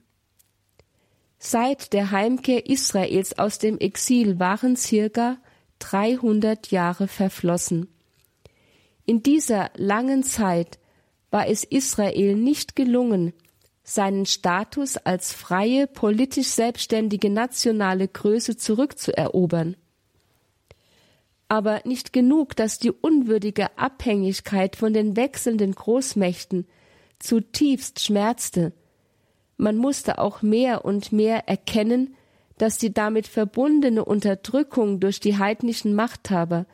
Seit 1.38 1.93
der 1.93 2.11
Heimkehr 2.11 2.67
Israels 2.67 3.38
aus 3.38 3.59
dem 3.59 3.77
Exil 3.77 4.39
waren 4.39 4.75
circa 4.75 5.38
300 5.79 6.71
Jahre 6.71 7.07
verflossen. 7.07 7.88
In 9.05 9.21
dieser 9.21 9.69
langen 9.75 10.23
Zeit 10.23 10.79
war 11.29 11.47
es 11.47 11.63
Israel 11.63 12.36
nicht 12.36 12.75
gelungen, 12.75 13.33
seinen 13.83 14.25
Status 14.25 14.97
als 14.97 15.33
freie, 15.33 15.86
politisch 15.86 16.47
selbstständige 16.47 17.29
nationale 17.29 18.07
Größe 18.07 18.57
zurückzuerobern 18.57 19.75
aber 21.47 21.81
nicht 21.86 22.13
genug, 22.13 22.55
dass 22.55 22.79
die 22.79 22.91
unwürdige 22.91 23.77
Abhängigkeit 23.77 24.75
von 24.75 24.93
den 24.93 25.15
wechselnden 25.15 25.73
Großmächten 25.73 26.67
zutiefst 27.26 28.01
schmerzte. 28.01 28.73
Man 29.57 29.78
musste 29.78 30.19
auch 30.19 30.41
mehr 30.41 30.86
und 30.86 31.11
mehr 31.11 31.47
erkennen, 31.47 32.15
dass 32.57 32.78
die 32.78 32.93
damit 32.93 33.28
verbundene 33.28 34.05
Unterdrückung 34.05 34.99
durch 34.99 35.19
die 35.19 35.38
heidnischen 35.38 35.93
Machthaber 35.95 36.65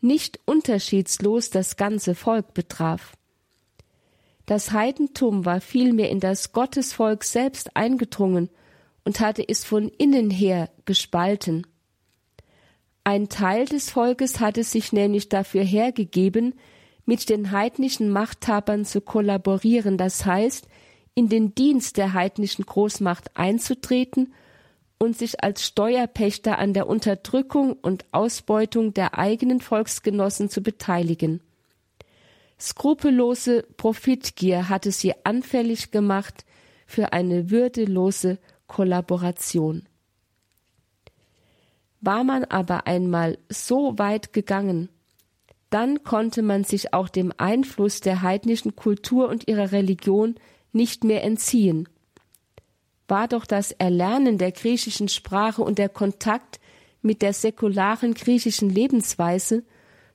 nicht 0.00 0.40
unterschiedslos 0.46 1.50
das 1.50 1.76
ganze 1.76 2.14
Volk 2.14 2.54
betraf. 2.54 3.12
Das 4.46 4.72
Heidentum 4.72 5.44
war 5.44 5.60
vielmehr 5.60 6.08
in 6.08 6.20
das 6.20 6.52
Gottesvolk 6.52 7.24
selbst 7.24 7.76
eingedrungen 7.76 8.48
und 9.04 9.20
hatte 9.20 9.46
es 9.46 9.64
von 9.64 9.88
innen 9.88 10.30
her 10.30 10.70
gespalten. 10.86 11.66
Ein 13.04 13.28
Teil 13.28 13.66
des 13.66 13.90
Volkes 13.90 14.40
hatte 14.40 14.64
sich 14.64 14.92
nämlich 14.92 15.28
dafür 15.28 15.62
hergegeben, 15.62 16.54
mit 17.08 17.30
den 17.30 17.52
heidnischen 17.52 18.10
Machthabern 18.10 18.84
zu 18.84 19.00
kollaborieren, 19.00 19.96
das 19.96 20.26
heißt, 20.26 20.68
in 21.14 21.30
den 21.30 21.54
Dienst 21.54 21.96
der 21.96 22.12
heidnischen 22.12 22.66
Großmacht 22.66 23.34
einzutreten 23.34 24.34
und 24.98 25.16
sich 25.16 25.42
als 25.42 25.64
Steuerpächter 25.64 26.58
an 26.58 26.74
der 26.74 26.86
Unterdrückung 26.86 27.72
und 27.72 28.04
Ausbeutung 28.12 28.92
der 28.92 29.16
eigenen 29.16 29.62
Volksgenossen 29.62 30.50
zu 30.50 30.60
beteiligen. 30.60 31.40
Skrupellose 32.60 33.62
Profitgier 33.78 34.68
hatte 34.68 34.92
sie 34.92 35.14
anfällig 35.24 35.90
gemacht 35.90 36.44
für 36.84 37.14
eine 37.14 37.48
würdelose 37.48 38.38
Kollaboration. 38.66 39.88
War 42.02 42.22
man 42.22 42.44
aber 42.44 42.86
einmal 42.86 43.38
so 43.48 43.98
weit 43.98 44.34
gegangen, 44.34 44.90
dann 45.70 46.02
konnte 46.02 46.42
man 46.42 46.64
sich 46.64 46.94
auch 46.94 47.08
dem 47.08 47.32
Einfluss 47.36 48.00
der 48.00 48.22
heidnischen 48.22 48.74
Kultur 48.74 49.28
und 49.28 49.48
ihrer 49.48 49.72
Religion 49.72 50.36
nicht 50.72 51.04
mehr 51.04 51.22
entziehen. 51.22 51.88
War 53.06 53.28
doch 53.28 53.46
das 53.46 53.72
Erlernen 53.72 54.38
der 54.38 54.52
griechischen 54.52 55.08
Sprache 55.08 55.62
und 55.62 55.78
der 55.78 55.88
Kontakt 55.88 56.60
mit 57.02 57.22
der 57.22 57.32
säkularen 57.32 58.14
griechischen 58.14 58.70
Lebensweise 58.70 59.64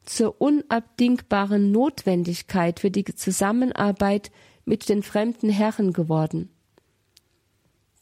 zur 0.05 0.41
unabdingbaren 0.41 1.71
Notwendigkeit 1.71 2.79
für 2.79 2.91
die 2.91 3.05
Zusammenarbeit 3.05 4.31
mit 4.65 4.89
den 4.89 5.01
fremden 5.01 5.49
Herren 5.49 5.93
geworden. 5.93 6.49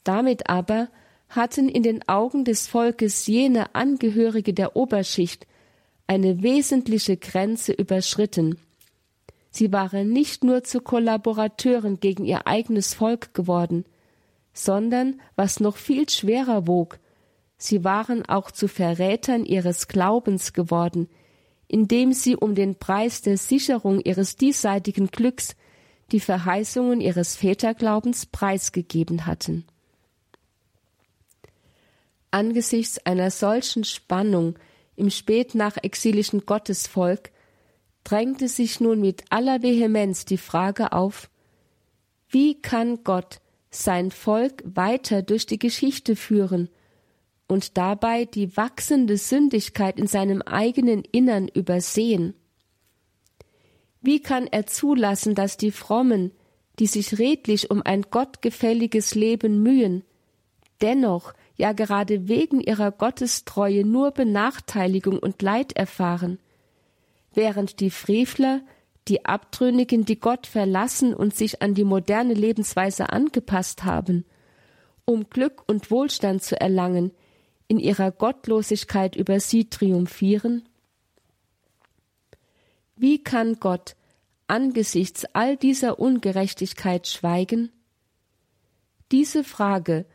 Damit 0.04 0.48
aber 0.48 0.88
hatten 1.28 1.68
in 1.68 1.82
den 1.82 2.06
Augen 2.08 2.44
des 2.44 2.66
Volkes 2.66 3.26
jene 3.26 3.74
Angehörige 3.74 4.52
der 4.52 4.76
Oberschicht 4.76 5.46
eine 6.06 6.42
wesentliche 6.42 7.16
Grenze 7.16 7.72
überschritten. 7.72 8.58
Sie 9.50 9.72
waren 9.72 10.10
nicht 10.10 10.44
nur 10.44 10.64
zu 10.64 10.80
Kollaborateuren 10.80 12.00
gegen 12.00 12.24
ihr 12.24 12.46
eigenes 12.46 12.94
Volk 12.94 13.34
geworden, 13.34 13.84
sondern, 14.54 15.20
was 15.36 15.60
noch 15.60 15.76
viel 15.76 16.08
schwerer 16.08 16.66
wog, 16.66 16.98
sie 17.56 17.84
waren 17.84 18.26
auch 18.26 18.50
zu 18.50 18.68
Verrätern 18.68 19.44
ihres 19.44 19.88
Glaubens 19.88 20.52
geworden, 20.52 21.08
indem 21.68 22.12
sie 22.12 22.36
um 22.36 22.54
den 22.54 22.76
Preis 22.76 23.22
der 23.22 23.38
Sicherung 23.38 24.00
ihres 24.00 24.36
diesseitigen 24.36 25.06
Glücks 25.08 25.56
die 26.12 26.20
Verheißungen 26.20 27.00
ihres 27.00 27.36
Väterglaubens 27.36 28.26
preisgegeben 28.26 29.26
hatten. 29.26 29.64
Angesichts 32.30 32.98
einer 33.06 33.30
solchen 33.30 33.84
Spannung 33.84 34.58
im 34.96 35.10
spätnachexilischen 35.10 36.46
Gottesvolk 36.46 37.30
drängte 38.04 38.48
sich 38.48 38.80
nun 38.80 39.00
mit 39.00 39.24
aller 39.30 39.62
Vehemenz 39.62 40.24
die 40.24 40.38
Frage 40.38 40.92
auf, 40.92 41.30
wie 42.28 42.60
kann 42.60 43.04
Gott 43.04 43.40
sein 43.70 44.10
Volk 44.10 44.62
weiter 44.64 45.22
durch 45.22 45.46
die 45.46 45.58
Geschichte 45.58 46.16
führen 46.16 46.68
und 47.46 47.76
dabei 47.76 48.24
die 48.24 48.56
wachsende 48.56 49.16
Sündigkeit 49.16 49.98
in 49.98 50.06
seinem 50.06 50.42
eigenen 50.42 51.04
Innern 51.04 51.48
übersehen? 51.48 52.34
Wie 54.00 54.20
kann 54.20 54.46
er 54.46 54.66
zulassen, 54.66 55.34
dass 55.34 55.56
die 55.56 55.70
Frommen, 55.70 56.32
die 56.78 56.86
sich 56.86 57.18
redlich 57.18 57.70
um 57.70 57.82
ein 57.82 58.02
gottgefälliges 58.02 59.14
Leben 59.14 59.62
mühen, 59.62 60.04
dennoch 60.80 61.34
ja 61.62 61.70
gerade 61.70 62.26
wegen 62.26 62.60
ihrer 62.60 62.90
Gottestreue 62.90 63.86
nur 63.86 64.10
Benachteiligung 64.10 65.20
und 65.20 65.42
Leid 65.42 65.74
erfahren, 65.74 66.40
während 67.34 67.78
die 67.78 67.90
Frevler, 67.90 68.62
die 69.06 69.24
Abtrünnigen, 69.26 70.04
die 70.04 70.18
Gott 70.18 70.48
verlassen 70.48 71.14
und 71.14 71.36
sich 71.36 71.62
an 71.62 71.74
die 71.74 71.84
moderne 71.84 72.34
Lebensweise 72.34 73.10
angepasst 73.10 73.84
haben, 73.84 74.24
um 75.04 75.30
Glück 75.30 75.62
und 75.68 75.92
Wohlstand 75.92 76.42
zu 76.42 76.60
erlangen, 76.60 77.12
in 77.68 77.78
ihrer 77.78 78.10
Gottlosigkeit 78.10 79.14
über 79.14 79.38
sie 79.38 79.70
triumphieren? 79.70 80.68
Wie 82.96 83.22
kann 83.22 83.60
Gott 83.60 83.94
angesichts 84.48 85.26
all 85.32 85.56
dieser 85.56 86.00
Ungerechtigkeit 86.00 87.06
schweigen? 87.06 87.70
Diese 89.12 89.44
Frage 89.44 90.06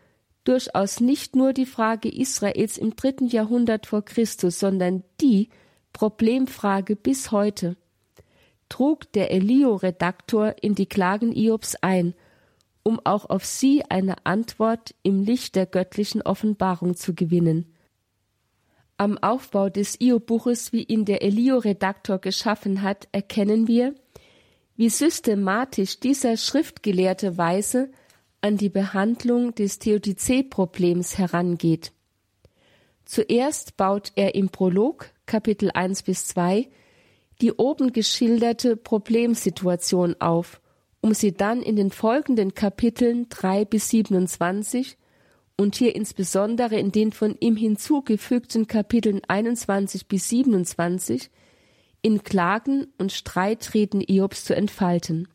durchaus 0.48 1.00
nicht 1.00 1.36
nur 1.36 1.54
die 1.54 1.66
Frage 1.66 2.10
Israels 2.10 2.78
im 2.78 2.96
dritten 2.96 3.28
Jahrhundert 3.28 3.86
vor 3.86 4.04
Christus, 4.04 4.60
sondern 4.60 5.04
die 5.20 5.50
Problemfrage 5.92 6.96
bis 6.96 7.32
heute, 7.32 7.76
trug 8.70 9.12
der 9.14 9.32
Elio-Redaktor 9.32 10.56
in 10.62 10.76
die 10.76 10.86
Klagen 10.86 11.34
Iobs 11.36 11.76
ein, 11.82 12.14
um 12.84 13.02
auch 13.04 13.30
auf 13.30 13.46
sie 13.46 13.84
eine 13.90 14.26
Antwort 14.26 14.96
im 15.04 15.22
Licht 15.22 15.56
der 15.56 15.66
göttlichen 15.66 16.22
Offenbarung 16.22 16.96
zu 16.96 17.14
gewinnen. 17.14 17.74
Am 18.96 19.18
Aufbau 19.18 19.70
des 19.70 20.00
Iob-Buches, 20.00 20.72
wie 20.72 20.84
ihn 20.84 21.06
der 21.06 21.22
Elio-Redaktor 21.22 22.20
geschaffen 22.20 22.82
hat, 22.82 23.08
erkennen 23.12 23.68
wir, 23.68 23.94
wie 24.76 24.90
systematisch 24.90 26.00
dieser 26.00 26.38
Schriftgelehrte 26.38 27.38
Weise 27.38 27.92
an 28.42 28.58
die 28.58 28.70
Behandlung 28.70 29.56
des 29.56 29.80
Theodizee-Problems 29.80 31.18
herangeht. 31.18 31.92
Zuerst 33.06 33.78
baut 33.78 34.12
er 34.16 34.36
im 34.36 34.50
Prolog, 34.50 35.12
Kapitel 35.26 35.72
1 35.72 36.04
bis 36.04 36.28
2, 36.28 36.68
die 37.42 37.54
oben 37.54 37.94
geschilderte 37.94 38.76
Problemsituation 38.76 40.16
auf, 40.20 40.62
um 41.02 41.14
sie 41.14 41.34
dann 41.34 41.62
in 41.62 41.76
den 41.76 41.92
folgenden 41.92 42.54
Kapiteln 42.54 43.28
3 43.30 43.66
bis 43.66 43.90
27 43.90 44.98
und 45.56 45.76
hier 45.76 45.96
insbesondere 45.96 46.78
in 46.78 46.92
den 46.92 47.12
von 47.12 47.36
ihm 47.40 47.56
hinzugefügten 47.56 48.68
Kapiteln 48.68 49.22
21 49.28 50.08
bis 50.08 50.30
27 50.30 51.32
in 52.02 52.24
Klagen 52.24 52.88
und 52.98 53.12
Streitreden 53.12 54.02
Iobs 54.02 54.46
zu 54.46 54.56
entfalten. 54.56 55.28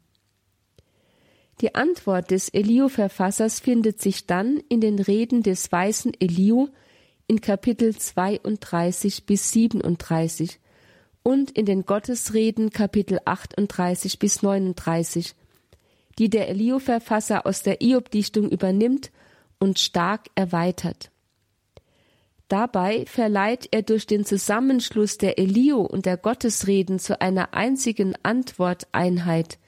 Die 1.62 1.76
Antwort 1.76 2.32
des 2.32 2.48
Eliu-Verfassers 2.48 3.60
findet 3.60 4.02
sich 4.02 4.26
dann 4.26 4.60
in 4.68 4.80
den 4.80 4.98
Reden 4.98 5.44
des 5.44 5.70
weisen 5.70 6.12
Eliu 6.18 6.66
in 7.28 7.40
Kapitel 7.40 7.96
32 7.96 9.26
bis 9.26 9.52
37 9.52 10.58
und 11.22 11.52
in 11.52 11.64
den 11.64 11.86
Gottesreden 11.86 12.70
Kapitel 12.70 13.20
38 13.24 14.18
bis 14.18 14.42
39, 14.42 15.36
die 16.18 16.28
der 16.28 16.48
Eliu-Verfasser 16.48 17.46
aus 17.46 17.62
der 17.62 17.80
Iob-Dichtung 17.80 18.50
übernimmt 18.50 19.12
und 19.60 19.78
stark 19.78 20.30
erweitert. 20.34 21.12
Dabei 22.48 23.06
verleiht 23.06 23.68
er 23.70 23.82
durch 23.82 24.08
den 24.08 24.24
Zusammenschluss 24.24 25.16
der 25.16 25.38
Eliu 25.38 25.78
und 25.82 26.06
der 26.06 26.16
Gottesreden 26.16 26.98
zu 26.98 27.20
einer 27.20 27.54
einzigen 27.54 28.14
Antworteinheit, 28.24 29.60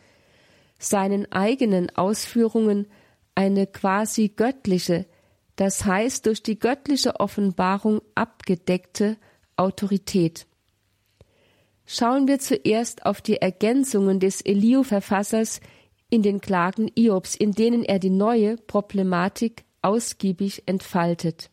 seinen 0.84 1.30
eigenen 1.32 1.94
Ausführungen 1.96 2.86
eine 3.34 3.66
quasi 3.66 4.28
göttliche, 4.28 5.06
das 5.56 5.84
heißt 5.84 6.26
durch 6.26 6.42
die 6.42 6.58
göttliche 6.58 7.20
Offenbarung 7.20 8.00
abgedeckte 8.14 9.16
Autorität. 9.56 10.46
Schauen 11.86 12.28
wir 12.28 12.38
zuerst 12.38 13.04
auf 13.06 13.20
die 13.20 13.36
Ergänzungen 13.36 14.20
des 14.20 14.40
Eliu-Verfassers 14.40 15.60
in 16.10 16.22
den 16.22 16.40
Klagen 16.40 16.90
Iobs, 16.94 17.34
in 17.34 17.52
denen 17.52 17.84
er 17.84 17.98
die 17.98 18.10
neue 18.10 18.56
Problematik 18.56 19.64
ausgiebig 19.82 20.62
entfaltet. 20.66 21.50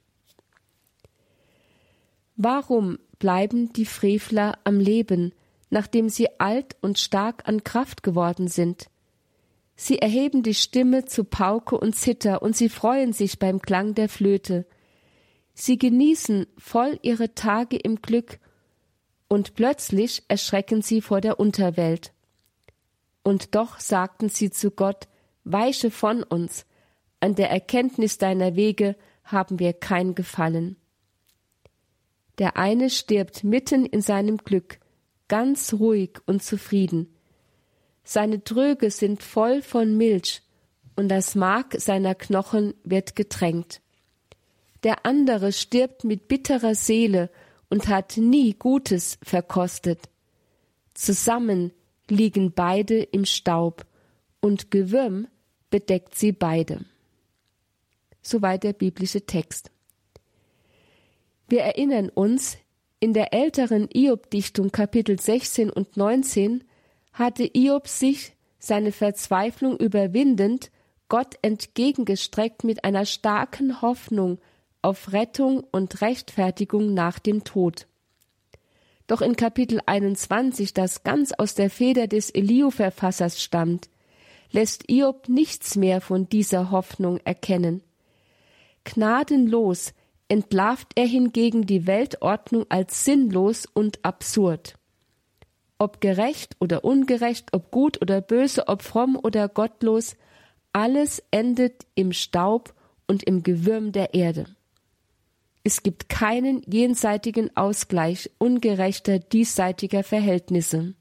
Warum 2.35 2.97
bleiben 3.19 3.71
die 3.73 3.85
Frevler 3.85 4.57
am 4.63 4.79
Leben, 4.79 5.33
nachdem 5.69 6.09
sie 6.09 6.39
alt 6.39 6.75
und 6.81 6.97
stark 6.97 7.47
an 7.47 7.63
Kraft 7.63 8.03
geworden 8.03 8.47
sind? 8.47 8.90
Sie 9.83 9.97
erheben 9.97 10.43
die 10.43 10.53
Stimme 10.53 11.05
zu 11.05 11.23
Pauke 11.23 11.75
und 11.75 11.95
Zither 11.95 12.43
und 12.43 12.55
sie 12.55 12.69
freuen 12.69 13.13
sich 13.13 13.39
beim 13.39 13.63
Klang 13.63 13.95
der 13.95 14.09
Flöte. 14.09 14.67
Sie 15.55 15.79
genießen 15.79 16.45
voll 16.55 16.99
ihre 17.01 17.33
Tage 17.33 17.77
im 17.77 17.99
Glück 17.99 18.37
und 19.27 19.55
plötzlich 19.55 20.21
erschrecken 20.27 20.83
sie 20.83 21.01
vor 21.01 21.19
der 21.19 21.39
Unterwelt. 21.39 22.13
Und 23.23 23.55
doch 23.55 23.79
sagten 23.79 24.29
sie 24.29 24.51
zu 24.51 24.69
Gott, 24.69 25.07
Weiche 25.45 25.89
von 25.89 26.21
uns, 26.21 26.67
an 27.19 27.33
der 27.33 27.49
Erkenntnis 27.49 28.19
deiner 28.19 28.55
Wege 28.55 28.95
haben 29.23 29.57
wir 29.57 29.73
kein 29.73 30.13
Gefallen. 30.13 30.75
Der 32.37 32.55
eine 32.55 32.91
stirbt 32.91 33.43
mitten 33.43 33.87
in 33.87 34.03
seinem 34.03 34.37
Glück, 34.37 34.79
ganz 35.27 35.73
ruhig 35.73 36.19
und 36.27 36.43
zufrieden, 36.43 37.10
seine 38.03 38.43
Tröge 38.43 38.91
sind 38.91 39.23
voll 39.23 39.61
von 39.61 39.97
Milch, 39.97 40.41
und 40.95 41.09
das 41.09 41.35
Mark 41.35 41.79
seiner 41.79 42.15
Knochen 42.15 42.73
wird 42.83 43.15
getränkt. 43.15 43.81
Der 44.83 45.05
andere 45.05 45.51
stirbt 45.51 46.03
mit 46.03 46.27
bitterer 46.27 46.75
Seele 46.75 47.29
und 47.69 47.87
hat 47.87 48.17
nie 48.17 48.53
Gutes 48.53 49.17
verkostet. 49.23 50.09
Zusammen 50.93 51.71
liegen 52.09 52.51
beide 52.51 53.01
im 53.01 53.25
Staub, 53.25 53.85
und 54.41 54.71
Gewürm 54.71 55.27
bedeckt 55.69 56.15
sie 56.15 56.31
beide. 56.31 56.83
Soweit 58.21 58.63
der 58.63 58.73
biblische 58.73 59.25
Text. 59.25 59.71
Wir 61.47 61.61
erinnern 61.61 62.09
uns, 62.09 62.57
in 62.99 63.13
der 63.13 63.33
älteren 63.33 63.89
Iob-Dichtung 63.91 64.71
Kapitel 64.71 65.19
16 65.19 65.69
und 65.69 65.97
19 65.97 66.63
hatte 67.13 67.49
Iob 67.53 67.87
sich, 67.87 68.33
seine 68.59 68.91
Verzweiflung 68.91 69.77
überwindend, 69.77 70.71
Gott 71.09 71.35
entgegengestreckt 71.41 72.63
mit 72.63 72.83
einer 72.83 73.05
starken 73.05 73.81
Hoffnung 73.81 74.39
auf 74.81 75.11
Rettung 75.11 75.63
und 75.71 76.01
Rechtfertigung 76.01 76.93
nach 76.93 77.19
dem 77.19 77.43
Tod. 77.43 77.87
Doch 79.07 79.21
in 79.21 79.35
Kapitel 79.35 79.81
21, 79.85 80.73
das 80.73 81.03
ganz 81.03 81.33
aus 81.33 81.53
der 81.53 81.69
Feder 81.69 82.07
des 82.07 82.29
Eliu-Verfassers 82.29 83.41
stammt, 83.41 83.89
lässt 84.51 84.89
Iob 84.89 85.27
nichts 85.27 85.75
mehr 85.75 86.01
von 86.01 86.29
dieser 86.29 86.71
Hoffnung 86.71 87.17
erkennen. 87.25 87.83
Gnadenlos 88.85 89.93
entlarvt 90.27 90.93
er 90.95 91.05
hingegen 91.05 91.65
die 91.65 91.87
Weltordnung 91.87 92.65
als 92.69 93.03
sinnlos 93.03 93.65
und 93.73 94.03
absurd. 94.05 94.75
Ob 95.81 95.99
gerecht 95.99 96.57
oder 96.59 96.83
ungerecht, 96.83 97.53
ob 97.53 97.71
gut 97.71 98.03
oder 98.03 98.21
böse, 98.21 98.67
ob 98.67 98.83
fromm 98.83 99.15
oder 99.15 99.49
gottlos, 99.49 100.15
alles 100.73 101.23
endet 101.31 101.87
im 101.95 102.13
Staub 102.13 102.75
und 103.07 103.23
im 103.23 103.41
Gewürm 103.41 103.91
der 103.91 104.13
Erde. 104.13 104.45
Es 105.63 105.81
gibt 105.81 106.07
keinen 106.07 106.61
jenseitigen 106.71 107.57
Ausgleich 107.57 108.29
ungerechter 108.37 109.17
diesseitiger 109.17 110.03
Verhältnisse. 110.03 110.93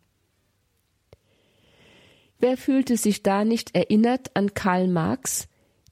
Wer 2.39 2.57
fühlte 2.57 2.97
sich 2.97 3.23
da 3.23 3.45
nicht 3.45 3.77
erinnert 3.77 4.35
an 4.35 4.55
Karl 4.55 4.89
Marx, 4.89 5.47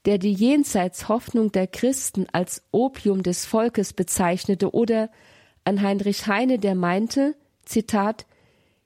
der 0.05 0.17
die 0.17 0.33
Jenseitshoffnung 0.33 1.51
der 1.51 1.67
Christen 1.67 2.25
als 2.31 2.63
Opium 2.71 3.21
des 3.21 3.45
Volkes 3.45 3.93
bezeichnete, 3.93 4.73
oder 4.73 5.11
an 5.63 5.83
Heinrich 5.83 6.25
Heine, 6.25 6.57
der 6.57 6.73
meinte, 6.73 7.35
Zitat, 7.65 8.25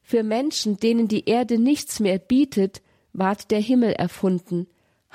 für 0.04 0.22
Menschen, 0.22 0.78
denen 0.78 1.08
die 1.08 1.26
Erde 1.26 1.58
nichts 1.58 2.00
mehr 2.00 2.20
bietet, 2.20 2.82
ward 3.14 3.50
der 3.50 3.60
Himmel 3.60 3.94
erfunden. 3.94 4.68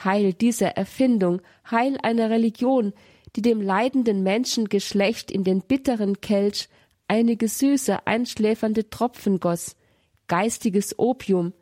Heil 0.02 0.32
dieser 0.32 0.70
Erfindung, 0.70 1.42
Heil 1.70 1.98
einer 2.02 2.30
Religion, 2.30 2.92
die 3.36 3.42
dem 3.42 3.60
leidenden 3.60 4.22
Menschengeschlecht 4.22 5.30
in 5.30 5.44
den 5.44 5.60
bitteren 5.60 6.20
Kelch 6.20 6.68
einige 7.06 7.48
süße, 7.48 8.06
einschläfernde 8.06 8.90
Tropfen 8.90 9.40
goss, 9.40 9.76
geistiges 10.26 10.98
Opium, 10.98 11.52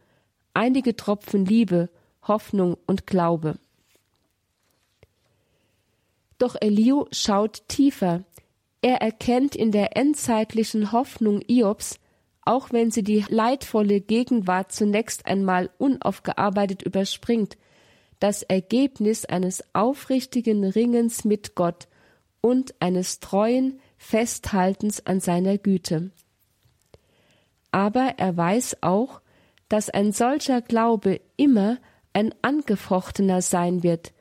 einige 0.55 0.97
Tropfen 0.97 1.45
Liebe, 1.45 1.91
Hoffnung 2.23 2.77
und 2.87 3.07
Glaube. 3.07 3.59
Doch 6.39 6.57
Eliu 6.61 7.07
schaut 7.13 7.67
tiefer. 7.69 8.25
Er 8.83 9.01
erkennt 9.01 9.57
in 9.57 9.73
der 9.73 9.97
endzeitlichen 9.97 10.93
Hoffnung 10.93 11.41
Iobs, 11.47 11.99
auch 12.47 12.73
wenn 12.73 12.91
sie 12.91 13.03
die 13.03 13.25
leidvolle 13.29 14.01
Gegenwart 14.01 14.73
zunächst 14.73 15.27
einmal 15.27 15.69
unaufgearbeitet 15.79 16.83
überspringt, 16.83 17.59
das 18.21 18.43
Ergebnis 18.43 19.25
eines 19.27 19.63
aufrichtigen 19.75 20.65
Ringens 20.65 21.25
mit 21.25 21.55
Gott 21.55 21.89
und 22.41 22.75
eines 22.81 23.21
treuen 23.21 23.81
Festhaltens 23.99 25.05
an 25.05 25.21
seiner 25.21 25.59
Güte. 25.59 26.11
Aber 27.73 28.15
er 28.17 28.37
weiß 28.37 28.79
auch, 28.83 29.21
dass 29.69 29.91
ein 29.91 30.13
solcher 30.13 30.63
Glaube 30.63 31.21
immer 31.37 31.79
ein 32.13 32.33
angefochtener 32.41 33.43
sein 33.43 33.83
wird, 33.83 34.13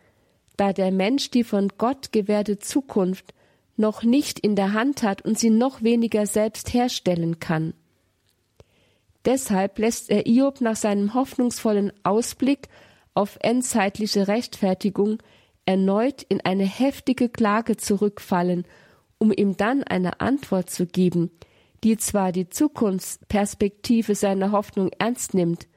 da 0.58 0.74
der 0.74 0.92
Mensch 0.92 1.30
die 1.30 1.44
von 1.44 1.70
Gott 1.78 2.12
gewährte 2.12 2.58
Zukunft 2.58 3.34
noch 3.78 4.04
nicht 4.04 4.40
in 4.40 4.56
der 4.56 4.74
Hand 4.74 5.04
hat 5.04 5.22
und 5.22 5.38
sie 5.38 5.52
noch 5.52 5.84
weniger 5.84 6.26
selbst 6.26 6.74
herstellen 6.74 7.40
kann. 7.40 7.74
Deshalb 9.26 9.80
lässt 9.80 10.10
er 10.10 10.28
Iob 10.28 10.62
nach 10.62 10.76
seinem 10.76 11.14
hoffnungsvollen 11.14 11.92
Ausblick 12.04 12.68
auf 13.14 13.38
endzeitliche 13.42 14.28
Rechtfertigung 14.28 15.18
erneut 15.66 16.22
in 16.24 16.42
eine 16.42 16.66
heftige 16.66 17.30
Klage 17.30 17.76
zurückfallen, 17.78 18.66
um 19.18 19.32
ihm 19.32 19.58
dann 19.58 19.84
eine 19.84 20.20
Antwort 20.22 20.70
zu 20.70 20.86
geben, 20.86 21.32
die 21.84 21.98
zwar 21.98 22.32
die 22.32 22.50
Zukunftsperspektive 22.50 24.14
seiner 24.14 24.52
Hoffnung 24.52 24.92
ernst 25.00 25.34
nimmt, 25.34 25.68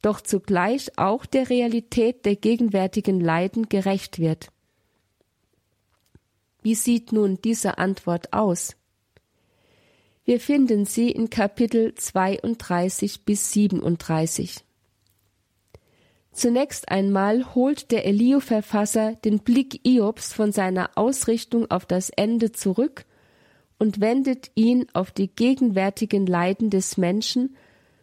doch 0.00 0.20
zugleich 0.20 0.98
auch 0.98 1.26
der 1.26 1.50
Realität 1.50 2.24
der 2.24 2.34
gegenwärtigen 2.34 3.20
Leiden 3.20 3.68
gerecht 3.68 4.18
wird. 4.18 4.48
Wie 6.62 6.74
sieht 6.74 7.12
nun 7.12 7.40
diese 7.42 7.78
Antwort 7.78 8.32
aus? 8.32 8.76
Wir 10.24 10.38
finden 10.38 10.84
sie 10.84 11.10
in 11.10 11.30
Kapitel 11.30 11.96
32 11.96 13.24
bis 13.24 13.50
37. 13.50 14.58
Zunächst 16.30 16.88
einmal 16.88 17.56
holt 17.56 17.90
der 17.90 18.06
Eliu-Verfasser 18.06 19.16
den 19.24 19.40
Blick 19.40 19.84
Iobs 19.84 20.32
von 20.32 20.52
seiner 20.52 20.90
Ausrichtung 20.96 21.68
auf 21.72 21.86
das 21.86 22.08
Ende 22.10 22.52
zurück 22.52 23.04
und 23.80 24.00
wendet 24.00 24.52
ihn 24.54 24.86
auf 24.92 25.10
die 25.10 25.26
gegenwärtigen 25.26 26.24
Leiden 26.24 26.70
des 26.70 26.96
Menschen 26.96 27.56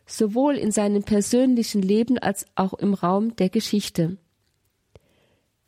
sowohl 0.05 0.57
in 0.57 0.73
seinem 0.73 1.03
persönlichen 1.03 1.81
Leben 1.81 2.17
als 2.17 2.45
auch 2.55 2.73
im 2.73 2.93
Raum 2.95 3.37
der 3.37 3.47
Geschichte. 3.47 4.17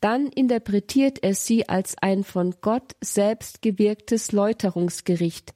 Dann 0.02 0.28
interpretiert 0.28 1.24
er 1.24 1.34
sie 1.34 1.70
als 1.70 1.95
ein 2.02 2.26
von 2.26 2.56
Gott 2.60 2.95
selbst 2.99 3.62
gewirktes 3.62 4.34
Läuterungsgericht. 4.34 5.54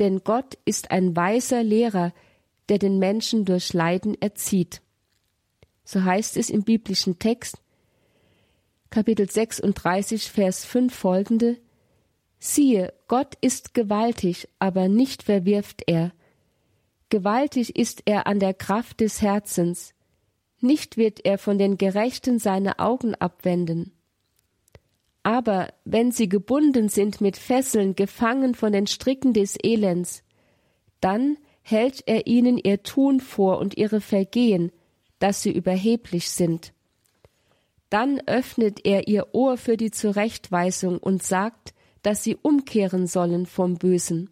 Denn 0.00 0.24
Gott 0.24 0.58
ist 0.64 0.90
ein 0.90 1.14
weiser 1.14 1.62
Lehrer, 1.62 2.12
der 2.68 2.78
den 2.78 2.98
Menschen 2.98 3.44
durch 3.44 3.72
Leiden 3.72 4.20
erzieht. 4.20 4.82
So 5.84 6.02
heißt 6.04 6.36
es 6.36 6.50
im 6.50 6.64
biblischen 6.64 7.18
Text, 7.18 7.60
Kapitel 8.90 9.30
36, 9.30 10.30
Vers 10.30 10.64
5 10.64 10.92
folgende, 10.92 11.58
Siehe, 12.40 12.92
Gott 13.06 13.36
ist 13.40 13.74
gewaltig, 13.74 14.48
aber 14.58 14.88
nicht 14.88 15.22
verwirft 15.22 15.84
er, 15.86 16.12
Gewaltig 17.10 17.74
ist 17.74 18.02
er 18.04 18.28
an 18.28 18.38
der 18.38 18.54
Kraft 18.54 19.00
des 19.00 19.20
Herzens, 19.20 19.94
nicht 20.60 20.96
wird 20.96 21.24
er 21.24 21.38
von 21.38 21.58
den 21.58 21.76
Gerechten 21.76 22.38
seine 22.38 22.78
Augen 22.78 23.16
abwenden. 23.16 23.92
Aber 25.22 25.68
wenn 25.84 26.12
sie 26.12 26.28
gebunden 26.28 26.88
sind 26.88 27.20
mit 27.20 27.36
Fesseln, 27.36 27.94
gefangen 27.94 28.54
von 28.54 28.72
den 28.72 28.86
Stricken 28.86 29.32
des 29.32 29.56
Elends, 29.62 30.22
dann 31.00 31.36
hält 31.62 32.02
er 32.06 32.26
ihnen 32.26 32.56
ihr 32.58 32.82
Tun 32.82 33.20
vor 33.20 33.58
und 33.58 33.76
ihre 33.76 34.00
Vergehen, 34.00 34.72
dass 35.18 35.42
sie 35.42 35.52
überheblich 35.52 36.30
sind. 36.30 36.72
Dann 37.90 38.20
öffnet 38.26 38.86
er 38.86 39.08
ihr 39.08 39.34
Ohr 39.34 39.56
für 39.56 39.76
die 39.76 39.90
Zurechtweisung 39.90 40.98
und 40.98 41.22
sagt, 41.22 41.74
dass 42.02 42.24
sie 42.24 42.36
umkehren 42.36 43.06
sollen 43.06 43.46
vom 43.46 43.76
Bösen. 43.76 44.30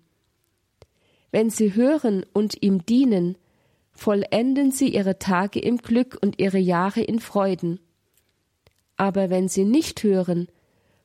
Wenn 1.31 1.51
sie 1.51 1.75
hören 1.75 2.25
und 2.33 2.63
ihm 2.63 2.87
dienen, 2.87 3.37
vollenden 3.93 4.71
sie 4.71 4.95
ihre 4.95 5.19
Tage 5.19 5.59
im 5.61 5.79
Glück 5.79 6.17
und 6.23 6.39
ihre 6.41 6.59
Jahre 6.59 7.03
in 7.03 7.21
Freuden. 7.21 7.81
Aber 8.97 9.29
wenn 9.29 9.49
sie 9.49 9.65
nicht 9.65 10.03
hören, 10.03 10.49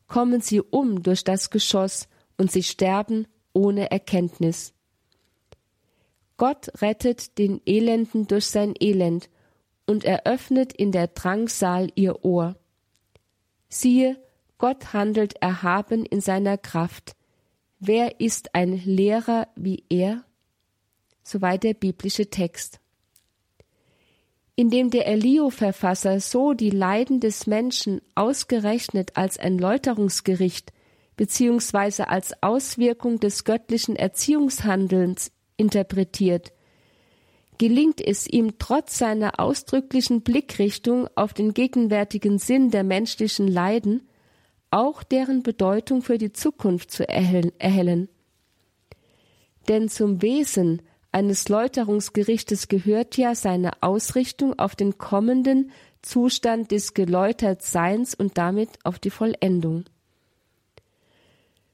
kommen 0.08 0.42
sie 0.42 0.62
um 0.62 1.04
durch 1.04 1.24
das 1.24 1.50
Geschoss 1.50 2.08
und 2.38 2.52
sie 2.52 2.64
sterben 2.64 3.28
ohne 3.54 3.92
Erkenntnis. 3.92 4.74
Gott 6.38 6.82
rettet 6.82 7.38
den 7.38 7.62
Elenden 7.66 8.28
durch 8.28 8.48
sein 8.48 8.74
Elend 8.80 9.30
und 9.86 10.04
eröffnet 10.04 10.74
in 10.74 10.92
der 10.92 11.08
Drangsal 11.08 11.90
ihr 11.96 12.26
Ohr. 12.26 12.56
Siehe, 13.70 14.22
Gott 14.58 14.94
handelt 14.94 15.36
erhaben 15.42 16.06
in 16.06 16.22
seiner 16.22 16.58
Kraft, 16.58 17.16
Wer 17.86 18.22
ist 18.22 18.56
ein 18.56 18.82
Lehrer 18.86 19.50
wie 19.58 19.84
er? 19.90 20.24
Soweit 21.22 21.64
der 21.64 21.74
biblische 21.74 22.30
Text. 22.30 22.80
Indem 24.56 24.92
der 24.92 25.08
Elio-Verfasser 25.08 26.20
so 26.20 26.54
die 26.54 26.70
Leiden 26.70 27.20
des 27.20 27.48
Menschen 27.48 28.02
ausgerechnet 28.14 29.18
als 29.18 29.40
ein 29.40 29.58
Läuterungsgericht 29.58 30.72
beziehungsweise 31.16 32.08
als 32.08 32.34
Auswirkung 32.42 33.20
des 33.20 33.44
göttlichen 33.44 33.96
Erziehungshandelns 33.96 35.32
interpretiert, 35.58 36.54
gelingt 37.58 38.02
es 38.02 38.28
ihm 38.28 38.58
trotz 38.60 38.98
seiner 38.98 39.40
ausdrücklichen 39.40 40.22
Blickrichtung 40.22 41.08
auf 41.16 41.34
den 41.34 41.54
gegenwärtigen 41.54 42.40
Sinn 42.40 42.72
der 42.72 42.84
menschlichen 42.84 43.48
Leiden, 43.48 44.08
auch 44.72 45.04
deren 45.04 45.44
Bedeutung 45.44 46.02
für 46.02 46.18
die 46.18 46.34
Zukunft 46.34 46.92
zu 46.92 47.08
erhellen. 47.08 48.10
Denn 49.68 49.88
zum 49.88 50.22
Wesen 50.22 50.82
eines 51.14 51.48
Läuterungsgerichtes 51.48 52.68
gehört 52.68 53.18
ja 53.18 53.36
seine 53.36 53.82
Ausrichtung 53.82 54.58
auf 54.58 54.76
den 54.76 54.98
kommenden 54.98 55.72
Zustand 56.02 56.72
des 56.72 56.94
Geläutertseins 56.94 58.16
und 58.16 58.38
damit 58.38 58.70
auf 58.84 59.00
die 59.00 59.10
Vollendung. 59.10 59.86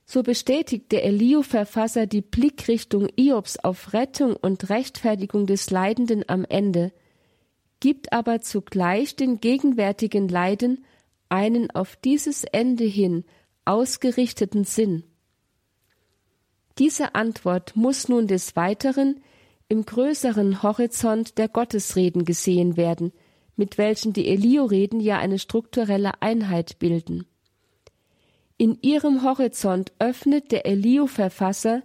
So 0.05 0.23
bestätigt 0.23 0.91
der 0.91 1.05
Eliu-Verfasser 1.05 2.07
die 2.07 2.21
Blickrichtung 2.21 3.07
Iobs 3.15 3.57
auf 3.57 3.93
Rettung 3.93 4.35
und 4.35 4.69
Rechtfertigung 4.69 5.45
des 5.45 5.69
Leidenden 5.69 6.23
am 6.27 6.45
Ende, 6.45 6.91
gibt 7.79 8.11
aber 8.11 8.41
zugleich 8.41 9.15
den 9.15 9.39
gegenwärtigen 9.39 10.27
Leiden 10.27 10.83
einen 11.29 11.71
auf 11.71 11.95
dieses 11.95 12.43
Ende 12.43 12.85
hin 12.85 13.23
ausgerichteten 13.65 14.63
Sinn. 14.63 15.03
Diese 16.79 17.13
Antwort 17.13 17.75
muss 17.75 18.09
nun 18.09 18.27
des 18.27 18.55
Weiteren 18.55 19.21
im 19.69 19.85
größeren 19.85 20.63
Horizont 20.63 21.37
der 21.37 21.47
Gottesreden 21.47 22.25
gesehen 22.25 22.75
werden, 22.75 23.13
mit 23.55 23.77
welchen 23.77 24.13
die 24.13 24.27
Elio-Reden 24.27 24.99
ja 24.99 25.19
eine 25.19 25.37
strukturelle 25.37 26.21
Einheit 26.21 26.79
bilden. 26.79 27.27
In 28.57 28.77
ihrem 28.81 29.23
Horizont 29.23 29.93
öffnet 29.99 30.51
der 30.51 30.65
Elio-Verfasser 30.65 31.83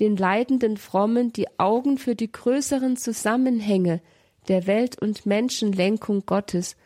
den 0.00 0.16
leidenden 0.16 0.76
Frommen 0.76 1.32
die 1.32 1.58
Augen 1.58 1.98
für 1.98 2.14
die 2.14 2.30
größeren 2.30 2.96
Zusammenhänge 2.96 4.00
der 4.48 4.66
Welt- 4.66 5.00
und 5.00 5.26
Menschenlenkung 5.26 6.24
Gottes 6.26 6.76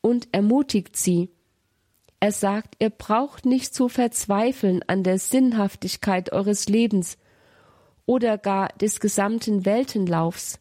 und 0.00 0.28
ermutigt 0.32 0.96
sie. 0.96 1.30
Er 2.20 2.32
sagt, 2.32 2.76
ihr 2.78 2.90
braucht 2.90 3.46
nicht 3.46 3.74
zu 3.74 3.88
verzweifeln 3.88 4.82
an 4.86 5.02
der 5.02 5.18
Sinnhaftigkeit 5.18 6.32
eures 6.32 6.68
Lebens 6.68 7.16
oder 8.06 8.38
gar 8.38 8.68
des 8.80 9.00
gesamten 9.00 9.64
Weltenlaufs. 9.64 10.58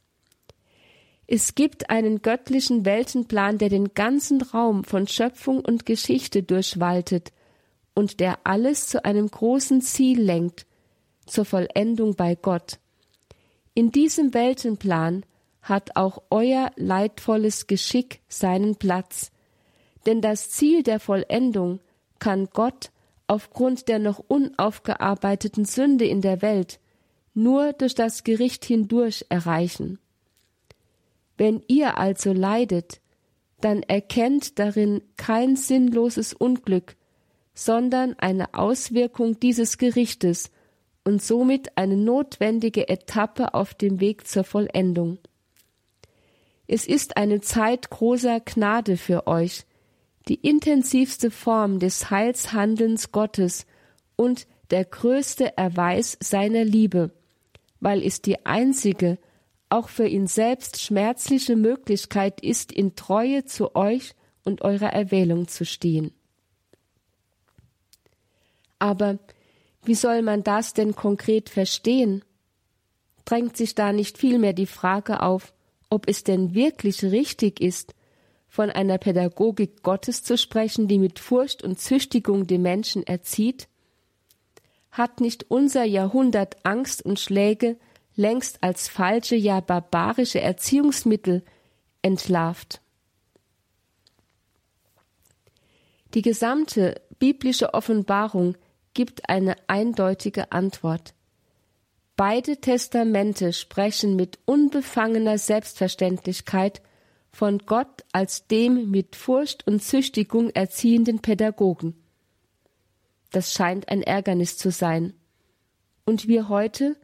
Es 1.27 1.55
gibt 1.55 1.89
einen 1.89 2.21
göttlichen 2.21 2.85
Weltenplan, 2.85 3.57
der 3.57 3.69
den 3.69 3.93
ganzen 3.93 4.41
Raum 4.41 4.83
von 4.83 5.07
Schöpfung 5.07 5.59
und 5.59 5.85
Geschichte 5.85 6.43
durchwaltet 6.43 7.31
und 7.95 8.19
der 8.19 8.39
alles 8.43 8.87
zu 8.87 9.05
einem 9.05 9.29
großen 9.29 9.81
Ziel 9.81 10.21
lenkt, 10.21 10.65
zur 11.25 11.45
Vollendung 11.45 12.15
bei 12.15 12.35
Gott. 12.35 12.79
In 13.73 13.91
diesem 13.91 14.33
Weltenplan 14.33 15.25
hat 15.61 15.95
auch 15.95 16.21
euer 16.29 16.71
leidvolles 16.75 17.67
Geschick 17.67 18.19
seinen 18.27 18.75
Platz, 18.75 19.31
denn 20.05 20.21
das 20.21 20.49
Ziel 20.49 20.83
der 20.83 20.99
Vollendung 20.99 21.79
kann 22.19 22.49
Gott 22.51 22.91
aufgrund 23.27 23.87
der 23.87 23.99
noch 23.99 24.19
unaufgearbeiteten 24.19 25.65
Sünde 25.65 26.05
in 26.05 26.21
der 26.21 26.41
Welt 26.41 26.79
nur 27.34 27.73
durch 27.73 27.95
das 27.95 28.23
Gericht 28.23 28.65
hindurch 28.65 29.25
erreichen. 29.29 29.99
Wenn 31.38 31.63
ihr 31.67 31.97
also 31.97 32.31
leidet, 32.31 33.01
dann 33.61 33.81
erkennt 33.84 34.59
darin 34.59 35.01
kein 35.17 35.55
sinnloses 35.55 36.34
Unglück, 36.34 36.95
sondern 37.53 38.13
eine 38.19 38.53
Auswirkung 38.53 39.39
dieses 39.39 39.77
Gerichtes 39.77 40.51
und 41.05 41.21
somit 41.21 41.77
eine 41.77 41.97
notwendige 41.97 42.88
Etappe 42.89 43.53
auf 43.53 43.73
dem 43.73 43.99
Weg 43.99 44.27
zur 44.27 44.43
Vollendung. 44.43 45.17
Es 46.67 46.86
ist 46.88 47.17
eine 47.17 47.41
Zeit 47.41 47.89
großer 47.89 48.39
Gnade 48.39 48.97
für 48.97 49.27
euch, 49.27 49.65
die 50.27 50.36
intensivste 50.36 51.29
Form 51.29 51.79
des 51.79 52.09
Heilshandelns 52.09 53.11
Gottes 53.11 53.65
und 54.15 54.47
der 54.71 54.86
größte 54.86 55.57
Erweis 55.57 56.17
seiner 56.21 56.63
Liebe, 56.63 57.11
weil 57.84 58.01
es 58.01 58.21
die 58.21 58.45
einzige, 58.45 59.17
auch 59.67 59.89
für 59.89 60.07
ihn 60.07 60.25
selbst 60.25 60.79
schmerzliche 60.79 61.57
Möglichkeit 61.57 62.39
ist, 62.39 62.71
in 62.71 62.95
Treue 62.95 63.43
zu 63.43 63.75
euch 63.75 64.13
und 64.45 64.61
eurer 64.61 64.93
Erwählung 64.93 65.49
zu 65.49 65.65
stehen. 65.65 66.13
Aber 68.79 69.19
wie 69.84 69.95
soll 69.95 70.21
man 70.21 70.43
das 70.43 70.73
denn 70.73 70.95
konkret 70.95 71.49
verstehen? 71.49 72.23
Drängt 73.25 73.57
sich 73.57 73.75
da 73.75 73.91
nicht 73.91 74.17
vielmehr 74.17 74.53
die 74.53 74.65
Frage 74.65 75.21
auf, 75.21 75.53
ob 75.89 76.07
es 76.07 76.23
denn 76.23 76.53
wirklich 76.53 77.03
richtig 77.03 77.59
ist, 77.59 77.95
von 78.47 78.69
einer 78.69 78.97
Pädagogik 78.97 79.84
Gottes 79.84 80.23
zu 80.23 80.38
sprechen, 80.38 80.88
die 80.88 80.99
mit 80.99 81.19
Furcht 81.19 81.63
und 81.63 81.79
Züchtigung 81.79 82.47
die 82.47 82.59
Menschen 82.59 83.05
erzieht? 83.05 83.67
Hat 84.93 85.21
nicht 85.21 85.49
unser 85.49 85.85
Jahrhundert 85.85 86.63
Angst 86.63 87.03
und 87.03 87.19
Schläge 87.19 87.77
längst 88.15 88.61
als 88.61 88.87
falsche, 88.87 89.35
ja 89.35 89.59
barbarische 89.59 90.39
Erziehungsmittel 90.39 91.43
entlarvt? 92.03 92.79
Die 96.13 96.21
gesamte 96.21 97.01
biblische 97.17 97.73
Offenbarung 97.73 98.55
gibt 98.93 99.27
eine 99.29 99.55
eindeutige 99.65 100.51
Antwort. 100.51 101.15
Beide 102.15 102.57
Testamente 102.57 103.51
sprechen 103.51 104.15
mit 104.15 104.37
unbefangener 104.45 105.39
Selbstverständlichkeit 105.39 106.83
von 107.31 107.57
Gott 107.65 108.03
als 108.11 108.45
dem 108.45 108.91
mit 108.91 109.15
Furcht 109.15 109.65
und 109.65 109.81
Züchtigung 109.81 110.51
erziehenden 110.51 111.17
Pädagogen. 111.19 112.02
Das 113.34 113.51
scheint 113.51 113.89
ein 113.89 114.03
Ärgernis 114.03 114.57
zu 114.57 114.71
sein. 114.71 115.13
Und 116.05 116.27
wir 116.27 116.49
heute? 116.49 116.95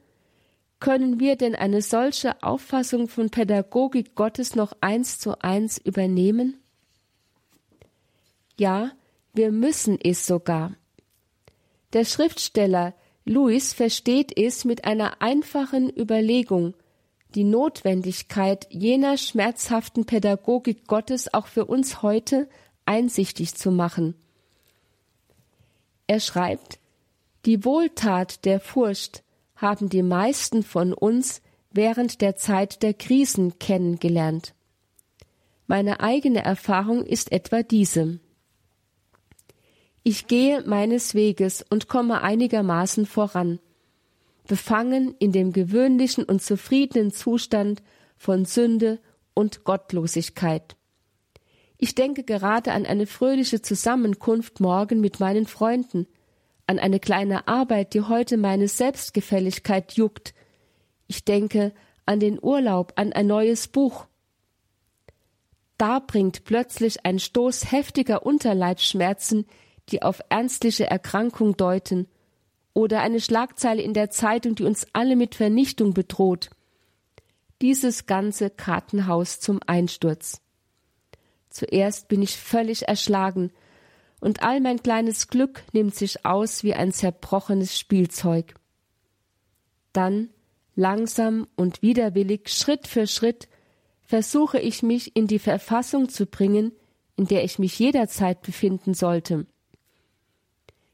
Können 0.79 1.19
wir 1.19 1.35
denn 1.35 1.55
eine 1.55 1.81
solche 1.81 2.41
Auffassung 2.43 3.09
von 3.09 3.31
Pädagogik 3.31 4.15
Gottes 4.15 4.55
noch 4.55 4.71
eins 4.79 5.19
zu 5.19 5.41
eins 5.41 5.79
übernehmen? 5.79 6.61
Ja, 8.57 8.91
wir 9.33 9.51
müssen 9.51 9.97
es 10.01 10.25
sogar. 10.25 10.75
Der 11.93 12.05
Schriftsteller 12.05 12.93
Louis 13.25 13.73
versteht 13.73 14.37
es 14.37 14.63
mit 14.65 14.85
einer 14.85 15.21
einfachen 15.21 15.89
Überlegung, 15.89 16.75
die 17.35 17.43
Notwendigkeit 17.43 18.67
jener 18.69 19.17
schmerzhaften 19.17 20.05
Pädagogik 20.05 20.85
Gottes 20.85 21.33
auch 21.33 21.47
für 21.47 21.65
uns 21.65 22.03
heute 22.03 22.47
einsichtig 22.85 23.55
zu 23.55 23.71
machen. 23.71 24.15
Er 26.09 26.19
schreibt, 26.19 26.79
die 27.45 27.63
Wohltat 27.63 28.43
der 28.43 28.59
Furcht 28.59 29.21
haben 29.55 29.89
die 29.89 30.01
meisten 30.01 30.63
von 30.63 30.91
uns 30.91 31.43
während 31.69 32.21
der 32.21 32.35
Zeit 32.35 32.81
der 32.81 32.95
Krisen 32.95 33.59
kennengelernt. 33.59 34.55
Meine 35.67 35.99
eigene 35.99 36.43
Erfahrung 36.43 37.05
ist 37.05 37.31
etwa 37.31 37.61
diese. 37.61 38.19
Ich 40.01 40.25
gehe 40.25 40.63
meines 40.63 41.13
Weges 41.13 41.63
und 41.69 41.87
komme 41.87 42.23
einigermaßen 42.23 43.05
voran, 43.05 43.59
befangen 44.47 45.13
in 45.19 45.31
dem 45.31 45.53
gewöhnlichen 45.53 46.23
und 46.23 46.41
zufriedenen 46.41 47.11
Zustand 47.11 47.83
von 48.17 48.45
Sünde 48.45 48.97
und 49.35 49.63
Gottlosigkeit. 49.63 50.75
Ich 51.79 51.95
denke 51.95 52.23
gerade 52.23 52.71
an 52.73 52.85
eine 52.85 53.07
fröhliche 53.07 53.63
Zusammenkunft 53.63 54.59
morgen 54.59 55.01
mit 55.01 55.19
meinen 55.19 55.47
Freunden, 55.47 56.05
an 56.67 56.77
eine 56.77 56.99
kleine 56.99 57.47
Arbeit, 57.47 57.95
die 57.95 58.01
heute 58.01 58.37
meine 58.37 58.67
Selbstgefälligkeit 58.67 59.93
juckt. 59.93 60.35
Ich 61.07 61.25
denke 61.25 61.73
an 62.05 62.19
den 62.19 62.37
Urlaub, 62.39 62.93
an 62.97 63.13
ein 63.13 63.25
neues 63.25 63.67
Buch. 63.67 64.05
Da 65.79 65.99
bringt 65.99 66.43
plötzlich 66.43 67.03
ein 67.05 67.17
Stoß 67.17 67.71
heftiger 67.71 68.23
Unterleibsschmerzen 68.23 69.47
die 69.91 70.01
auf 70.01 70.21
ernstliche 70.29 70.89
Erkrankung 70.89 71.57
deuten, 71.57 72.07
oder 72.73 73.01
eine 73.01 73.19
Schlagzeile 73.19 73.81
in 73.81 73.93
der 73.93 74.09
Zeitung, 74.09 74.55
die 74.55 74.63
uns 74.63 74.87
alle 74.93 75.15
mit 75.15 75.35
Vernichtung 75.35 75.93
bedroht. 75.93 76.49
Dieses 77.61 78.05
ganze 78.05 78.49
Kartenhaus 78.49 79.39
zum 79.39 79.59
Einsturz. 79.65 80.39
Zuerst 81.49 82.07
bin 82.07 82.21
ich 82.21 82.37
völlig 82.37 82.87
erschlagen, 82.87 83.51
und 84.21 84.43
all 84.43 84.59
mein 84.59 84.83
kleines 84.83 85.29
Glück 85.29 85.63
nimmt 85.71 85.95
sich 85.95 86.25
aus 86.25 86.63
wie 86.63 86.73
ein 86.73 86.91
zerbrochenes 86.91 87.79
Spielzeug. 87.79 88.55
Dann, 89.93 90.29
langsam 90.75 91.47
und 91.55 91.81
widerwillig, 91.81 92.49
Schritt 92.49 92.85
für 92.85 93.07
Schritt, 93.07 93.47
versuche 94.03 94.59
ich 94.59 94.83
mich 94.83 95.15
in 95.15 95.27
die 95.27 95.39
Verfassung 95.39 96.09
zu 96.09 96.25
bringen, 96.25 96.73
in 97.15 97.27
der 97.27 97.43
ich 97.43 97.59
mich 97.59 97.79
jederzeit 97.79 98.41
befinden 98.41 98.93
sollte. 98.93 99.45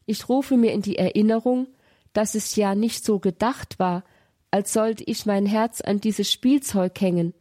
Ich 0.06 0.30
rufe 0.30 0.58
mir 0.58 0.74
in 0.74 0.82
die 0.82 0.98
Erinnerung, 0.98 1.68
dass 2.14 2.36
es 2.36 2.56
ja 2.56 2.76
nicht 2.76 3.04
so 3.04 3.20
gedacht 3.20 3.80
war, 3.80 4.04
als 4.52 4.72
sollte 4.72 5.04
ich 5.04 5.26
mein 5.26 5.46
Herz 5.46 5.82
an 5.82 6.00
dieses 6.00 6.32
Spielzeug 6.32 7.00
hängen, 7.02 7.34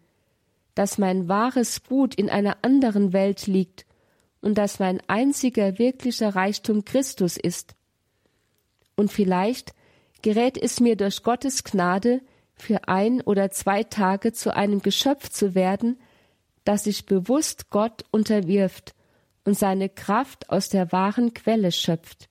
dass 0.75 0.99
mein 0.99 1.29
wahres 1.29 1.83
Gut 1.85 2.15
in 2.15 2.29
einer 2.29 2.59
anderen 2.63 3.13
Welt 3.13 3.47
liegt 3.47 3.87
und 4.41 4.59
dass 4.59 4.79
mein 4.79 5.01
einziger 5.07 5.79
wirklicher 5.79 6.35
Reichtum 6.35 6.85
Christus 6.85 7.37
ist. 7.37 7.75
Und 8.97 9.13
vielleicht 9.13 9.75
gerät 10.23 10.57
es 10.57 10.81
mir 10.81 10.97
durch 10.97 11.23
Gottes 11.23 11.65
Gnade, 11.65 12.21
für 12.57 12.89
ein 12.89 13.21
oder 13.21 13.51
zwei 13.51 13.83
Tage 13.83 14.33
zu 14.33 14.55
einem 14.55 14.81
Geschöpf 14.81 15.29
zu 15.29 15.55
werden, 15.55 15.99
das 16.65 16.85
sich 16.85 17.05
bewusst 17.05 17.71
Gott 17.71 18.05
unterwirft 18.11 18.95
und 19.45 19.59
seine 19.59 19.89
Kraft 19.89 20.51
aus 20.51 20.69
der 20.69 20.93
wahren 20.93 21.35
Quelle 21.35 21.73
schöpft. 21.73 22.29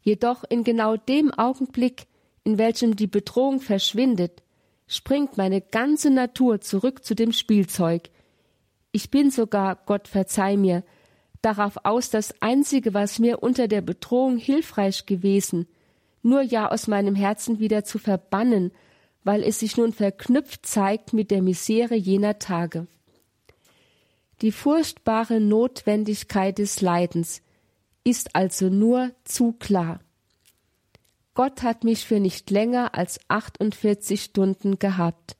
Jedoch 0.00 0.44
in 0.48 0.64
genau 0.64 0.96
dem 0.96 1.32
Augenblick, 1.32 2.06
in 2.44 2.58
welchem 2.58 2.96
die 2.96 3.06
Bedrohung 3.06 3.60
verschwindet, 3.60 4.42
springt 4.86 5.36
meine 5.36 5.60
ganze 5.60 6.10
Natur 6.10 6.60
zurück 6.60 7.04
zu 7.04 7.14
dem 7.14 7.32
Spielzeug. 7.32 8.10
Ich 8.92 9.10
bin 9.10 9.30
sogar, 9.30 9.76
Gott 9.86 10.08
verzeih 10.08 10.56
mir, 10.56 10.84
darauf 11.42 11.78
aus, 11.84 12.10
das 12.10 12.34
Einzige, 12.40 12.94
was 12.94 13.18
mir 13.18 13.42
unter 13.42 13.68
der 13.68 13.80
Bedrohung 13.80 14.36
hilfreich 14.36 15.06
gewesen, 15.06 15.66
nur 16.22 16.42
ja 16.42 16.70
aus 16.70 16.86
meinem 16.86 17.14
Herzen 17.14 17.58
wieder 17.58 17.84
zu 17.84 17.98
verbannen, 17.98 18.72
weil 19.22 19.42
es 19.42 19.60
sich 19.60 19.76
nun 19.76 19.92
verknüpft 19.92 20.66
zeigt 20.66 21.12
mit 21.12 21.30
der 21.30 21.42
Misere 21.42 21.94
jener 21.94 22.38
Tage. 22.38 22.86
Die 24.40 24.52
furchtbare 24.52 25.40
Notwendigkeit 25.40 26.58
des 26.58 26.80
Leidens 26.80 27.42
ist 28.04 28.36
also 28.36 28.68
nur 28.68 29.12
zu 29.24 29.52
klar. 29.52 30.00
Gott 31.36 31.62
hat 31.62 31.84
mich 31.84 32.06
für 32.06 32.18
nicht 32.18 32.50
länger 32.50 32.94
als 32.94 33.20
48 33.28 34.22
Stunden 34.22 34.78
gehabt, 34.78 35.36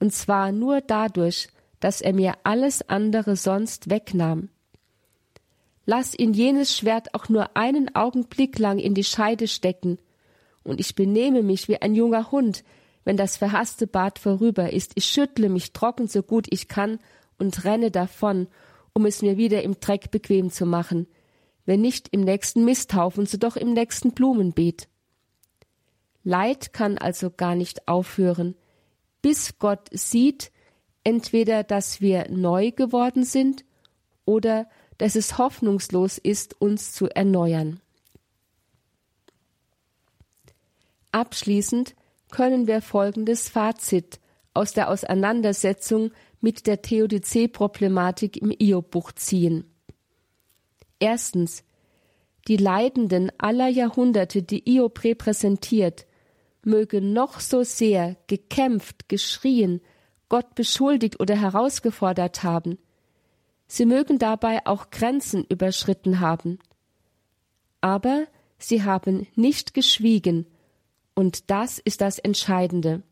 und 0.00 0.12
zwar 0.12 0.50
nur 0.50 0.80
dadurch, 0.80 1.46
dass 1.78 2.00
er 2.00 2.12
mir 2.12 2.34
alles 2.42 2.82
andere 2.88 3.36
sonst 3.36 3.88
wegnahm. 3.90 4.48
Lass 5.86 6.18
ihn 6.18 6.34
jenes 6.34 6.76
Schwert 6.76 7.14
auch 7.14 7.28
nur 7.28 7.56
einen 7.56 7.94
Augenblick 7.94 8.58
lang 8.58 8.80
in 8.80 8.92
die 8.92 9.04
Scheide 9.04 9.46
stecken, 9.46 9.98
und 10.64 10.80
ich 10.80 10.96
benehme 10.96 11.44
mich 11.44 11.68
wie 11.68 11.80
ein 11.80 11.94
junger 11.94 12.32
Hund, 12.32 12.64
wenn 13.04 13.16
das 13.16 13.36
verhasste 13.36 13.86
Bad 13.86 14.18
vorüber 14.18 14.72
ist. 14.72 14.92
Ich 14.96 15.04
schüttle 15.04 15.48
mich 15.48 15.72
trocken 15.72 16.08
so 16.08 16.24
gut 16.24 16.48
ich 16.50 16.66
kann 16.66 16.98
und 17.38 17.64
renne 17.64 17.92
davon, 17.92 18.48
um 18.94 19.06
es 19.06 19.22
mir 19.22 19.36
wieder 19.36 19.62
im 19.62 19.78
Dreck 19.78 20.10
bequem 20.10 20.50
zu 20.50 20.66
machen, 20.66 21.06
wenn 21.66 21.80
nicht 21.82 22.08
im 22.08 22.22
nächsten 22.22 22.64
Misthaufen, 22.64 23.26
so 23.26 23.38
doch 23.38 23.54
im 23.54 23.74
nächsten 23.74 24.10
Blumenbeet. 24.10 24.88
Leid 26.22 26.72
kann 26.72 26.98
also 26.98 27.30
gar 27.30 27.54
nicht 27.54 27.88
aufhören, 27.88 28.54
bis 29.22 29.58
Gott 29.58 29.88
sieht, 29.92 30.52
entweder 31.04 31.62
dass 31.64 32.00
wir 32.00 32.30
neu 32.30 32.72
geworden 32.72 33.24
sind 33.24 33.64
oder 34.24 34.68
dass 34.98 35.16
es 35.16 35.38
hoffnungslos 35.38 36.18
ist, 36.18 36.60
uns 36.60 36.92
zu 36.92 37.08
erneuern. 37.08 37.80
Abschließend 41.12 41.94
können 42.30 42.66
wir 42.66 42.82
folgendes 42.82 43.48
Fazit 43.48 44.20
aus 44.54 44.72
der 44.72 44.90
Auseinandersetzung 44.90 46.12
mit 46.40 46.66
der 46.66 46.82
Theodizee-Problematik 46.82 48.36
im 48.36 48.52
Iob-Buch 48.56 49.12
ziehen. 49.12 49.64
Erstens. 50.98 51.64
Die 52.48 52.56
Leidenden 52.56 53.30
aller 53.38 53.68
Jahrhunderte, 53.68 54.42
die 54.42 54.68
Iob 54.76 55.04
repräsentiert, 55.04 56.06
mögen 56.64 57.12
noch 57.12 57.40
so 57.40 57.62
sehr 57.62 58.16
gekämpft, 58.26 59.08
geschrien, 59.08 59.80
Gott 60.28 60.54
beschuldigt 60.54 61.20
oder 61.20 61.36
herausgefordert 61.36 62.42
haben. 62.42 62.78
Sie 63.66 63.86
mögen 63.86 64.18
dabei 64.18 64.66
auch 64.66 64.90
Grenzen 64.90 65.44
überschritten 65.48 66.20
haben. 66.20 66.58
Aber 67.80 68.26
sie 68.58 68.82
haben 68.82 69.26
nicht 69.34 69.74
geschwiegen, 69.74 70.46
und 71.14 71.50
das 71.50 71.78
ist 71.78 72.00
das 72.00 72.18
Entscheidende. 72.18 73.02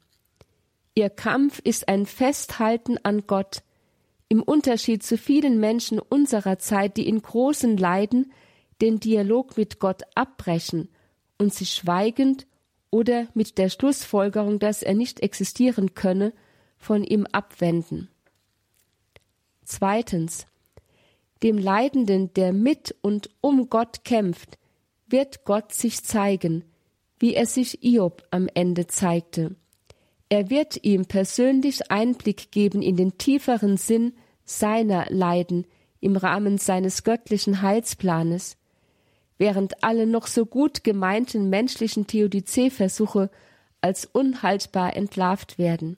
Ihr 0.94 1.10
Kampf 1.10 1.60
ist 1.62 1.88
ein 1.88 2.06
Festhalten 2.06 2.98
an 3.02 3.26
Gott, 3.26 3.62
im 4.28 4.42
Unterschied 4.42 5.02
zu 5.02 5.16
vielen 5.16 5.58
Menschen 5.60 5.98
unserer 5.98 6.58
Zeit, 6.58 6.96
die 6.96 7.08
in 7.08 7.22
großen 7.22 7.76
Leiden 7.76 8.32
den 8.80 9.00
Dialog 9.00 9.56
mit 9.56 9.78
Gott 9.78 10.02
abbrechen 10.14 10.88
und 11.38 11.52
sich 11.54 11.70
schweigend 11.74 12.46
oder 12.90 13.28
mit 13.34 13.58
der 13.58 13.68
Schlussfolgerung, 13.68 14.58
dass 14.58 14.82
er 14.82 14.94
nicht 14.94 15.20
existieren 15.20 15.94
könne, 15.94 16.32
von 16.78 17.04
ihm 17.04 17.26
abwenden. 17.32 18.08
Zweitens. 19.64 20.46
Dem 21.42 21.58
Leidenden, 21.58 22.32
der 22.34 22.52
mit 22.52 22.96
und 23.00 23.30
um 23.40 23.68
Gott 23.68 24.04
kämpft, 24.04 24.58
wird 25.06 25.44
Gott 25.44 25.72
sich 25.72 26.02
zeigen, 26.02 26.64
wie 27.18 27.34
er 27.34 27.46
sich 27.46 27.84
Iob 27.84 28.22
am 28.30 28.48
Ende 28.54 28.86
zeigte. 28.86 29.54
Er 30.28 30.50
wird 30.50 30.84
ihm 30.84 31.06
persönlich 31.06 31.90
Einblick 31.90 32.50
geben 32.50 32.82
in 32.82 32.96
den 32.96 33.18
tieferen 33.18 33.76
Sinn 33.76 34.14
seiner 34.44 35.06
Leiden 35.10 35.66
im 36.00 36.16
Rahmen 36.16 36.58
seines 36.58 37.02
göttlichen 37.02 37.62
Heilsplanes, 37.62 38.56
während 39.38 39.82
alle 39.82 40.06
noch 40.06 40.26
so 40.26 40.44
gut 40.44 40.84
gemeinten 40.84 41.48
menschlichen 41.48 42.06
Theodizee-Versuche 42.06 43.30
als 43.80 44.04
unhaltbar 44.04 44.96
entlarvt 44.96 45.58
werden. 45.58 45.96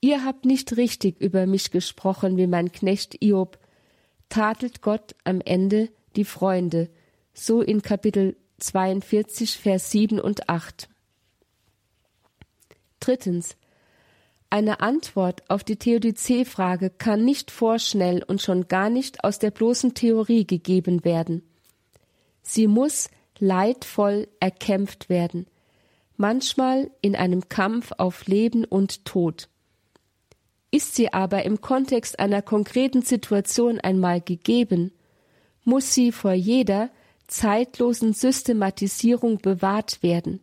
Ihr 0.00 0.24
habt 0.24 0.44
nicht 0.44 0.76
richtig 0.76 1.20
über 1.20 1.46
mich 1.46 1.70
gesprochen, 1.70 2.36
wie 2.36 2.46
mein 2.46 2.72
Knecht 2.72 3.22
Iob, 3.22 3.58
tadelt 4.28 4.82
Gott 4.82 5.14
am 5.24 5.40
Ende 5.40 5.90
die 6.16 6.24
Freunde, 6.24 6.88
so 7.34 7.60
in 7.60 7.82
Kapitel 7.82 8.36
42, 8.58 9.58
Vers 9.58 9.90
7 9.90 10.18
und 10.18 10.48
8. 10.48 10.88
Drittens. 13.00 13.56
Eine 14.48 14.80
Antwort 14.80 15.42
auf 15.50 15.64
die 15.64 15.76
Theodizee-Frage 15.76 16.90
kann 16.90 17.24
nicht 17.24 17.50
vorschnell 17.50 18.22
und 18.22 18.40
schon 18.40 18.68
gar 18.68 18.88
nicht 18.88 19.24
aus 19.24 19.38
der 19.38 19.50
bloßen 19.50 19.94
Theorie 19.94 20.46
gegeben 20.46 21.04
werden. 21.04 21.42
Sie 22.48 22.68
muss 22.68 23.10
leidvoll 23.40 24.28
erkämpft 24.38 25.08
werden, 25.08 25.46
manchmal 26.16 26.92
in 27.00 27.16
einem 27.16 27.48
Kampf 27.48 27.90
auf 27.98 28.26
Leben 28.28 28.64
und 28.64 29.04
Tod. 29.04 29.48
Ist 30.70 30.94
sie 30.94 31.12
aber 31.12 31.44
im 31.44 31.60
Kontext 31.60 32.20
einer 32.20 32.42
konkreten 32.42 33.02
Situation 33.02 33.80
einmal 33.80 34.20
gegeben, 34.20 34.92
muss 35.64 35.92
sie 35.92 36.12
vor 36.12 36.32
jeder 36.32 36.90
zeitlosen 37.26 38.12
Systematisierung 38.12 39.38
bewahrt 39.38 40.04
werden. 40.04 40.40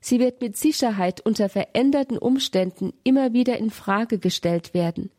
Sie 0.00 0.20
wird 0.20 0.40
mit 0.40 0.56
Sicherheit 0.56 1.20
unter 1.20 1.48
veränderten 1.48 2.18
Umständen 2.18 2.92
immer 3.02 3.32
wieder 3.32 3.58
in 3.58 3.70
Frage 3.70 4.20
gestellt 4.20 4.74
werden. 4.74 5.10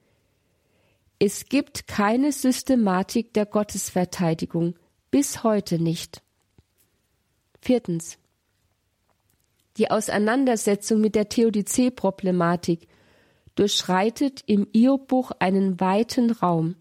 Es 1.19 1.49
gibt 1.49 1.87
keine 1.87 2.31
Systematik 2.31 3.33
der 3.33 3.45
Gottesverteidigung, 3.45 4.75
bis 5.11 5.43
heute 5.43 5.77
nicht. 5.77 6.23
Viertens. 7.61 8.17
Die 9.77 9.91
Auseinandersetzung 9.91 10.99
mit 10.99 11.15
der 11.15 11.29
Theodizee-Problematik 11.29 12.87
durchschreitet 13.55 14.43
im 14.47 14.67
Iob-Buch 14.71 15.31
einen 15.39 15.79
weiten 15.79 16.31
Raum. 16.31 16.75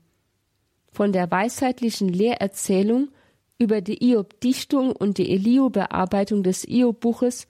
Von 0.93 1.13
der 1.13 1.31
weisheitlichen 1.31 2.09
Lehrerzählung 2.09 3.11
über 3.59 3.81
die 3.81 4.03
Iob-Dichtung 4.03 4.93
und 4.93 5.19
die 5.19 5.31
Eliu-Bearbeitung 5.31 6.43
des 6.43 6.65
Iob-Buches 6.67 7.47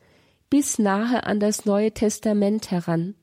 bis 0.49 0.79
nahe 0.79 1.25
an 1.25 1.41
das 1.41 1.65
Neue 1.65 1.93
Testament 1.93 2.71
heran. 2.71 3.15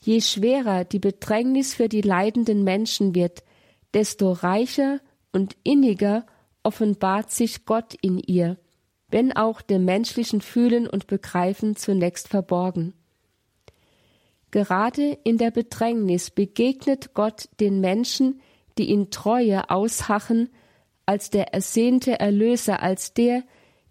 Je 0.00 0.20
schwerer 0.20 0.84
die 0.84 0.98
Bedrängnis 0.98 1.74
für 1.74 1.88
die 1.88 2.02
leidenden 2.02 2.62
Menschen 2.62 3.14
wird, 3.14 3.42
desto 3.94 4.32
reicher 4.32 5.00
und 5.34 5.56
inniger 5.64 6.24
offenbart 6.62 7.30
sich 7.30 7.66
Gott 7.66 7.94
in 8.00 8.18
ihr, 8.18 8.56
wenn 9.08 9.32
auch 9.32 9.60
dem 9.60 9.84
menschlichen 9.84 10.40
Fühlen 10.40 10.86
und 10.86 11.06
Begreifen 11.06 11.76
zunächst 11.76 12.28
verborgen. 12.28 12.94
Gerade 14.50 15.18
in 15.24 15.36
der 15.36 15.50
Bedrängnis 15.50 16.30
begegnet 16.30 17.12
Gott 17.12 17.48
den 17.58 17.80
Menschen, 17.80 18.40
die 18.78 18.90
in 18.90 19.10
Treue 19.10 19.68
aushachen, 19.68 20.48
als 21.06 21.28
der 21.30 21.52
ersehnte 21.52 22.18
Erlöser, 22.20 22.82
als 22.82 23.12
der, 23.12 23.42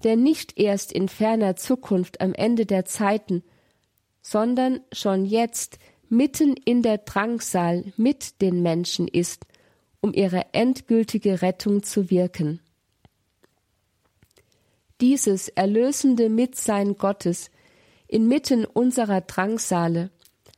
der 0.03 0.15
nicht 0.15 0.57
erst 0.57 0.91
in 0.91 1.09
ferner 1.09 1.55
Zukunft 1.55 2.21
am 2.21 2.33
Ende 2.33 2.65
der 2.65 2.85
Zeiten, 2.85 3.43
sondern 4.21 4.79
schon 4.91 5.25
jetzt 5.25 5.79
mitten 6.09 6.55
in 6.55 6.81
der 6.81 6.99
Drangsal 6.99 7.91
mit 7.97 8.41
den 8.41 8.61
Menschen 8.61 9.07
ist, 9.07 9.45
um 10.03 10.13
ihre 10.13 10.53
endgültige 10.53 11.41
Rettung 11.41 11.81
zu 11.81 12.09
wirken. 12.09 12.59
Dieses 14.99 15.47
erlösende 15.47 16.27
Mitsein 16.27 16.97
Gottes 16.97 17.49
inmitten 18.07 18.65
unserer 18.65 19.21
Drangsale 19.21 20.11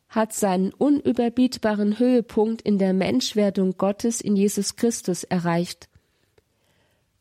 hat 0.10 0.34
seinen 0.34 0.74
unüberbietbaren 0.74 2.00
Höhepunkt 2.00 2.64
in 2.64 2.80
der 2.80 2.94
Menschwerdung 2.94 3.78
Gottes 3.78 4.20
in 4.20 4.36
Jesus 4.36 4.78
Christus 4.78 5.24
erreicht. 5.24 5.90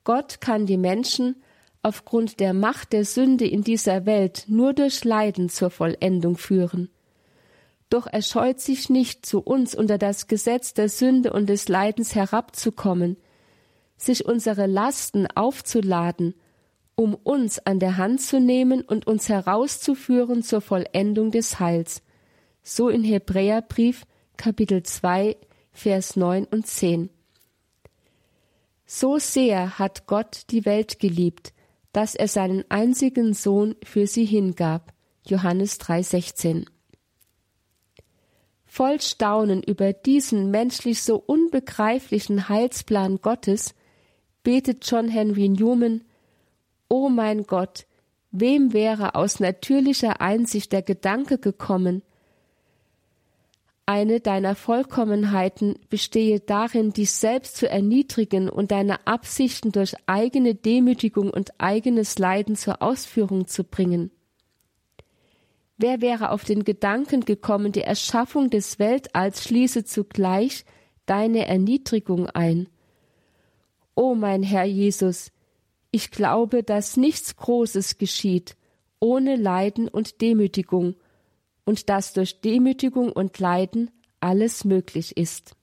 Gott 0.02 0.40
kann 0.40 0.64
die 0.64 0.78
Menschen 0.78 1.42
aufgrund 1.82 2.40
der 2.40 2.54
Macht 2.54 2.94
der 2.94 3.04
Sünde 3.04 3.46
in 3.46 3.64
dieser 3.64 4.06
Welt 4.06 4.44
nur 4.48 4.72
durch 4.72 5.04
Leiden 5.04 5.50
zur 5.50 5.68
Vollendung 5.68 6.38
führen. 6.38 6.88
Doch 7.94 8.08
er 8.10 8.22
scheut 8.22 8.58
sich 8.58 8.90
nicht, 8.90 9.24
zu 9.24 9.38
uns 9.38 9.72
unter 9.72 9.98
das 9.98 10.26
Gesetz 10.26 10.74
der 10.74 10.88
Sünde 10.88 11.32
und 11.32 11.48
des 11.48 11.68
Leidens 11.68 12.16
herabzukommen, 12.16 13.16
sich 13.96 14.24
unsere 14.24 14.66
Lasten 14.66 15.28
aufzuladen, 15.28 16.34
um 16.96 17.14
uns 17.14 17.64
an 17.64 17.78
der 17.78 17.96
Hand 17.96 18.20
zu 18.20 18.40
nehmen 18.40 18.80
und 18.80 19.06
uns 19.06 19.28
herauszuführen 19.28 20.42
zur 20.42 20.60
Vollendung 20.60 21.30
des 21.30 21.60
Heils. 21.60 22.02
So 22.64 22.88
in 22.88 23.04
Hebräerbrief 23.04 24.06
Kapitel 24.36 24.82
2 24.82 25.36
Vers 25.70 26.16
9 26.16 26.46
und 26.46 26.66
10. 26.66 27.10
So 28.86 29.18
sehr 29.20 29.78
hat 29.78 30.08
Gott 30.08 30.46
die 30.50 30.64
Welt 30.64 30.98
geliebt, 30.98 31.52
dass 31.92 32.16
er 32.16 32.26
seinen 32.26 32.64
einzigen 32.72 33.34
Sohn 33.34 33.76
für 33.84 34.08
sie 34.08 34.24
hingab. 34.24 34.92
Johannes 35.24 35.78
3,16. 35.78 36.73
Voll 38.74 39.00
Staunen 39.00 39.62
über 39.62 39.92
diesen 39.92 40.50
menschlich 40.50 41.00
so 41.00 41.22
unbegreiflichen 41.24 42.48
Heilsplan 42.48 43.20
Gottes 43.20 43.72
betet 44.42 44.84
John 44.90 45.06
Henry 45.06 45.48
Newman 45.48 46.00
O 46.88 47.08
mein 47.08 47.44
Gott, 47.44 47.86
wem 48.32 48.72
wäre 48.72 49.14
aus 49.14 49.38
natürlicher 49.38 50.20
Einsicht 50.20 50.72
der 50.72 50.82
Gedanke 50.82 51.38
gekommen, 51.38 52.02
eine 53.86 54.18
deiner 54.18 54.56
Vollkommenheiten 54.56 55.78
bestehe 55.88 56.40
darin, 56.40 56.92
dich 56.92 57.12
selbst 57.12 57.56
zu 57.56 57.70
erniedrigen 57.70 58.48
und 58.48 58.72
deine 58.72 59.06
Absichten 59.06 59.70
durch 59.70 59.94
eigene 60.06 60.56
Demütigung 60.56 61.30
und 61.30 61.52
eigenes 61.58 62.18
Leiden 62.18 62.56
zur 62.56 62.82
Ausführung 62.82 63.46
zu 63.46 63.62
bringen. 63.62 64.10
Wer 65.76 66.00
wäre 66.00 66.30
auf 66.30 66.44
den 66.44 66.64
Gedanken 66.64 67.24
gekommen, 67.24 67.72
die 67.72 67.82
Erschaffung 67.82 68.50
des 68.50 68.78
Weltalls 68.78 69.42
schließe 69.44 69.84
zugleich 69.84 70.64
deine 71.06 71.46
Erniedrigung 71.46 72.28
ein? 72.28 72.68
O 73.94 74.14
mein 74.14 74.42
Herr 74.42 74.64
Jesus, 74.64 75.32
ich 75.90 76.10
glaube, 76.10 76.62
dass 76.62 76.96
nichts 76.96 77.36
Großes 77.36 77.98
geschieht 77.98 78.56
ohne 79.04 79.36
Leiden 79.36 79.86
und 79.86 80.22
Demütigung, 80.22 80.96
und 81.66 81.90
dass 81.90 82.14
durch 82.14 82.40
Demütigung 82.40 83.12
und 83.12 83.38
Leiden 83.38 83.90
alles 84.20 84.64
möglich 84.64 85.16
ist. 85.18 85.56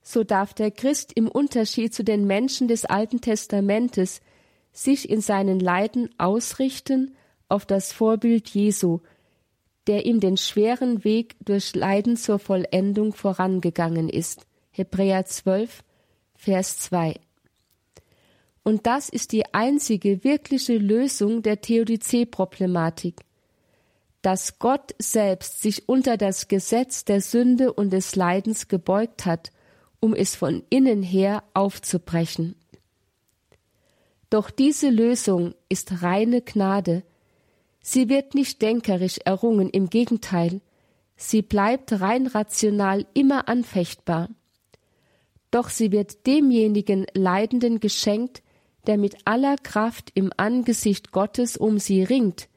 So 0.00 0.24
darf 0.24 0.54
der 0.54 0.70
Christ 0.70 1.12
im 1.14 1.28
Unterschied 1.28 1.92
zu 1.92 2.02
den 2.02 2.26
Menschen 2.26 2.66
des 2.66 2.86
Alten 2.86 3.20
Testamentes 3.20 4.22
sich 4.72 5.10
in 5.10 5.20
seinen 5.20 5.60
Leiden 5.60 6.08
ausrichten 6.16 7.14
auf 7.50 7.66
das 7.66 7.92
Vorbild 7.92 8.48
Jesu, 8.48 9.00
der 9.86 10.06
ihm 10.06 10.20
den 10.20 10.36
schweren 10.36 11.04
Weg 11.04 11.36
durch 11.44 11.74
Leiden 11.74 12.16
zur 12.16 12.38
Vollendung 12.38 13.12
vorangegangen 13.12 14.08
ist. 14.08 14.46
Hebräer 14.70 15.26
12, 15.26 15.82
Vers 16.36 16.78
2. 16.78 17.18
Und 18.62 18.86
das 18.86 19.08
ist 19.08 19.32
die 19.32 19.52
einzige 19.54 20.22
wirkliche 20.22 20.76
Lösung 20.76 21.42
der 21.42 21.60
Theodizee-Problematik 21.60 23.24
dass 24.22 24.58
Gott 24.58 24.94
selbst 24.98 25.62
sich 25.62 25.88
unter 25.88 26.16
das 26.16 26.48
Gesetz 26.48 27.04
der 27.04 27.20
Sünde 27.20 27.72
und 27.72 27.90
des 27.90 28.16
Leidens 28.16 28.68
gebeugt 28.68 29.24
hat, 29.24 29.50
um 29.98 30.14
es 30.14 30.34
von 30.34 30.62
innen 30.70 31.02
her 31.02 31.42
aufzubrechen. 31.54 32.54
Doch 34.28 34.50
diese 34.50 34.90
Lösung 34.90 35.54
ist 35.68 36.02
reine 36.02 36.42
Gnade. 36.42 37.02
Sie 37.82 38.08
wird 38.08 38.34
nicht 38.34 38.62
denkerisch 38.62 39.18
errungen, 39.24 39.70
im 39.70 39.88
Gegenteil, 39.88 40.60
sie 41.16 41.42
bleibt 41.42 42.00
rein 42.00 42.26
rational 42.26 43.06
immer 43.14 43.48
anfechtbar. 43.48 44.28
Doch 45.50 45.68
sie 45.68 45.90
wird 45.90 46.26
demjenigen 46.26 47.06
Leidenden 47.14 47.80
geschenkt, 47.80 48.42
der 48.86 48.96
mit 48.98 49.16
aller 49.24 49.56
Kraft 49.56 50.10
im 50.14 50.32
Angesicht 50.36 51.12
Gottes 51.12 51.56
um 51.56 51.78
sie 51.78 52.02
ringt, 52.02 52.48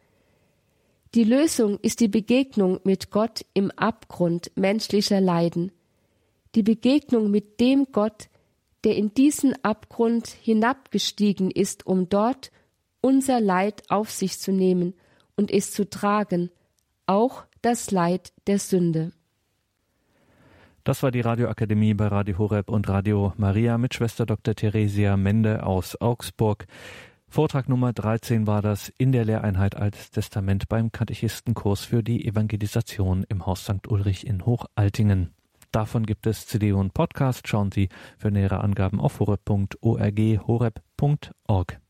die 1.15 1.25
Lösung 1.25 1.77
ist 1.83 1.99
die 1.99 2.07
Begegnung 2.07 2.79
mit 2.85 3.11
Gott 3.11 3.45
im 3.53 3.69
Abgrund 3.69 4.51
menschlicher 4.55 5.21
Leiden, 5.21 5.71
die 6.55 6.63
Begegnung 6.63 7.29
mit 7.29 7.59
dem 7.59 7.85
Gott, 7.91 8.29
der 8.83 8.95
in 8.95 9.13
diesen 9.13 9.53
Abgrund 9.63 10.27
hinabgestiegen 10.27 11.51
ist, 11.51 11.85
um 11.85 12.09
dort 12.09 12.51
unser 12.99 13.39
Leid 13.39 13.83
auf 13.89 14.09
sich 14.09 14.39
zu 14.39 14.51
nehmen 14.51 14.95
und 15.35 15.51
es 15.51 15.71
zu 15.71 15.89
tragen, 15.89 16.49
auch 17.05 17.45
das 17.61 17.91
Leid 17.91 18.33
der 18.47 18.59
Sünde. 18.59 19.11
Das 20.83 21.01
war 21.01 21.11
die 21.11 21.21
Radioakademie 21.21 21.93
bei 21.93 22.07
Radio 22.07 22.37
Horeb 22.37 22.69
und 22.69 22.89
Radio 22.89 23.33
Maria 23.37 23.77
mit 23.77 23.93
Schwester 23.93 24.25
Dr. 24.25 24.53
Theresia 24.53 25.15
Mende 25.15 25.65
aus 25.65 25.99
Augsburg. 26.01 26.65
Vortrag 27.29 27.69
Nummer 27.69 27.93
13 27.93 28.45
war 28.47 28.61
das 28.61 28.93
in 28.97 29.11
der 29.13 29.23
Lehreinheit 29.23 29.75
Altes 29.75 30.11
Testament 30.11 30.67
beim 30.67 30.91
Katechistenkurs 30.91 31.85
für 31.85 32.03
die 32.03 32.27
Evangelisation 32.27 33.25
im 33.29 33.45
Haus 33.45 33.63
St. 33.63 33.87
Ulrich 33.87 34.27
in 34.27 34.45
Hochaltingen. 34.45 35.33
Davon 35.71 36.05
gibt 36.05 36.27
es 36.27 36.45
CD 36.45 36.73
und 36.73 36.93
Podcast. 36.93 37.47
Schauen 37.47 37.71
Sie 37.71 37.89
für 38.17 38.29
nähere 38.29 38.59
Angaben 38.59 38.99
auf 38.99 39.19
horeb.org, 39.19 40.19
horeb.org. 40.47 41.82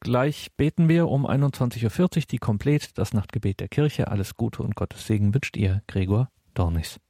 Gleich 0.00 0.50
beten 0.56 0.88
wir 0.88 1.08
um 1.08 1.26
21.40 1.26 2.16
Uhr 2.16 2.22
die 2.30 2.38
Komplett, 2.38 2.96
das 2.96 3.12
Nachtgebet 3.12 3.60
der 3.60 3.68
Kirche. 3.68 4.08
Alles 4.08 4.34
Gute 4.34 4.62
und 4.62 4.74
Gottes 4.74 5.06
Segen 5.06 5.34
wünscht 5.34 5.58
ihr, 5.58 5.82
Gregor 5.86 6.30
Dornis. 6.54 7.00